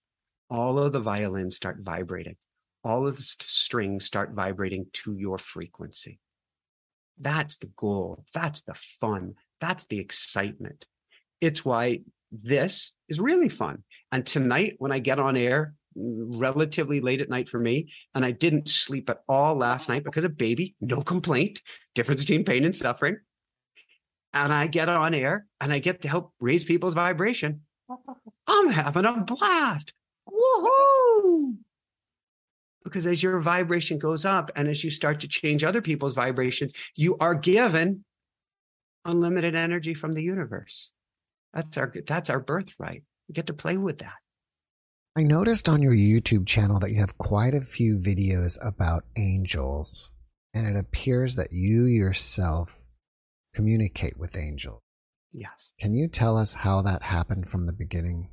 all 0.50 0.80
of 0.80 0.94
the 0.94 1.00
violins 1.00 1.58
start 1.58 1.78
vibrating. 1.80 2.38
All 2.84 3.06
of 3.06 3.18
the 3.18 3.22
strings 3.22 4.06
start 4.06 4.32
vibrating 4.32 4.86
to 4.94 5.14
your 5.14 5.38
frequency. 5.38 6.20
That's 7.20 7.58
the 7.58 7.72
goal. 7.76 8.24
That's 8.34 8.62
the 8.62 8.76
fun. 8.76 9.34
That's 9.60 9.86
the 9.86 10.00
excitement. 10.00 10.86
It's 11.42 11.66
why 11.66 12.00
this 12.32 12.94
is 13.10 13.20
really 13.20 13.50
fun. 13.50 13.84
And 14.12 14.26
tonight, 14.26 14.76
when 14.78 14.94
I 14.94 15.00
get 15.00 15.20
on 15.20 15.36
air, 15.36 15.74
relatively 16.00 17.02
late 17.02 17.22
at 17.22 17.30
night 17.30 17.50
for 17.50 17.60
me. 17.60 17.92
And 18.16 18.24
I 18.24 18.32
didn't 18.32 18.70
sleep 18.70 19.10
at 19.10 19.22
all 19.28 19.56
last 19.56 19.90
night 19.90 20.04
because 20.04 20.24
of 20.24 20.38
baby. 20.38 20.76
No 20.82 21.02
complaint. 21.02 21.62
Difference 21.96 22.22
between 22.22 22.46
pain 22.46 22.66
and 22.66 22.76
suffering. 22.76 23.18
And 24.34 24.54
I 24.54 24.68
get 24.68 24.90
on 24.90 25.14
air 25.14 25.48
and 25.60 25.74
I 25.74 25.80
get 25.80 26.02
to 26.02 26.08
help 26.08 26.34
raise 26.40 26.64
people's 26.64 26.94
vibration. 26.94 27.62
I'm 28.48 28.70
having 28.70 29.06
a 29.06 29.24
blast. 29.26 29.94
Woohoo! 30.28 31.58
Because 32.84 33.06
as 33.06 33.22
your 33.22 33.40
vibration 33.40 34.00
goes 34.00 34.26
up 34.26 34.52
and 34.56 34.68
as 34.68 34.84
you 34.84 34.92
start 34.92 35.20
to 35.22 35.28
change 35.28 35.64
other 35.64 35.82
people's 35.82 36.14
vibrations, 36.14 36.74
you 36.96 37.18
are 37.20 37.36
given 37.36 38.06
unlimited 39.06 39.56
energy 39.56 39.94
from 39.94 40.14
the 40.14 40.24
universe. 40.24 40.92
That's 41.54 41.78
our 41.78 41.92
that's 42.06 42.30
our 42.30 42.40
birthright. 42.40 43.04
We 43.28 43.34
get 43.34 43.48
to 43.48 43.54
play 43.54 43.78
with 43.78 44.00
that. 44.00 44.14
I 45.18 45.24
noticed 45.24 45.68
on 45.68 45.82
your 45.82 45.94
YouTube 45.94 46.46
channel 46.46 46.80
that 46.80 46.92
you 46.92 47.00
have 47.00 47.18
quite 47.18 47.54
a 47.54 47.62
few 47.62 47.96
videos 47.96 48.58
about 48.62 49.06
angels, 49.18 50.12
and 50.54 50.68
it 50.68 50.80
appears 50.80 51.36
that 51.36 51.52
you 51.52 51.86
yourself 51.86 52.84
communicate 53.54 54.18
with 54.18 54.38
angels. 54.38 54.82
Yes. 55.34 55.72
Can 55.80 55.94
you 55.94 56.08
tell 56.08 56.38
us 56.38 56.54
how 56.54 56.82
that 56.82 57.04
happened 57.04 57.50
from 57.50 57.66
the 57.66 57.74
beginning? 57.74 58.30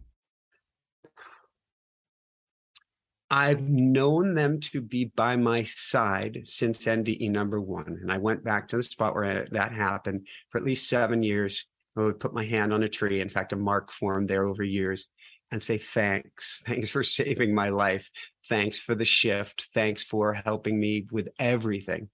I've 3.31 3.69
known 3.69 4.35
them 4.35 4.61
to 4.73 4.81
be 4.81 5.07
by 5.17 5.35
my 5.37 5.65
side 5.65 6.43
since 6.45 6.85
NDE 6.85 7.31
number 7.31 7.61
one. 7.61 7.99
And 8.01 8.13
I 8.13 8.19
went 8.19 8.45
back 8.45 8.69
to 8.69 8.77
the 8.77 8.83
spot 8.85 9.15
where 9.15 9.49
that 9.51 9.73
happened 9.73 10.29
for 10.51 10.59
at 10.59 10.65
least 10.65 10.89
seven 10.89 11.23
years. 11.23 11.67
I 11.97 12.03
would 12.03 12.21
put 12.21 12.35
my 12.35 12.45
hand 12.45 12.73
on 12.73 12.85
a 12.85 12.89
tree. 12.89 13.21
In 13.21 13.29
fact, 13.29 13.53
a 13.53 13.57
mark 13.57 13.91
formed 13.91 14.29
there 14.29 14.45
over 14.45 14.63
years 14.63 15.09
and 15.51 15.63
say 15.63 15.79
thanks. 15.79 16.63
Thanks 16.67 16.91
for 16.91 17.03
saving 17.03 17.55
my 17.55 17.69
life. 17.69 18.11
Thanks 18.49 18.79
for 18.79 18.95
the 18.95 19.05
shift. 19.05 19.69
Thanks 19.75 20.03
for 20.03 20.35
helping 20.35 20.79
me 20.79 21.07
with 21.11 21.29
everything. 21.39 22.09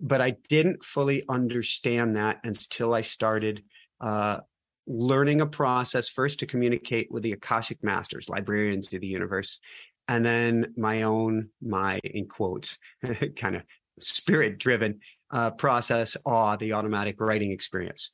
But 0.00 0.20
I 0.20 0.36
didn't 0.48 0.84
fully 0.84 1.24
understand 1.28 2.16
that 2.16 2.38
until 2.44 2.94
I 2.94 3.00
started 3.00 3.64
uh, 4.00 4.38
learning 4.86 5.40
a 5.40 5.46
process 5.46 6.08
first 6.08 6.38
to 6.38 6.46
communicate 6.46 7.10
with 7.10 7.22
the 7.22 7.32
Akashic 7.32 7.82
masters, 7.82 8.28
librarians 8.28 8.92
of 8.92 9.00
the 9.00 9.06
universe, 9.06 9.58
and 10.06 10.24
then 10.24 10.72
my 10.76 11.02
own, 11.02 11.50
my 11.60 12.00
in 12.04 12.26
quotes, 12.26 12.78
kind 13.36 13.56
of 13.56 13.62
spirit 13.98 14.58
driven 14.58 15.00
uh, 15.30 15.50
process, 15.50 16.16
awe, 16.24 16.56
the 16.56 16.72
automatic 16.72 17.20
writing 17.20 17.52
experience. 17.52 18.12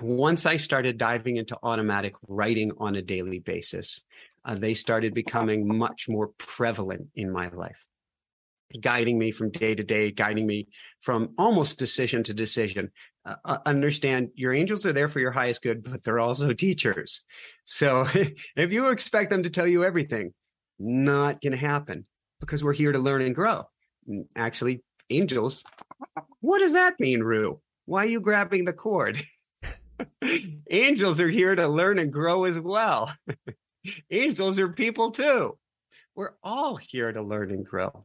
Once 0.00 0.46
I 0.46 0.58
started 0.58 0.96
diving 0.96 1.38
into 1.38 1.58
automatic 1.62 2.14
writing 2.28 2.70
on 2.78 2.94
a 2.94 3.02
daily 3.02 3.40
basis, 3.40 4.00
uh, 4.44 4.54
they 4.54 4.74
started 4.74 5.12
becoming 5.12 5.66
much 5.66 6.08
more 6.08 6.28
prevalent 6.38 7.08
in 7.16 7.32
my 7.32 7.48
life, 7.48 7.84
guiding 8.80 9.18
me 9.18 9.32
from 9.32 9.50
day 9.50 9.74
to 9.74 9.82
day, 9.82 10.12
guiding 10.12 10.46
me 10.46 10.68
from 11.00 11.34
almost 11.36 11.78
decision 11.78 12.22
to 12.24 12.34
decision. 12.34 12.92
Uh, 13.24 13.34
uh 13.44 13.58
understand 13.66 14.30
your 14.34 14.52
angels 14.52 14.86
are 14.86 14.92
there 14.92 15.08
for 15.08 15.18
your 15.18 15.32
highest 15.32 15.62
good, 15.62 15.82
but 15.82 16.04
they're 16.04 16.20
also 16.20 16.52
teachers. 16.54 17.22
So 17.64 18.06
if 18.56 18.72
you 18.72 18.88
expect 18.88 19.30
them 19.30 19.42
to 19.42 19.50
tell 19.50 19.66
you 19.66 19.84
everything, 19.84 20.32
not 20.78 21.40
going 21.40 21.52
to 21.52 21.58
happen 21.58 22.06
because 22.38 22.62
we're 22.62 22.72
here 22.72 22.92
to 22.92 23.00
learn 23.00 23.22
and 23.22 23.34
grow. 23.34 23.64
Actually, 24.36 24.84
angels, 25.10 25.64
what 26.40 26.60
does 26.60 26.72
that 26.72 27.00
mean, 27.00 27.20
Rue? 27.20 27.60
Why 27.86 28.04
are 28.04 28.08
you 28.08 28.20
grabbing 28.20 28.64
the 28.64 28.72
cord? 28.72 29.20
angels 30.70 31.20
are 31.20 31.28
here 31.28 31.54
to 31.54 31.68
learn 31.68 31.98
and 31.98 32.12
grow 32.12 32.44
as 32.44 32.58
well. 32.58 33.12
angels 34.10 34.58
are 34.58 34.68
people 34.68 35.10
too. 35.10 35.56
We're 36.14 36.34
all 36.42 36.76
here 36.76 37.12
to 37.12 37.22
learn 37.22 37.50
and 37.50 37.64
grow. 37.64 38.04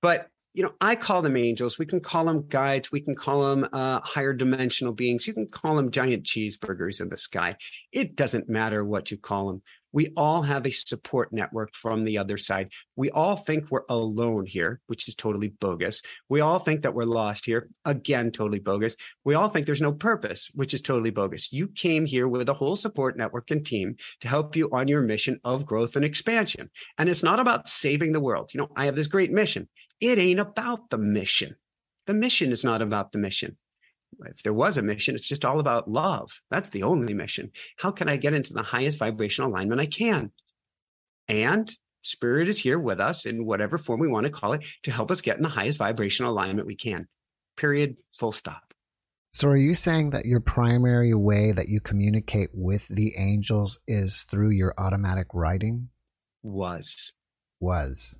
But 0.00 0.28
you 0.54 0.64
know, 0.64 0.72
I 0.80 0.96
call 0.96 1.22
them 1.22 1.36
angels. 1.36 1.78
We 1.78 1.86
can 1.86 2.00
call 2.00 2.24
them 2.24 2.46
guides. 2.48 2.90
We 2.90 3.00
can 3.00 3.14
call 3.14 3.54
them 3.54 3.68
uh, 3.72 4.00
higher 4.00 4.32
dimensional 4.32 4.92
beings. 4.92 5.26
You 5.26 5.32
can 5.32 5.46
call 5.46 5.76
them 5.76 5.90
giant 5.90 6.24
cheeseburgers 6.24 7.00
in 7.00 7.10
the 7.10 7.16
sky. 7.16 7.56
It 7.92 8.16
doesn't 8.16 8.48
matter 8.48 8.84
what 8.84 9.10
you 9.10 9.18
call 9.18 9.48
them. 9.48 9.62
We 9.92 10.12
all 10.16 10.42
have 10.42 10.66
a 10.66 10.70
support 10.70 11.32
network 11.32 11.74
from 11.74 12.04
the 12.04 12.18
other 12.18 12.36
side. 12.36 12.72
We 12.96 13.10
all 13.10 13.36
think 13.36 13.70
we're 13.70 13.82
alone 13.88 14.46
here, 14.46 14.80
which 14.86 15.08
is 15.08 15.14
totally 15.14 15.48
bogus. 15.48 16.02
We 16.28 16.40
all 16.40 16.58
think 16.58 16.82
that 16.82 16.94
we're 16.94 17.04
lost 17.04 17.46
here. 17.46 17.68
Again, 17.84 18.30
totally 18.30 18.58
bogus. 18.58 18.96
We 19.24 19.34
all 19.34 19.48
think 19.48 19.66
there's 19.66 19.80
no 19.80 19.92
purpose, 19.92 20.50
which 20.54 20.74
is 20.74 20.80
totally 20.80 21.10
bogus. 21.10 21.52
You 21.52 21.68
came 21.68 22.06
here 22.06 22.28
with 22.28 22.48
a 22.48 22.54
whole 22.54 22.76
support 22.76 23.16
network 23.16 23.50
and 23.50 23.64
team 23.64 23.96
to 24.20 24.28
help 24.28 24.56
you 24.56 24.68
on 24.72 24.88
your 24.88 25.02
mission 25.02 25.40
of 25.44 25.66
growth 25.66 25.96
and 25.96 26.04
expansion. 26.04 26.70
And 26.98 27.08
it's 27.08 27.22
not 27.22 27.40
about 27.40 27.68
saving 27.68 28.12
the 28.12 28.20
world. 28.20 28.50
You 28.52 28.58
know, 28.58 28.68
I 28.76 28.84
have 28.84 28.96
this 28.96 29.06
great 29.06 29.30
mission. 29.30 29.68
It 30.00 30.18
ain't 30.18 30.40
about 30.40 30.90
the 30.90 30.98
mission. 30.98 31.56
The 32.06 32.14
mission 32.14 32.52
is 32.52 32.64
not 32.64 32.82
about 32.82 33.12
the 33.12 33.18
mission 33.18 33.56
if 34.26 34.42
there 34.42 34.52
was 34.52 34.76
a 34.76 34.82
mission, 34.82 35.14
it's 35.14 35.28
just 35.28 35.44
all 35.44 35.60
about 35.60 35.90
love. 35.90 36.30
That's 36.50 36.70
the 36.70 36.82
only 36.82 37.14
mission. 37.14 37.50
How 37.78 37.90
can 37.90 38.08
I 38.08 38.16
get 38.16 38.34
into 38.34 38.52
the 38.52 38.62
highest 38.62 38.98
vibrational 38.98 39.50
alignment 39.50 39.80
I 39.80 39.86
can? 39.86 40.32
And 41.28 41.70
spirit 42.02 42.48
is 42.48 42.58
here 42.58 42.78
with 42.78 43.00
us 43.00 43.26
in 43.26 43.44
whatever 43.44 43.78
form 43.78 44.00
we 44.00 44.08
want 44.08 44.24
to 44.24 44.32
call 44.32 44.54
it 44.54 44.64
to 44.84 44.90
help 44.90 45.10
us 45.10 45.20
get 45.20 45.36
in 45.36 45.42
the 45.42 45.48
highest 45.48 45.78
vibrational 45.78 46.32
alignment 46.32 46.66
we 46.66 46.76
can. 46.76 47.06
Period. 47.56 47.96
Full 48.18 48.32
stop. 48.32 48.62
So, 49.32 49.48
are 49.48 49.56
you 49.56 49.74
saying 49.74 50.10
that 50.10 50.24
your 50.24 50.40
primary 50.40 51.14
way 51.14 51.52
that 51.52 51.68
you 51.68 51.80
communicate 51.80 52.48
with 52.54 52.88
the 52.88 53.12
angels 53.18 53.78
is 53.86 54.24
through 54.30 54.50
your 54.50 54.74
automatic 54.78 55.28
writing? 55.34 55.90
Was. 56.42 57.12
Was. 57.60 58.16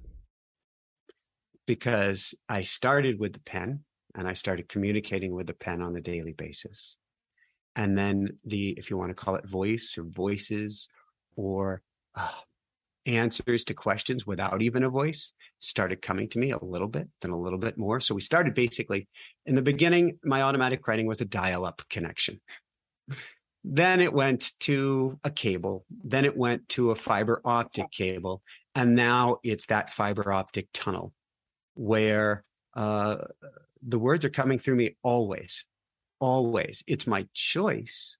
Because 1.66 2.34
I 2.48 2.62
started 2.62 3.18
with 3.18 3.32
the 3.32 3.40
pen 3.40 3.84
and 4.18 4.26
I 4.26 4.32
started 4.32 4.68
communicating 4.68 5.32
with 5.32 5.46
the 5.46 5.54
pen 5.54 5.80
on 5.80 5.94
a 5.94 6.00
daily 6.00 6.32
basis. 6.32 6.96
And 7.76 7.96
then 7.96 8.36
the, 8.44 8.70
if 8.70 8.90
you 8.90 8.98
want 8.98 9.10
to 9.10 9.14
call 9.14 9.36
it 9.36 9.48
voice 9.48 9.94
or 9.96 10.02
voices 10.02 10.88
or 11.36 11.82
uh, 12.16 12.28
answers 13.06 13.62
to 13.64 13.74
questions 13.74 14.26
without 14.26 14.60
even 14.60 14.82
a 14.82 14.90
voice 14.90 15.32
started 15.60 16.02
coming 16.02 16.28
to 16.30 16.38
me 16.40 16.50
a 16.50 16.62
little 16.62 16.88
bit, 16.88 17.08
then 17.20 17.30
a 17.30 17.38
little 17.38 17.60
bit 17.60 17.78
more. 17.78 18.00
So 18.00 18.12
we 18.12 18.20
started 18.20 18.54
basically 18.54 19.06
in 19.46 19.54
the 19.54 19.62
beginning, 19.62 20.18
my 20.24 20.42
automatic 20.42 20.86
writing 20.88 21.06
was 21.06 21.20
a 21.20 21.24
dial 21.24 21.64
up 21.64 21.82
connection. 21.88 22.40
then 23.62 24.00
it 24.00 24.12
went 24.12 24.50
to 24.60 25.20
a 25.22 25.30
cable. 25.30 25.84
Then 26.02 26.24
it 26.24 26.36
went 26.36 26.68
to 26.70 26.90
a 26.90 26.96
fiber 26.96 27.40
optic 27.44 27.92
cable. 27.92 28.42
And 28.74 28.96
now 28.96 29.38
it's 29.44 29.66
that 29.66 29.90
fiber 29.90 30.32
optic 30.32 30.66
tunnel 30.74 31.12
where 31.74 32.42
uh, 32.74 33.16
the 33.86 33.98
words 33.98 34.24
are 34.24 34.30
coming 34.30 34.58
through 34.58 34.76
me 34.76 34.96
always, 35.02 35.64
always. 36.20 36.82
It's 36.86 37.06
my 37.06 37.26
choice 37.32 38.16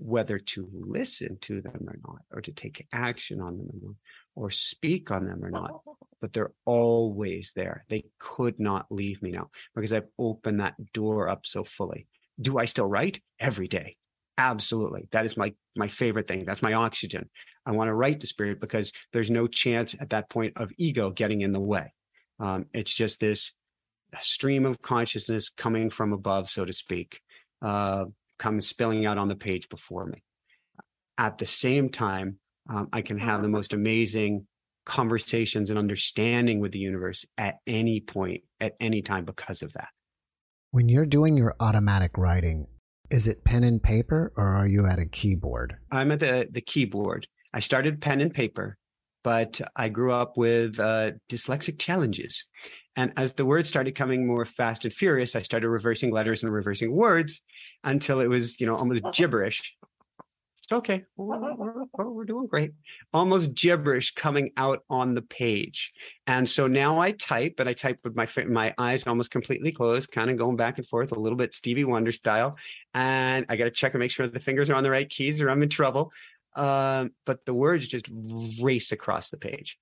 whether 0.00 0.38
to 0.38 0.68
listen 0.72 1.38
to 1.40 1.60
them 1.60 1.86
or 1.86 1.98
not, 2.06 2.22
or 2.32 2.40
to 2.40 2.52
take 2.52 2.86
action 2.92 3.40
on 3.40 3.58
them 3.58 3.68
or 3.68 3.88
not, 3.88 3.94
or 4.36 4.50
speak 4.50 5.10
on 5.10 5.26
them 5.26 5.44
or 5.44 5.50
not. 5.50 5.80
But 6.20 6.32
they're 6.32 6.52
always 6.64 7.52
there. 7.54 7.84
They 7.88 8.04
could 8.18 8.60
not 8.60 8.86
leave 8.90 9.22
me 9.22 9.32
now 9.32 9.50
because 9.74 9.92
I've 9.92 10.08
opened 10.18 10.60
that 10.60 10.74
door 10.92 11.28
up 11.28 11.46
so 11.46 11.64
fully. 11.64 12.06
Do 12.40 12.58
I 12.58 12.64
still 12.66 12.86
write 12.86 13.20
every 13.40 13.68
day? 13.68 13.96
Absolutely. 14.36 15.08
That 15.10 15.26
is 15.26 15.36
my 15.36 15.52
my 15.74 15.88
favorite 15.88 16.28
thing. 16.28 16.44
That's 16.44 16.62
my 16.62 16.74
oxygen. 16.74 17.28
I 17.66 17.72
want 17.72 17.88
to 17.88 17.94
write 17.94 18.20
to 18.20 18.26
spirit 18.26 18.60
because 18.60 18.92
there's 19.12 19.30
no 19.30 19.48
chance 19.48 19.96
at 19.98 20.10
that 20.10 20.30
point 20.30 20.56
of 20.56 20.70
ego 20.78 21.10
getting 21.10 21.40
in 21.40 21.52
the 21.52 21.60
way. 21.60 21.92
Um, 22.38 22.66
it's 22.72 22.94
just 22.94 23.18
this 23.18 23.52
stream 24.20 24.64
of 24.66 24.82
consciousness 24.82 25.50
coming 25.50 25.90
from 25.90 26.12
above, 26.12 26.48
so 26.48 26.64
to 26.64 26.72
speak, 26.72 27.20
uh, 27.62 28.06
comes 28.38 28.68
spilling 28.68 29.06
out 29.06 29.18
on 29.18 29.28
the 29.28 29.36
page 29.36 29.68
before 29.68 30.06
me. 30.06 30.22
At 31.16 31.38
the 31.38 31.46
same 31.46 31.88
time, 31.90 32.38
um, 32.68 32.88
I 32.92 33.02
can 33.02 33.18
have 33.18 33.42
the 33.42 33.48
most 33.48 33.72
amazing 33.72 34.46
conversations 34.84 35.70
and 35.70 35.78
understanding 35.78 36.60
with 36.60 36.72
the 36.72 36.78
universe 36.78 37.24
at 37.36 37.56
any 37.66 38.00
point, 38.00 38.42
at 38.60 38.74
any 38.80 39.02
time 39.02 39.24
because 39.24 39.62
of 39.62 39.72
that. 39.74 39.88
When 40.70 40.88
you're 40.88 41.06
doing 41.06 41.36
your 41.36 41.54
automatic 41.60 42.16
writing, 42.16 42.66
is 43.10 43.26
it 43.26 43.44
pen 43.44 43.64
and 43.64 43.82
paper 43.82 44.32
or 44.36 44.46
are 44.46 44.66
you 44.66 44.86
at 44.86 44.98
a 44.98 45.06
keyboard? 45.06 45.76
I'm 45.90 46.12
at 46.12 46.20
the, 46.20 46.48
the 46.50 46.60
keyboard. 46.60 47.26
I 47.52 47.60
started 47.60 48.00
pen 48.00 48.20
and 48.20 48.32
paper 48.32 48.76
but 49.28 49.60
I 49.76 49.90
grew 49.90 50.14
up 50.14 50.38
with 50.38 50.80
uh, 50.80 51.10
dyslexic 51.28 51.78
challenges. 51.78 52.46
And 52.96 53.12
as 53.18 53.34
the 53.34 53.44
words 53.44 53.68
started 53.68 53.94
coming 53.94 54.26
more 54.26 54.46
fast 54.46 54.86
and 54.86 54.92
furious, 54.92 55.36
I 55.36 55.42
started 55.42 55.68
reversing 55.68 56.10
letters 56.10 56.42
and 56.42 56.50
reversing 56.50 56.96
words 56.96 57.42
until 57.84 58.20
it 58.20 58.28
was, 58.28 58.58
you 58.58 58.66
know, 58.66 58.74
almost 58.74 59.04
gibberish. 59.12 59.76
It's 60.62 60.72
okay. 60.72 61.04
We're, 61.18 61.54
we're, 61.56 62.08
we're 62.08 62.24
doing 62.24 62.46
great. 62.46 62.70
Almost 63.12 63.52
gibberish 63.52 64.14
coming 64.14 64.50
out 64.56 64.82
on 64.88 65.12
the 65.12 65.20
page. 65.20 65.92
And 66.26 66.48
so 66.48 66.66
now 66.66 66.98
I 66.98 67.12
type, 67.12 67.56
and 67.58 67.68
I 67.68 67.74
type 67.74 67.98
with 68.04 68.16
my 68.16 68.26
my 68.46 68.74
eyes 68.78 69.06
almost 69.06 69.30
completely 69.30 69.72
closed, 69.72 70.10
kind 70.10 70.30
of 70.30 70.38
going 70.38 70.56
back 70.56 70.78
and 70.78 70.88
forth 70.88 71.12
a 71.12 71.20
little 71.20 71.36
bit 71.36 71.52
Stevie 71.52 71.84
Wonder 71.84 72.12
style. 72.12 72.56
And 72.94 73.44
I 73.50 73.56
got 73.56 73.64
to 73.64 73.70
check 73.70 73.92
and 73.92 74.00
make 74.00 74.10
sure 74.10 74.26
the 74.26 74.40
fingers 74.40 74.70
are 74.70 74.74
on 74.74 74.84
the 74.84 74.90
right 74.90 75.08
keys 75.08 75.42
or 75.42 75.50
I'm 75.50 75.62
in 75.62 75.68
trouble. 75.68 76.12
Um, 76.56 77.12
but 77.26 77.44
the 77.44 77.54
words 77.54 77.88
just 77.88 78.10
race 78.62 78.92
across 78.92 79.30
the 79.30 79.36
page. 79.36 79.78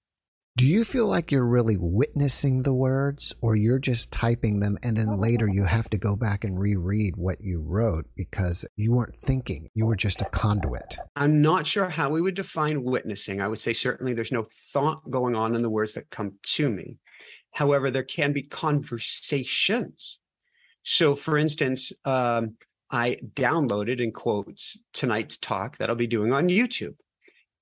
Do 0.56 0.64
you 0.64 0.84
feel 0.84 1.06
like 1.06 1.30
you're 1.30 1.44
really 1.46 1.76
witnessing 1.78 2.62
the 2.62 2.72
words 2.72 3.34
or 3.42 3.56
you're 3.56 3.78
just 3.78 4.10
typing 4.10 4.60
them 4.60 4.78
and 4.82 4.96
then 4.96 5.20
later 5.20 5.46
you 5.46 5.64
have 5.64 5.90
to 5.90 5.98
go 5.98 6.16
back 6.16 6.44
and 6.44 6.58
reread 6.58 7.14
what 7.16 7.36
you 7.42 7.60
wrote 7.60 8.06
because 8.16 8.64
you 8.74 8.90
weren't 8.90 9.14
thinking, 9.14 9.68
you 9.74 9.84
were 9.84 9.96
just 9.96 10.22
a 10.22 10.30
conduit? 10.30 10.96
I'm 11.14 11.42
not 11.42 11.66
sure 11.66 11.90
how 11.90 12.08
we 12.08 12.22
would 12.22 12.36
define 12.36 12.84
witnessing. 12.84 13.42
I 13.42 13.48
would 13.48 13.58
say 13.58 13.74
certainly 13.74 14.14
there's 14.14 14.32
no 14.32 14.46
thought 14.50 15.10
going 15.10 15.34
on 15.34 15.54
in 15.54 15.60
the 15.60 15.68
words 15.68 15.92
that 15.92 16.08
come 16.08 16.38
to 16.42 16.70
me. 16.70 16.96
However, 17.52 17.90
there 17.90 18.02
can 18.02 18.32
be 18.32 18.42
conversations. 18.42 20.18
So, 20.84 21.14
for 21.14 21.36
instance, 21.36 21.92
um, 22.06 22.56
I 22.90 23.18
downloaded 23.34 24.00
in 24.00 24.12
quotes 24.12 24.78
tonight's 24.92 25.38
talk 25.38 25.78
that 25.78 25.90
I'll 25.90 25.96
be 25.96 26.06
doing 26.06 26.32
on 26.32 26.48
YouTube. 26.48 26.94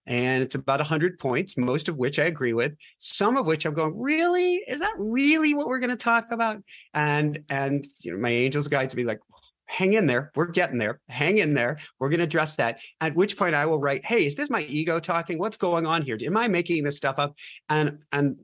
And 0.06 0.42
it's 0.42 0.54
about 0.54 0.80
100 0.80 1.18
points, 1.18 1.56
most 1.56 1.88
of 1.88 1.96
which 1.96 2.18
I 2.18 2.24
agree 2.24 2.52
with, 2.52 2.74
some 2.98 3.38
of 3.38 3.46
which 3.46 3.64
I'm 3.64 3.72
going, 3.72 3.98
really? 3.98 4.56
Is 4.68 4.80
that 4.80 4.92
really 4.98 5.54
what 5.54 5.66
we're 5.66 5.78
going 5.78 5.90
to 5.90 5.96
talk 5.96 6.26
about? 6.30 6.62
And, 6.92 7.42
and, 7.48 7.86
you 8.00 8.12
know, 8.12 8.18
my 8.18 8.28
angels 8.28 8.68
guide 8.68 8.90
to 8.90 8.96
be 8.96 9.04
like, 9.04 9.20
hang 9.66 9.94
in 9.94 10.06
there. 10.06 10.30
We're 10.34 10.46
getting 10.46 10.78
there. 10.78 11.00
Hang 11.08 11.38
in 11.38 11.54
there. 11.54 11.78
We're 11.98 12.10
going 12.10 12.18
to 12.18 12.24
address 12.24 12.56
that. 12.56 12.80
At 13.00 13.14
which 13.14 13.36
point 13.38 13.54
I 13.54 13.64
will 13.66 13.78
write, 13.78 14.04
Hey, 14.04 14.26
is 14.26 14.34
this 14.34 14.50
my 14.50 14.62
ego 14.62 15.00
talking? 15.00 15.38
What's 15.38 15.56
going 15.56 15.86
on 15.86 16.02
here? 16.02 16.18
Am 16.20 16.36
I 16.36 16.48
making 16.48 16.84
this 16.84 16.98
stuff 16.98 17.18
up? 17.18 17.34
And, 17.68 18.02
and 18.12 18.36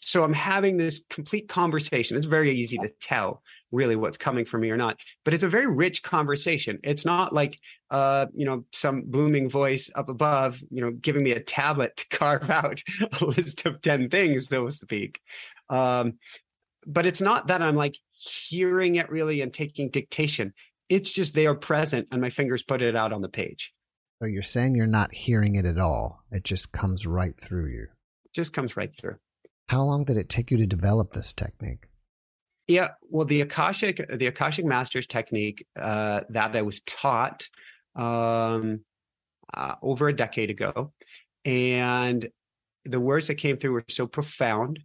so 0.00 0.24
I'm 0.24 0.32
having 0.32 0.76
this 0.76 1.02
complete 1.10 1.48
conversation. 1.48 2.16
It's 2.16 2.26
very 2.26 2.50
easy 2.50 2.78
to 2.78 2.88
tell 3.00 3.42
really 3.70 3.96
what's 3.96 4.16
coming 4.16 4.44
from 4.44 4.62
me 4.62 4.70
or 4.70 4.76
not, 4.76 4.98
but 5.24 5.34
it's 5.34 5.44
a 5.44 5.48
very 5.48 5.66
rich 5.66 6.02
conversation. 6.02 6.78
It's 6.82 7.04
not 7.04 7.32
like, 7.32 7.60
uh, 7.90 8.26
you 8.34 8.44
know, 8.44 8.64
some 8.72 9.02
booming 9.06 9.48
voice 9.48 9.90
up 9.94 10.08
above, 10.08 10.60
you 10.70 10.80
know, 10.80 10.90
giving 10.90 11.22
me 11.22 11.32
a 11.32 11.40
tablet 11.40 11.96
to 11.98 12.08
carve 12.16 12.50
out 12.50 12.82
a 13.20 13.24
list 13.24 13.66
of 13.66 13.80
10 13.82 14.08
things, 14.08 14.48
so 14.48 14.66
to 14.66 14.72
speak. 14.72 15.20
Um, 15.68 16.18
but 16.86 17.06
it's 17.06 17.20
not 17.20 17.48
that 17.48 17.62
I'm 17.62 17.76
like 17.76 17.96
hearing 18.12 18.96
it 18.96 19.10
really 19.10 19.40
and 19.42 19.52
taking 19.52 19.90
dictation. 19.90 20.54
It's 20.88 21.10
just 21.10 21.34
they 21.34 21.46
are 21.46 21.54
present 21.54 22.08
and 22.10 22.20
my 22.20 22.30
fingers 22.30 22.62
put 22.62 22.82
it 22.82 22.96
out 22.96 23.12
on 23.12 23.20
the 23.20 23.28
page. 23.28 23.72
So 24.20 24.26
you're 24.26 24.42
saying 24.42 24.74
you're 24.74 24.86
not 24.86 25.14
hearing 25.14 25.56
it 25.56 25.64
at 25.64 25.78
all. 25.78 26.24
It 26.30 26.42
just 26.42 26.72
comes 26.72 27.06
right 27.06 27.34
through 27.38 27.68
you. 27.68 27.86
Just 28.34 28.52
comes 28.52 28.76
right 28.76 28.94
through. 28.94 29.16
How 29.70 29.84
long 29.84 30.02
did 30.02 30.16
it 30.16 30.28
take 30.28 30.50
you 30.50 30.56
to 30.56 30.66
develop 30.66 31.12
this 31.12 31.32
technique? 31.32 31.86
Yeah, 32.66 32.88
well, 33.08 33.24
the 33.24 33.42
Akashic, 33.42 34.04
the 34.12 34.26
Akashic 34.26 34.64
Masters 34.64 35.06
technique 35.06 35.64
uh, 35.78 36.22
that 36.30 36.56
I 36.56 36.62
was 36.62 36.80
taught 36.80 37.48
um, 37.94 38.80
uh, 39.54 39.76
over 39.80 40.08
a 40.08 40.12
decade 40.12 40.50
ago, 40.50 40.92
and 41.44 42.28
the 42.84 42.98
words 42.98 43.28
that 43.28 43.36
came 43.36 43.54
through 43.54 43.74
were 43.74 43.84
so 43.88 44.08
profound, 44.08 44.80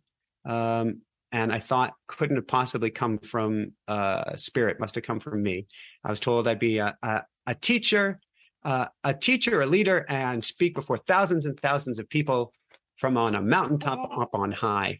um, 0.45 1.01
and 1.31 1.51
I 1.51 1.57
thought 1.57 1.95
couldn't 2.05 2.36
have 2.36 2.47
possibly 2.47 2.91
come 2.91 3.17
from 3.17 3.71
uh, 3.88 4.36
spirit. 4.36 4.79
Must 4.79 4.93
have 4.93 5.03
come 5.03 5.19
from 5.19 5.41
me. 5.41 5.65
I 6.03 6.11
was 6.11 6.19
told 6.19 6.47
I'd 6.47 6.59
be 6.59 6.77
a, 6.77 6.95
a, 7.01 7.23
a 7.47 7.55
teacher, 7.55 8.19
uh, 8.63 8.86
a 9.03 9.15
teacher, 9.15 9.63
a 9.63 9.65
leader, 9.65 10.05
and 10.09 10.45
speak 10.45 10.75
before 10.75 10.97
thousands 10.97 11.47
and 11.47 11.59
thousands 11.59 11.97
of 11.97 12.07
people 12.07 12.53
from 12.97 13.17
on 13.17 13.35
a 13.35 13.41
mountaintop 13.41 14.09
up 14.17 14.29
on 14.33 14.51
high. 14.51 14.99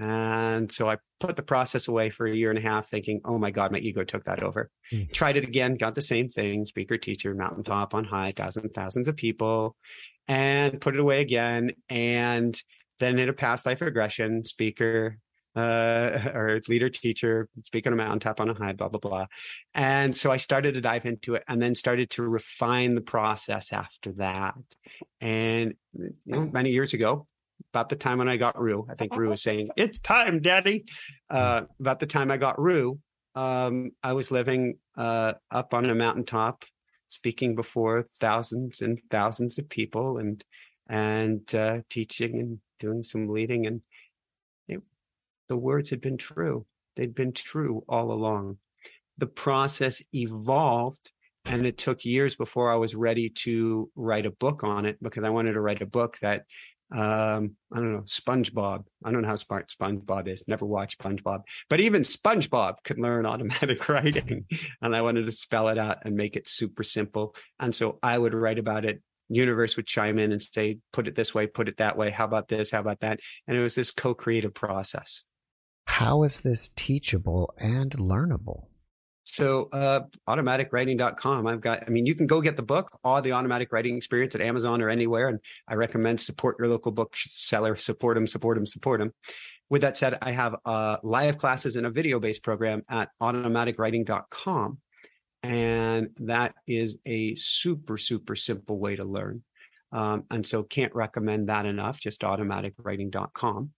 And 0.00 0.70
so 0.70 0.88
I 0.88 0.98
put 1.18 1.36
the 1.36 1.42
process 1.42 1.88
away 1.88 2.10
for 2.10 2.26
a 2.26 2.34
year 2.34 2.50
and 2.50 2.58
a 2.58 2.62
half, 2.62 2.88
thinking, 2.88 3.20
oh 3.24 3.36
my 3.36 3.50
God, 3.50 3.72
my 3.72 3.78
ego 3.78 4.04
took 4.04 4.24
that 4.24 4.42
over. 4.42 4.70
Mm. 4.92 5.12
Tried 5.12 5.36
it 5.36 5.44
again, 5.44 5.74
got 5.74 5.94
the 5.96 6.02
same 6.02 6.28
thing 6.28 6.66
speaker, 6.66 6.96
teacher, 6.96 7.34
mountaintop 7.34 7.94
on 7.94 8.04
high, 8.04 8.32
thousands, 8.34 8.70
thousands 8.74 9.08
of 9.08 9.16
people, 9.16 9.76
and 10.28 10.80
put 10.80 10.94
it 10.94 11.00
away 11.00 11.20
again. 11.20 11.72
And 11.88 12.60
then 13.00 13.18
in 13.18 13.28
a 13.28 13.32
past 13.32 13.66
life 13.66 13.80
regression, 13.80 14.44
speaker, 14.44 15.18
uh, 15.58 16.30
or 16.34 16.60
leader, 16.68 16.88
teacher, 16.88 17.48
speaker 17.64 17.88
on 17.88 17.94
a 17.94 17.96
mountaintop 17.96 18.40
on 18.40 18.50
a 18.50 18.54
high, 18.54 18.72
blah, 18.72 18.88
blah, 18.88 19.00
blah. 19.00 19.26
And 19.74 20.16
so 20.16 20.30
I 20.30 20.36
started 20.36 20.74
to 20.74 20.80
dive 20.80 21.04
into 21.04 21.34
it 21.34 21.42
and 21.48 21.60
then 21.60 21.74
started 21.74 22.10
to 22.10 22.22
refine 22.22 22.94
the 22.94 23.00
process 23.00 23.72
after 23.72 24.12
that. 24.12 24.54
And 25.20 25.74
you 25.94 26.12
know, 26.26 26.48
many 26.52 26.70
years 26.70 26.94
ago, 26.94 27.26
about 27.72 27.88
the 27.88 27.96
time 27.96 28.18
when 28.18 28.28
I 28.28 28.36
got 28.36 28.58
Rue, 28.58 28.86
I 28.88 28.94
think 28.94 29.14
Rue 29.16 29.30
was 29.30 29.42
saying, 29.42 29.70
It's 29.76 29.98
time, 29.98 30.40
Daddy. 30.40 30.84
Uh, 31.28 31.62
about 31.80 31.98
the 31.98 32.06
time 32.06 32.30
I 32.30 32.36
got 32.36 32.58
Rue, 32.58 32.98
um, 33.34 33.90
I 34.02 34.12
was 34.12 34.30
living 34.30 34.78
uh, 34.96 35.34
up 35.50 35.74
on 35.74 35.84
a 35.90 35.94
mountaintop, 35.94 36.64
speaking 37.08 37.56
before 37.56 38.06
thousands 38.20 38.80
and 38.80 38.98
thousands 39.10 39.58
of 39.58 39.68
people 39.68 40.18
and 40.18 40.42
and 40.88 41.54
uh, 41.54 41.80
teaching 41.90 42.38
and 42.38 42.58
doing 42.78 43.02
some 43.02 43.28
leading. 43.28 43.66
And 43.66 43.82
the 45.48 45.56
words 45.56 45.90
had 45.90 46.00
been 46.00 46.16
true. 46.16 46.66
They'd 46.96 47.14
been 47.14 47.32
true 47.32 47.84
all 47.88 48.12
along. 48.12 48.58
The 49.18 49.26
process 49.26 50.02
evolved 50.12 51.10
and 51.44 51.66
it 51.66 51.78
took 51.78 52.04
years 52.04 52.36
before 52.36 52.70
I 52.70 52.76
was 52.76 52.94
ready 52.94 53.30
to 53.30 53.90
write 53.96 54.26
a 54.26 54.30
book 54.30 54.64
on 54.64 54.84
it 54.84 54.98
because 55.02 55.24
I 55.24 55.30
wanted 55.30 55.52
to 55.52 55.60
write 55.60 55.82
a 55.82 55.86
book 55.86 56.18
that 56.20 56.44
um, 56.90 57.56
I 57.70 57.76
don't 57.76 57.92
know, 57.92 58.00
SpongeBob. 58.00 58.84
I 59.04 59.10
don't 59.10 59.22
know 59.22 59.28
how 59.28 59.36
smart 59.36 59.68
SpongeBob 59.68 60.26
is. 60.26 60.48
Never 60.48 60.64
watched 60.64 61.00
SpongeBob, 61.00 61.42
but 61.68 61.80
even 61.80 62.02
SpongeBob 62.02 62.76
could 62.82 62.98
learn 62.98 63.26
automatic 63.26 63.88
writing. 63.88 64.46
And 64.80 64.96
I 64.96 65.02
wanted 65.02 65.26
to 65.26 65.32
spell 65.32 65.68
it 65.68 65.78
out 65.78 65.98
and 66.04 66.16
make 66.16 66.36
it 66.36 66.48
super 66.48 66.82
simple. 66.82 67.34
And 67.60 67.74
so 67.74 67.98
I 68.02 68.16
would 68.16 68.34
write 68.34 68.58
about 68.58 68.84
it. 68.84 69.02
Universe 69.28 69.76
would 69.76 69.86
chime 69.86 70.18
in 70.18 70.32
and 70.32 70.40
say, 70.40 70.78
put 70.90 71.06
it 71.06 71.14
this 71.14 71.34
way, 71.34 71.46
put 71.46 71.68
it 71.68 71.76
that 71.76 71.98
way. 71.98 72.10
How 72.10 72.24
about 72.24 72.48
this? 72.48 72.70
How 72.70 72.80
about 72.80 73.00
that? 73.00 73.20
And 73.46 73.58
it 73.58 73.60
was 73.60 73.74
this 73.74 73.90
co 73.90 74.14
creative 74.14 74.54
process. 74.54 75.24
How 75.98 76.22
is 76.22 76.42
this 76.42 76.70
teachable 76.76 77.52
and 77.58 77.90
learnable? 77.90 78.66
So 79.24 79.68
uh, 79.72 80.02
automaticwriting.com. 80.28 81.44
I've 81.48 81.60
got, 81.60 81.82
I 81.84 81.90
mean, 81.90 82.06
you 82.06 82.14
can 82.14 82.28
go 82.28 82.40
get 82.40 82.54
the 82.54 82.62
book, 82.62 82.96
all 83.02 83.20
the 83.20 83.32
automatic 83.32 83.72
writing 83.72 83.96
experience 83.96 84.36
at 84.36 84.40
Amazon 84.40 84.80
or 84.80 84.90
anywhere. 84.90 85.26
And 85.26 85.40
I 85.66 85.74
recommend 85.74 86.20
support 86.20 86.54
your 86.60 86.68
local 86.68 86.92
bookseller, 86.92 87.74
support 87.74 88.14
them, 88.14 88.28
support 88.28 88.56
them, 88.56 88.64
support 88.64 89.00
them. 89.00 89.12
With 89.70 89.82
that 89.82 89.98
said, 89.98 90.16
I 90.22 90.30
have 90.30 90.54
uh, 90.64 90.98
live 91.02 91.36
classes 91.36 91.74
and 91.74 91.84
a 91.84 91.90
video 91.90 92.20
based 92.20 92.44
program 92.44 92.84
at 92.88 93.08
automaticwriting.com. 93.20 94.78
And 95.42 96.10
that 96.20 96.54
is 96.68 96.98
a 97.06 97.34
super, 97.34 97.98
super 97.98 98.36
simple 98.36 98.78
way 98.78 98.94
to 98.94 99.04
learn. 99.04 99.42
Um, 99.90 100.26
and 100.30 100.46
so 100.46 100.62
can't 100.62 100.94
recommend 100.94 101.48
that 101.48 101.66
enough, 101.66 101.98
just 101.98 102.20
automaticwriting.com. 102.20 103.72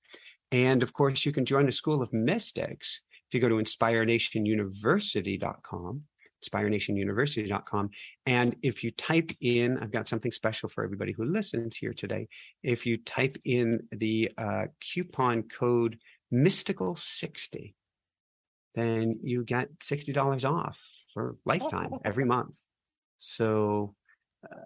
And 0.53 0.83
of 0.83 0.93
course, 0.93 1.25
you 1.25 1.33
can 1.33 1.45
join 1.45 1.67
the 1.67 1.73
School 1.73 2.03
of 2.03 2.13
Mystics 2.13 3.01
if 3.31 3.35
you 3.35 3.41
go 3.41 3.49
to 3.49 3.63
inspirenationuniversity.com, 3.63 6.03
inspirenationuniversity.com, 6.45 7.91
and 8.27 8.57
if 8.63 8.83
you 8.83 8.91
type 8.91 9.31
in, 9.41 9.79
I've 9.79 9.93
got 9.93 10.09
something 10.09 10.33
special 10.33 10.69
for 10.69 10.83
everybody 10.83 11.13
who 11.13 11.25
listens 11.25 11.77
here 11.77 11.93
today. 11.93 12.27
If 12.65 12.87
you 12.87 12.97
type 12.97 13.37
in 13.45 13.87
the 13.93 14.33
uh, 14.37 14.65
coupon 14.81 15.45
code 15.45 16.01
mystical60, 16.33 17.75
then 18.75 19.21
you 19.23 19.45
get 19.45 19.79
$60 19.79 20.45
off 20.45 20.81
for 21.15 21.37
lifetime 21.45 21.93
every 22.05 22.25
month. 22.25 22.59
So, 23.19 23.95
uh, 24.45 24.57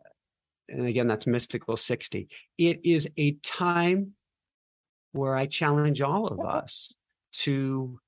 and 0.71 0.87
again, 0.87 1.07
that's 1.07 1.27
mystical 1.27 1.77
60. 1.77 2.31
It 2.57 2.81
is 2.85 3.11
a 3.19 3.33
time 3.43 4.15
where 5.15 5.37
I 5.37 5.47
challenge 5.47 6.03
all 6.03 6.27
of 6.27 6.41
us 6.41 6.93
to 7.33 8.01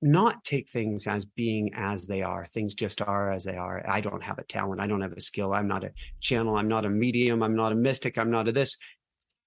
not 0.00 0.44
take 0.44 0.68
things 0.68 1.08
as 1.08 1.24
being 1.24 1.70
as 1.74 2.06
they 2.06 2.22
are. 2.22 2.46
Things 2.46 2.74
just 2.74 3.02
are 3.02 3.32
as 3.32 3.42
they 3.42 3.56
are. 3.56 3.84
I 3.88 4.00
don't 4.00 4.22
have 4.22 4.38
a 4.38 4.44
talent. 4.44 4.80
I 4.80 4.86
don't 4.86 5.00
have 5.00 5.12
a 5.12 5.20
skill. 5.20 5.52
I'm 5.52 5.66
not 5.66 5.82
a 5.82 5.90
channel. 6.20 6.54
I'm 6.54 6.68
not 6.68 6.84
a 6.84 6.88
medium. 6.88 7.42
I'm 7.42 7.56
not 7.56 7.72
a 7.72 7.74
mystic. 7.74 8.16
I'm 8.16 8.30
not 8.30 8.46
a 8.46 8.52
this. 8.52 8.76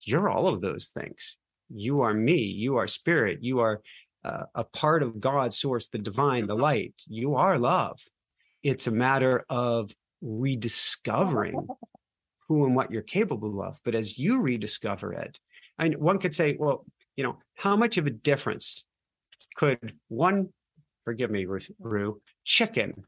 You're 0.01 0.29
all 0.29 0.49
of 0.49 0.59
those 0.59 0.87
things. 0.87 1.37
You 1.69 2.01
are 2.01 2.13
me. 2.13 2.41
You 2.41 2.75
are 2.75 2.87
spirit. 2.87 3.39
You 3.41 3.59
are 3.61 3.81
uh, 4.25 4.43
a 4.53 4.65
part 4.65 5.01
of 5.01 5.21
God's 5.21 5.57
source, 5.57 5.87
the 5.87 5.97
divine, 5.97 6.47
the 6.47 6.55
light. 6.55 6.95
You 7.07 7.35
are 7.35 7.57
love. 7.57 8.01
It's 8.63 8.87
a 8.87 8.91
matter 8.91 9.45
of 9.49 9.95
rediscovering 10.21 11.67
who 12.51 12.65
and 12.65 12.75
what 12.75 12.91
you're 12.91 13.01
capable 13.01 13.61
of. 13.63 13.79
But 13.85 13.95
as 13.95 14.17
you 14.17 14.41
rediscover 14.41 15.13
it, 15.13 15.39
and 15.79 15.95
one 15.95 16.19
could 16.19 16.35
say, 16.35 16.57
well, 16.59 16.85
you 17.15 17.23
know, 17.23 17.39
how 17.55 17.77
much 17.77 17.97
of 17.97 18.07
a 18.07 18.11
difference 18.11 18.83
could 19.55 19.93
one, 20.09 20.49
forgive 21.05 21.31
me, 21.31 21.45
Rue, 21.79 22.21
chicken 22.43 23.05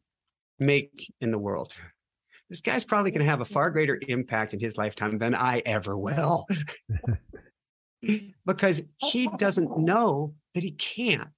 make 0.59 1.11
in 1.19 1.31
the 1.31 1.37
world? 1.37 1.75
This 2.49 2.61
guy's 2.61 2.83
probably 2.85 3.11
going 3.11 3.25
to 3.25 3.29
have 3.29 3.41
a 3.41 3.45
far 3.45 3.69
greater 3.69 3.99
impact 4.07 4.53
in 4.53 4.59
his 4.59 4.77
lifetime 4.77 5.17
than 5.17 5.35
I 5.35 5.61
ever 5.65 5.97
will. 5.97 6.47
because 8.45 8.81
he 8.97 9.27
doesn't 9.37 9.77
know 9.77 10.35
that 10.53 10.63
he 10.63 10.71
can't. 10.71 11.29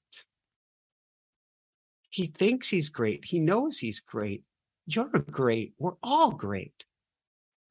He 2.10 2.28
thinks 2.28 2.70
he's 2.70 2.90
great. 2.90 3.26
He 3.26 3.40
knows 3.40 3.78
he's 3.78 4.00
great. 4.00 4.44
You're 4.86 5.10
great. 5.10 5.74
We're 5.78 5.96
all 6.04 6.32
great. 6.32 6.85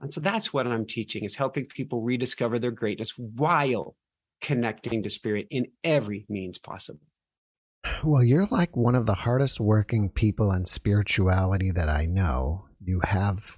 And 0.04 0.12
so 0.12 0.20
that's 0.20 0.52
what 0.52 0.66
I'm 0.66 0.84
teaching 0.84 1.24
is 1.24 1.34
helping 1.34 1.64
people 1.64 2.02
rediscover 2.02 2.58
their 2.58 2.70
greatness 2.70 3.14
while 3.16 3.96
connecting 4.42 5.02
to 5.02 5.08
spirit 5.08 5.46
in 5.48 5.68
every 5.82 6.26
means 6.28 6.58
possible. 6.58 7.00
Well, 8.04 8.22
you're 8.22 8.44
like 8.50 8.76
one 8.76 8.96
of 8.96 9.06
the 9.06 9.14
hardest 9.14 9.60
working 9.60 10.10
people 10.10 10.52
in 10.52 10.66
spirituality 10.66 11.70
that 11.70 11.88
I 11.88 12.04
know. 12.04 12.66
You 12.84 13.00
have 13.02 13.56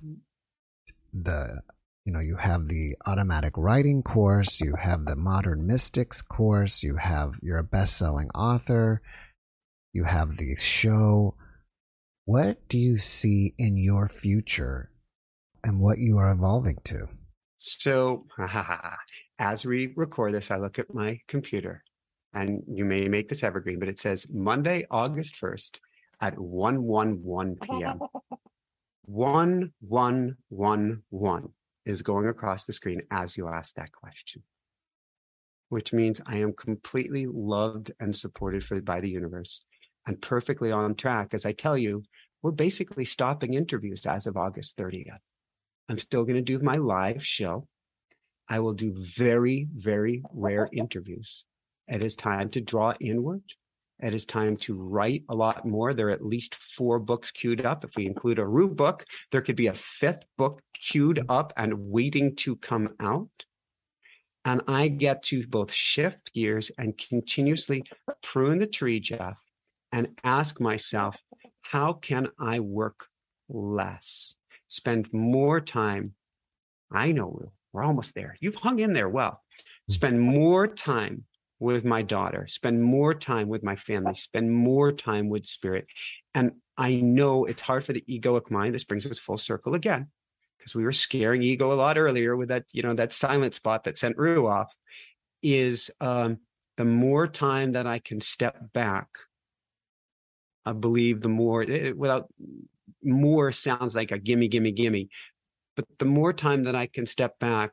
the 1.12 1.62
you 2.04 2.12
know, 2.12 2.20
you 2.20 2.36
have 2.36 2.68
the 2.68 2.94
automatic 3.04 3.54
writing 3.56 4.04
course, 4.04 4.60
you 4.60 4.76
have 4.80 5.04
the 5.04 5.16
modern 5.16 5.66
mystics 5.66 6.22
course, 6.22 6.84
you 6.84 6.94
have 6.94 7.40
you're 7.42 7.58
a 7.58 7.64
best-selling 7.64 8.30
author, 8.36 9.02
you 9.92 10.04
have 10.04 10.36
the 10.36 10.54
show. 10.54 11.34
What 12.24 12.68
do 12.68 12.78
you 12.78 12.98
see 12.98 13.52
in 13.58 13.76
your 13.76 14.06
future 14.06 14.92
and 15.66 15.80
what 15.80 15.98
you 15.98 16.16
are 16.18 16.30
evolving 16.30 16.78
to? 16.84 17.08
So, 17.58 18.26
as 19.38 19.66
we 19.66 19.92
record 19.96 20.32
this, 20.32 20.50
I 20.50 20.56
look 20.56 20.78
at 20.78 20.94
my 20.94 21.20
computer 21.26 21.82
and 22.32 22.62
you 22.68 22.84
may 22.84 23.08
make 23.08 23.28
this 23.28 23.42
evergreen, 23.42 23.78
but 23.78 23.88
it 23.88 23.98
says 23.98 24.26
Monday, 24.30 24.86
August 24.90 25.34
1st 25.34 25.80
at 26.20 26.38
1 26.38 26.82
1 26.82 27.22
1 27.22 27.56
p.m. 27.62 27.98
1 29.06 29.72
1 29.80 30.36
1 30.48 31.02
1 31.10 31.48
is 31.84 32.02
going 32.02 32.26
across 32.26 32.66
the 32.66 32.72
screen 32.72 33.02
as 33.10 33.36
you 33.36 33.48
ask 33.48 33.74
that 33.74 33.92
question, 33.92 34.42
which 35.68 35.92
means 35.92 36.20
I 36.26 36.36
am 36.36 36.52
completely 36.52 37.26
loved 37.26 37.92
and 38.00 38.14
supported 38.14 38.64
for, 38.64 38.80
by 38.80 39.00
the 39.00 39.10
universe 39.10 39.62
and 40.06 40.20
perfectly 40.20 40.70
on 40.70 40.94
track. 40.94 41.32
As 41.32 41.46
I 41.46 41.52
tell 41.52 41.76
you, 41.78 42.02
we're 42.42 42.50
basically 42.52 43.04
stopping 43.04 43.54
interviews 43.54 44.04
as 44.06 44.26
of 44.26 44.36
August 44.36 44.76
30th. 44.76 45.18
I'm 45.88 45.98
still 45.98 46.24
going 46.24 46.36
to 46.36 46.58
do 46.58 46.64
my 46.64 46.76
live 46.76 47.24
show. 47.24 47.68
I 48.48 48.60
will 48.60 48.74
do 48.74 48.92
very, 48.96 49.68
very 49.74 50.22
rare 50.32 50.68
interviews. 50.72 51.44
It 51.88 52.02
is 52.02 52.16
time 52.16 52.48
to 52.50 52.60
draw 52.60 52.94
inward. 53.00 53.42
It 53.98 54.14
is 54.14 54.26
time 54.26 54.56
to 54.58 54.76
write 54.76 55.24
a 55.28 55.34
lot 55.34 55.64
more. 55.66 55.94
There 55.94 56.08
are 56.08 56.12
at 56.12 56.24
least 56.24 56.54
four 56.54 56.98
books 56.98 57.30
queued 57.30 57.64
up. 57.64 57.84
If 57.84 57.96
we 57.96 58.06
include 58.06 58.38
a 58.38 58.46
Rue 58.46 58.68
book, 58.68 59.06
there 59.32 59.40
could 59.40 59.56
be 59.56 59.68
a 59.68 59.74
fifth 59.74 60.24
book 60.36 60.60
queued 60.74 61.24
up 61.28 61.52
and 61.56 61.88
waiting 61.90 62.36
to 62.36 62.56
come 62.56 62.94
out. 63.00 63.46
And 64.44 64.62
I 64.68 64.88
get 64.88 65.22
to 65.24 65.46
both 65.46 65.72
shift 65.72 66.32
gears 66.34 66.70
and 66.78 66.96
continuously 66.98 67.84
prune 68.22 68.58
the 68.58 68.66
tree, 68.66 69.00
Jeff, 69.00 69.40
and 69.92 70.08
ask 70.22 70.60
myself, 70.60 71.16
how 71.62 71.94
can 71.94 72.28
I 72.38 72.60
work 72.60 73.06
less? 73.48 74.36
Spend 74.68 75.12
more 75.12 75.60
time. 75.60 76.14
I 76.92 77.12
know 77.12 77.52
we're 77.72 77.84
almost 77.84 78.14
there. 78.14 78.36
You've 78.40 78.54
hung 78.54 78.78
in 78.78 78.92
there 78.92 79.08
well. 79.08 79.42
Spend 79.88 80.20
more 80.20 80.66
time 80.66 81.24
with 81.58 81.84
my 81.84 82.02
daughter, 82.02 82.46
spend 82.48 82.82
more 82.82 83.14
time 83.14 83.48
with 83.48 83.62
my 83.62 83.76
family, 83.76 84.14
spend 84.14 84.52
more 84.52 84.92
time 84.92 85.28
with 85.28 85.46
spirit. 85.46 85.86
And 86.34 86.52
I 86.76 86.96
know 86.96 87.44
it's 87.44 87.62
hard 87.62 87.84
for 87.84 87.92
the 87.92 88.04
egoic 88.08 88.50
mind. 88.50 88.74
This 88.74 88.84
brings 88.84 89.06
us 89.06 89.18
full 89.18 89.38
circle 89.38 89.74
again, 89.74 90.08
because 90.58 90.74
we 90.74 90.84
were 90.84 90.92
scaring 90.92 91.42
ego 91.42 91.72
a 91.72 91.74
lot 91.74 91.96
earlier 91.96 92.36
with 92.36 92.48
that, 92.48 92.64
you 92.72 92.82
know, 92.82 92.94
that 92.94 93.12
silent 93.12 93.54
spot 93.54 93.84
that 93.84 93.96
sent 93.96 94.18
Rue 94.18 94.46
off. 94.46 94.74
Is 95.42 95.90
um, 96.00 96.40
the 96.76 96.84
more 96.84 97.26
time 97.28 97.72
that 97.72 97.86
I 97.86 98.00
can 98.00 98.20
step 98.20 98.72
back, 98.72 99.08
I 100.64 100.72
believe 100.72 101.20
the 101.20 101.28
more, 101.28 101.62
it, 101.62 101.70
eh, 101.70 101.92
without 101.96 102.28
more 103.06 103.52
sounds 103.52 103.94
like 103.94 104.10
a 104.10 104.18
gimme, 104.18 104.48
gimme, 104.48 104.72
gimme. 104.72 105.08
But 105.76 105.86
the 105.98 106.04
more 106.04 106.32
time 106.32 106.64
that 106.64 106.74
I 106.74 106.86
can 106.86 107.06
step 107.06 107.38
back, 107.38 107.72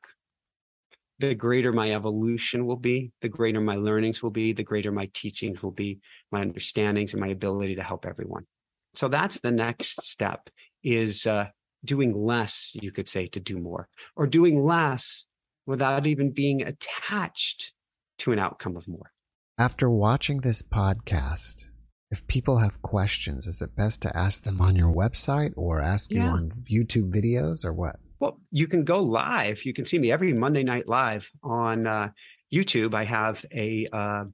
the 1.20 1.36
greater 1.36 1.72
my 1.72 1.94
evolution 1.94 2.66
will 2.66 2.78
be, 2.78 3.12
the 3.22 3.30
greater 3.30 3.62
my 3.62 3.76
learnings 3.76 4.22
will 4.22 4.32
be, 4.32 4.52
the 4.52 4.64
greater 4.64 4.92
my 4.92 5.10
teachings 5.14 5.64
will 5.64 5.72
be, 5.72 6.00
my 6.32 6.42
understandings 6.42 7.14
and 7.14 7.22
my 7.22 7.28
ability 7.28 7.76
to 7.76 7.84
help 7.84 8.06
everyone. 8.06 8.46
So 8.94 9.08
that's 9.08 9.40
the 9.40 9.52
next 9.52 10.04
step 10.04 10.50
is 10.84 11.26
uh, 11.26 11.48
doing 11.86 12.14
less, 12.14 12.72
you 12.74 12.92
could 12.92 13.08
say, 13.08 13.28
to 13.28 13.40
do 13.40 13.58
more, 13.58 13.88
or 14.16 14.28
doing 14.28 14.60
less 14.62 15.26
without 15.66 16.06
even 16.06 16.32
being 16.32 16.62
attached 16.62 17.74
to 18.20 18.32
an 18.32 18.40
outcome 18.40 18.76
of 18.76 18.88
more. 18.88 19.12
After 19.58 19.90
watching 19.90 20.42
this 20.42 20.62
podcast, 20.62 21.66
if 22.14 22.26
people 22.28 22.60
have 22.60 22.80
questions, 22.84 23.48
is 23.48 23.60
it 23.64 23.76
best 23.76 24.04
to 24.04 24.16
ask 24.16 24.44
them 24.44 24.62
on 24.62 24.76
your 24.76 24.94
website 24.94 25.52
or 25.56 25.82
ask 25.82 26.12
yeah. 26.12 26.26
you 26.26 26.30
on 26.30 26.52
YouTube 26.72 27.12
videos 27.12 27.66
or 27.66 27.74
what? 27.74 27.96
Well, 28.20 28.40
you 28.52 28.68
can 28.68 28.84
go 28.84 29.02
live. 29.02 29.66
You 29.66 29.74
can 29.74 29.84
see 29.84 29.98
me 29.98 30.12
every 30.12 30.32
Monday 30.32 30.64
night 30.64 30.88
live 30.88 31.30
on 31.42 31.88
uh, 31.88 32.10
YouTube. 32.54 32.94
I 32.94 33.04
have 33.04 33.44
a 33.52 33.88
uh, 33.92 34.26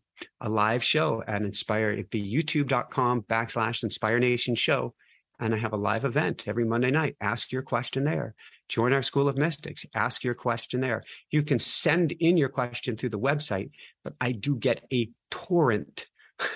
a 0.41 0.49
live 0.49 0.83
show 0.83 1.23
at 1.25 1.41
Inspire. 1.41 1.91
It'd 1.91 2.09
be 2.09 2.21
youtube.com 2.21 3.21
backslash 3.21 3.81
Inspire 3.81 4.19
Nation 4.19 4.55
show. 4.55 4.93
And 5.39 5.55
I 5.55 5.57
have 5.57 5.71
a 5.71 5.77
live 5.77 6.03
event 6.03 6.43
every 6.47 6.65
Monday 6.65 6.91
night. 6.91 7.15
Ask 7.21 7.53
your 7.53 7.61
question 7.61 8.03
there. 8.03 8.35
Join 8.67 8.91
our 8.91 9.01
School 9.01 9.29
of 9.29 9.37
Mystics. 9.37 9.85
Ask 9.95 10.25
your 10.25 10.33
question 10.33 10.81
there. 10.81 11.01
You 11.31 11.43
can 11.43 11.59
send 11.59 12.11
in 12.11 12.35
your 12.35 12.49
question 12.49 12.97
through 12.97 13.09
the 13.15 13.19
website, 13.19 13.71
but 14.03 14.15
I 14.19 14.33
do 14.33 14.57
get 14.57 14.83
a 14.91 15.09
torrent 15.31 16.07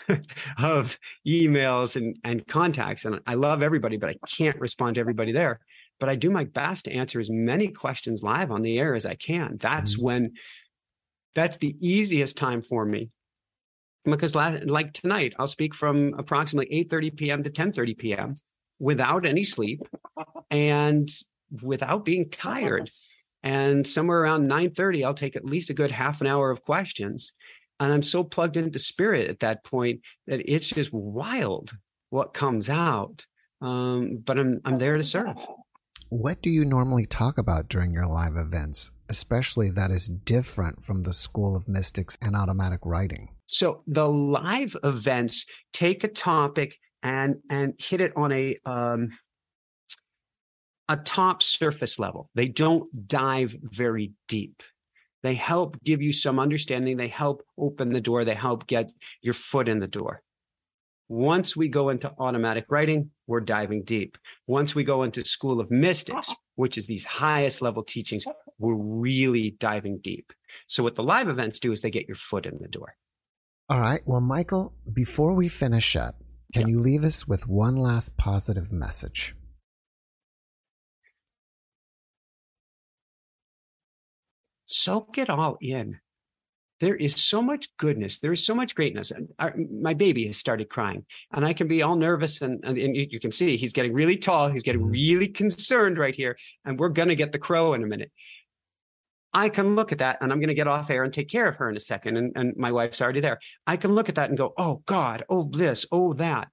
of 0.59 0.97
emails 1.27 1.95
and, 1.95 2.17
and 2.23 2.45
contacts. 2.47 3.05
And 3.05 3.19
I 3.27 3.35
love 3.35 3.61
everybody, 3.61 3.97
but 3.97 4.09
I 4.09 4.15
can't 4.27 4.59
respond 4.59 4.95
to 4.95 5.01
everybody 5.01 5.31
there 5.31 5.59
but 6.03 6.09
I 6.09 6.15
do 6.15 6.29
my 6.29 6.43
best 6.43 6.83
to 6.83 6.91
answer 6.91 7.21
as 7.21 7.29
many 7.29 7.69
questions 7.69 8.23
live 8.23 8.51
on 8.51 8.61
the 8.61 8.77
air 8.77 8.93
as 8.93 9.05
I 9.05 9.15
can. 9.15 9.55
That's 9.57 9.93
mm-hmm. 9.93 10.03
when 10.03 10.33
that's 11.33 11.57
the 11.57 11.77
easiest 11.79 12.37
time 12.37 12.61
for 12.61 12.85
me 12.85 13.09
because 14.03 14.35
like 14.35 14.91
tonight 14.91 15.33
I'll 15.39 15.47
speak 15.47 15.73
from 15.73 16.13
approximately 16.17 16.83
8:30 16.83 17.15
p.m. 17.15 17.43
to 17.43 17.49
10:30 17.49 17.97
p.m. 17.97 18.35
without 18.79 19.25
any 19.25 19.45
sleep 19.45 19.81
and 20.51 21.09
without 21.63 22.05
being 22.05 22.29
tired. 22.29 22.91
And 23.45 23.85
somewhere 23.85 24.21
around 24.21 24.49
9:30 24.49 25.05
I'll 25.05 25.13
take 25.13 25.35
at 25.35 25.43
least 25.43 25.69
a 25.69 25.73
good 25.73 25.91
half 25.91 26.21
an 26.21 26.27
hour 26.27 26.49
of 26.49 26.61
questions 26.61 27.33
and 27.83 27.93
I'm 27.93 28.01
so 28.01 28.23
plugged 28.23 28.57
into 28.57 28.79
spirit 28.79 29.29
at 29.29 29.41
that 29.41 29.63
point 29.63 30.01
that 30.27 30.41
it's 30.49 30.69
just 30.69 30.93
wild 30.93 31.71
what 32.09 32.33
comes 32.33 32.69
out. 32.69 33.25
Um, 33.61 34.17
but 34.23 34.39
I'm 34.39 34.61
I'm 34.65 34.77
there 34.77 34.95
to 34.95 35.03
serve. 35.03 35.37
What 36.09 36.41
do 36.41 36.49
you 36.49 36.63
normally 36.63 37.05
talk 37.05 37.37
about 37.37 37.69
during 37.69 37.91
your 37.91 38.05
live 38.05 38.35
events, 38.35 38.91
especially 39.09 39.71
that 39.71 39.89
is 39.89 40.07
different 40.07 40.83
from 40.83 41.03
the 41.03 41.13
School 41.13 41.55
of 41.55 41.67
Mystics 41.67 42.17
and 42.21 42.35
automatic 42.35 42.81
writing? 42.83 43.29
So 43.47 43.83
the 43.87 44.07
live 44.07 44.77
events 44.83 45.45
take 45.73 46.03
a 46.03 46.07
topic 46.07 46.77
and 47.01 47.37
and 47.49 47.73
hit 47.79 47.99
it 47.99 48.13
on 48.15 48.31
a 48.31 48.57
um, 48.65 49.09
a 50.87 50.97
top 50.97 51.41
surface 51.41 51.99
level. 51.99 52.29
They 52.35 52.47
don't 52.47 52.87
dive 53.07 53.55
very 53.61 54.13
deep. 54.27 54.63
They 55.23 55.35
help 55.35 55.81
give 55.83 56.01
you 56.01 56.13
some 56.13 56.37
understanding. 56.37 56.97
They 56.97 57.07
help 57.07 57.43
open 57.57 57.91
the 57.91 58.01
door. 58.01 58.25
They 58.25 58.35
help 58.35 58.67
get 58.67 58.91
your 59.21 59.33
foot 59.33 59.67
in 59.67 59.79
the 59.79 59.87
door. 59.87 60.21
Once 61.09 61.55
we 61.55 61.67
go 61.67 61.89
into 61.89 62.11
automatic 62.19 62.65
writing, 62.69 63.11
we're 63.27 63.39
diving 63.39 63.83
deep. 63.83 64.17
Once 64.47 64.73
we 64.75 64.83
go 64.83 65.03
into 65.03 65.23
School 65.25 65.59
of 65.59 65.69
Mystics, 65.71 66.33
which 66.55 66.77
is 66.77 66.87
these 66.87 67.05
highest 67.05 67.61
level 67.61 67.83
teachings, 67.83 68.25
we're 68.57 68.75
really 68.75 69.51
diving 69.59 69.99
deep. 70.01 70.33
So 70.67 70.83
what 70.83 70.95
the 70.95 71.03
live 71.03 71.29
events 71.29 71.59
do 71.59 71.71
is 71.71 71.81
they 71.81 71.91
get 71.91 72.07
your 72.07 72.15
foot 72.15 72.45
in 72.45 72.57
the 72.61 72.67
door. 72.67 72.95
All 73.69 73.79
right. 73.79 74.01
Well, 74.05 74.21
Michael, 74.21 74.73
before 74.91 75.35
we 75.35 75.47
finish 75.47 75.95
up, 75.95 76.15
can 76.53 76.67
you 76.67 76.79
leave 76.79 77.03
us 77.03 77.27
with 77.27 77.47
one 77.47 77.75
last 77.75 78.17
positive 78.17 78.71
message? 78.71 79.35
Soak 84.65 85.17
it 85.17 85.29
all 85.29 85.57
in 85.61 85.99
there 86.83 86.95
is 86.95 87.15
so 87.15 87.41
much 87.41 87.69
goodness. 87.77 88.19
There 88.19 88.33
is 88.33 88.45
so 88.45 88.53
much 88.53 88.75
greatness. 88.75 89.11
Our, 89.39 89.55
my 89.71 89.93
baby 89.93 90.27
has 90.27 90.35
started 90.35 90.67
crying, 90.67 91.05
and 91.31 91.45
I 91.45 91.53
can 91.53 91.69
be 91.69 91.81
all 91.81 91.95
nervous. 91.95 92.41
And, 92.41 92.59
and, 92.65 92.77
and, 92.77 92.95
you 92.95 93.21
can 93.21 93.31
see 93.31 93.55
he's 93.55 93.71
getting 93.71 93.93
really 93.93 94.17
tall. 94.17 94.49
He's 94.49 94.63
getting 94.63 94.81
mm-hmm. 94.81 94.91
really 94.91 95.27
concerned 95.29 95.97
right 95.97 96.13
here. 96.13 96.37
And 96.65 96.77
we're 96.77 96.89
going 96.89 97.07
to 97.07 97.15
get 97.15 97.31
the 97.31 97.39
crow 97.39 97.73
in 97.73 97.83
a 97.83 97.87
minute. 97.87 98.11
I 99.33 99.47
can 99.47 99.75
look 99.75 99.93
at 99.93 99.99
that, 99.99 100.17
and 100.19 100.31
I'm 100.31 100.39
going 100.39 100.49
to 100.49 100.53
get 100.53 100.67
off 100.67 100.89
air 100.89 101.05
and 101.05 101.13
take 101.13 101.29
care 101.29 101.47
of 101.47 101.55
her 101.55 101.69
in 101.69 101.77
a 101.77 101.79
second. 101.79 102.17
And, 102.17 102.33
and 102.35 102.53
my 102.57 102.73
wife's 102.73 103.01
already 103.01 103.21
there. 103.21 103.39
I 103.65 103.77
can 103.77 103.95
look 103.95 104.09
at 104.09 104.15
that 104.15 104.27
and 104.27 104.37
go, 104.37 104.53
oh, 104.57 104.83
God, 104.85 105.23
oh, 105.29 105.49
this, 105.49 105.85
oh, 105.89 106.11
that. 106.13 106.49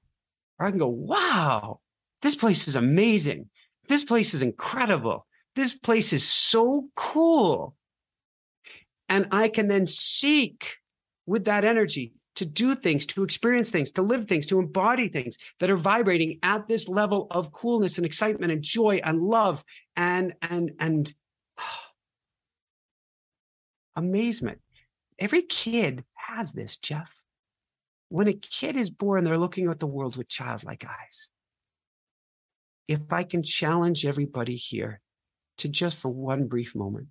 Or 0.60 0.66
I 0.66 0.70
can 0.70 0.78
go, 0.78 0.88
wow, 0.88 1.80
this 2.22 2.36
place 2.36 2.68
is 2.68 2.76
amazing. 2.76 3.50
This 3.88 4.04
place 4.04 4.32
is 4.32 4.42
incredible. 4.42 5.26
This 5.56 5.74
place 5.74 6.12
is 6.12 6.22
so 6.22 6.86
cool. 6.94 7.74
And 9.10 9.26
I 9.32 9.48
can 9.48 9.66
then 9.66 9.86
seek 9.86 10.76
with 11.26 11.44
that 11.46 11.64
energy 11.64 12.12
to 12.36 12.46
do 12.46 12.74
things, 12.76 13.04
to 13.06 13.24
experience 13.24 13.68
things, 13.68 13.90
to 13.92 14.02
live 14.02 14.26
things, 14.26 14.46
to 14.46 14.60
embody 14.60 15.08
things 15.08 15.36
that 15.58 15.68
are 15.68 15.76
vibrating 15.76 16.38
at 16.42 16.68
this 16.68 16.88
level 16.88 17.26
of 17.32 17.52
coolness 17.52 17.98
and 17.98 18.06
excitement 18.06 18.52
and 18.52 18.62
joy 18.62 19.00
and 19.04 19.20
love 19.20 19.64
and 19.96 20.34
and 20.40 20.70
and 20.78 21.12
amazement. 23.96 24.60
Every 25.18 25.42
kid 25.42 26.04
has 26.14 26.52
this, 26.52 26.76
Jeff. 26.76 27.20
When 28.08 28.28
a 28.28 28.32
kid 28.32 28.76
is 28.76 28.90
born, 28.90 29.24
they're 29.24 29.36
looking 29.36 29.68
at 29.68 29.80
the 29.80 29.86
world 29.86 30.16
with 30.16 30.28
childlike 30.28 30.84
eyes. 30.84 31.30
If 32.88 33.12
I 33.12 33.24
can 33.24 33.42
challenge 33.42 34.06
everybody 34.06 34.56
here 34.56 35.00
to 35.58 35.68
just 35.68 35.96
for 35.96 36.08
one 36.08 36.46
brief 36.46 36.74
moment 36.74 37.08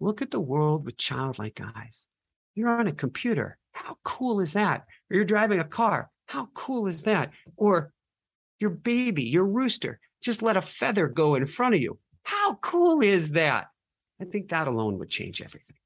Look 0.00 0.20
at 0.20 0.30
the 0.30 0.40
world 0.40 0.84
with 0.84 0.98
childlike 0.98 1.60
eyes. 1.76 2.06
You're 2.54 2.68
on 2.68 2.86
a 2.86 2.92
computer. 2.92 3.58
How 3.72 3.98
cool 4.04 4.40
is 4.40 4.52
that? 4.54 4.84
Or 5.10 5.16
you're 5.16 5.24
driving 5.24 5.58
a 5.58 5.64
car. 5.64 6.10
How 6.26 6.48
cool 6.54 6.86
is 6.86 7.02
that? 7.04 7.30
Or 7.56 7.92
your 8.58 8.70
baby, 8.70 9.24
your 9.24 9.44
rooster, 9.44 10.00
just 10.22 10.42
let 10.42 10.56
a 10.56 10.62
feather 10.62 11.08
go 11.08 11.34
in 11.34 11.46
front 11.46 11.74
of 11.74 11.80
you. 11.80 11.98
How 12.24 12.54
cool 12.56 13.02
is 13.02 13.32
that? 13.32 13.66
I 14.20 14.24
think 14.24 14.48
that 14.48 14.68
alone 14.68 14.98
would 14.98 15.10
change 15.10 15.40
everything. 15.42 15.76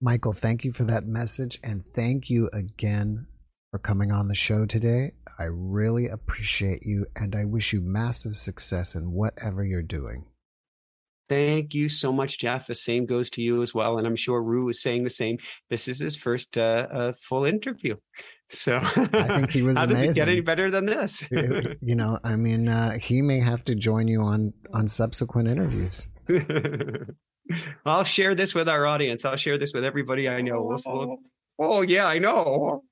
Michael, 0.00 0.32
thank 0.32 0.64
you 0.64 0.72
for 0.72 0.84
that 0.84 1.06
message. 1.06 1.58
And 1.62 1.84
thank 1.94 2.28
you 2.28 2.50
again 2.52 3.26
for 3.70 3.78
coming 3.78 4.10
on 4.10 4.28
the 4.28 4.34
show 4.34 4.66
today. 4.66 5.12
I 5.38 5.44
really 5.44 6.08
appreciate 6.08 6.84
you 6.84 7.06
and 7.16 7.34
I 7.34 7.44
wish 7.44 7.72
you 7.72 7.80
massive 7.80 8.36
success 8.36 8.94
in 8.94 9.12
whatever 9.12 9.64
you're 9.64 9.82
doing. 9.82 10.26
Thank 11.28 11.74
you 11.74 11.88
so 11.88 12.12
much, 12.12 12.38
Jeff. 12.38 12.66
The 12.66 12.74
same 12.74 13.06
goes 13.06 13.30
to 13.30 13.42
you 13.42 13.62
as 13.62 13.72
well. 13.72 13.98
And 13.98 14.06
I'm 14.06 14.16
sure 14.16 14.42
Rue 14.42 14.68
is 14.68 14.82
saying 14.82 15.04
the 15.04 15.10
same. 15.10 15.38
This 15.70 15.88
is 15.88 15.98
his 15.98 16.16
first 16.16 16.58
uh, 16.58 16.86
uh, 16.92 17.12
full 17.12 17.44
interview. 17.44 17.96
So 18.50 18.78
I 18.82 19.06
think 19.06 19.50
he 19.50 19.62
was 19.62 19.76
How 19.78 19.84
amazing. 19.84 20.08
does 20.08 20.16
it 20.16 20.20
get 20.20 20.28
any 20.28 20.40
better 20.40 20.70
than 20.70 20.84
this? 20.84 21.22
you 21.30 21.94
know, 21.94 22.18
I 22.22 22.36
mean, 22.36 22.68
uh, 22.68 22.98
he 22.98 23.22
may 23.22 23.40
have 23.40 23.64
to 23.64 23.74
join 23.74 24.08
you 24.08 24.20
on 24.20 24.52
on 24.74 24.86
subsequent 24.86 25.48
interviews. 25.48 26.06
I'll 27.86 28.04
share 28.04 28.34
this 28.34 28.54
with 28.54 28.68
our 28.68 28.86
audience. 28.86 29.24
I'll 29.24 29.36
share 29.36 29.58
this 29.58 29.72
with 29.72 29.84
everybody 29.84 30.28
I 30.28 30.42
know. 30.42 30.62
We'll, 30.62 30.82
we'll, 30.86 31.18
oh 31.58 31.82
yeah, 31.82 32.06
I 32.06 32.18
know. 32.18 32.84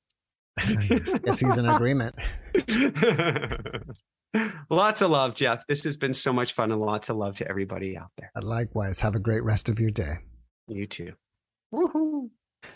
Yes, 1.25 1.41
he's 1.41 1.57
in 1.57 1.67
agreement. 1.67 2.15
lots 4.71 5.01
of 5.01 5.11
love, 5.11 5.35
Jeff. 5.35 5.67
This 5.67 5.85
has 5.85 5.97
been 5.97 6.15
so 6.15 6.33
much 6.33 6.53
fun 6.53 6.71
and 6.71 6.81
lots 6.81 7.09
of 7.09 7.17
love 7.17 7.37
to 7.37 7.49
everybody 7.49 7.97
out 7.97 8.11
there. 8.17 8.31
Likewise. 8.41 9.01
Have 9.01 9.15
a 9.15 9.21
great 9.21 9.43
rest 9.43 9.69
of 9.69 9.81
your 9.81 9.91
day. 9.91 10.19
You 10.69 10.87
too. 10.87 11.15
Woohoo! 11.75 12.31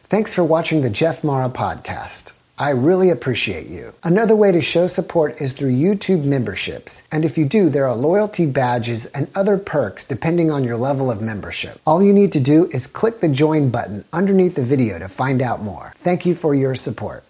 Thanks 0.04 0.32
for 0.34 0.44
watching 0.44 0.82
the 0.82 0.90
Jeff 0.90 1.22
Mara 1.22 1.48
podcast. 1.48 2.32
I 2.56 2.70
really 2.70 3.10
appreciate 3.10 3.66
you. 3.66 3.92
Another 4.04 4.36
way 4.36 4.52
to 4.52 4.60
show 4.60 4.86
support 4.86 5.40
is 5.40 5.52
through 5.52 5.72
YouTube 5.72 6.22
memberships. 6.22 7.02
And 7.10 7.24
if 7.24 7.36
you 7.36 7.44
do, 7.46 7.68
there 7.68 7.88
are 7.88 7.96
loyalty 7.96 8.46
badges 8.46 9.06
and 9.06 9.28
other 9.34 9.58
perks 9.58 10.04
depending 10.04 10.52
on 10.52 10.62
your 10.62 10.76
level 10.76 11.10
of 11.10 11.20
membership. 11.20 11.80
All 11.84 12.00
you 12.00 12.12
need 12.12 12.30
to 12.32 12.40
do 12.40 12.66
is 12.66 12.86
click 12.86 13.18
the 13.18 13.28
join 13.28 13.70
button 13.70 14.04
underneath 14.12 14.54
the 14.54 14.62
video 14.62 15.00
to 15.00 15.08
find 15.08 15.42
out 15.42 15.62
more. 15.62 15.94
Thank 15.98 16.24
you 16.26 16.36
for 16.36 16.54
your 16.54 16.76
support. 16.76 17.24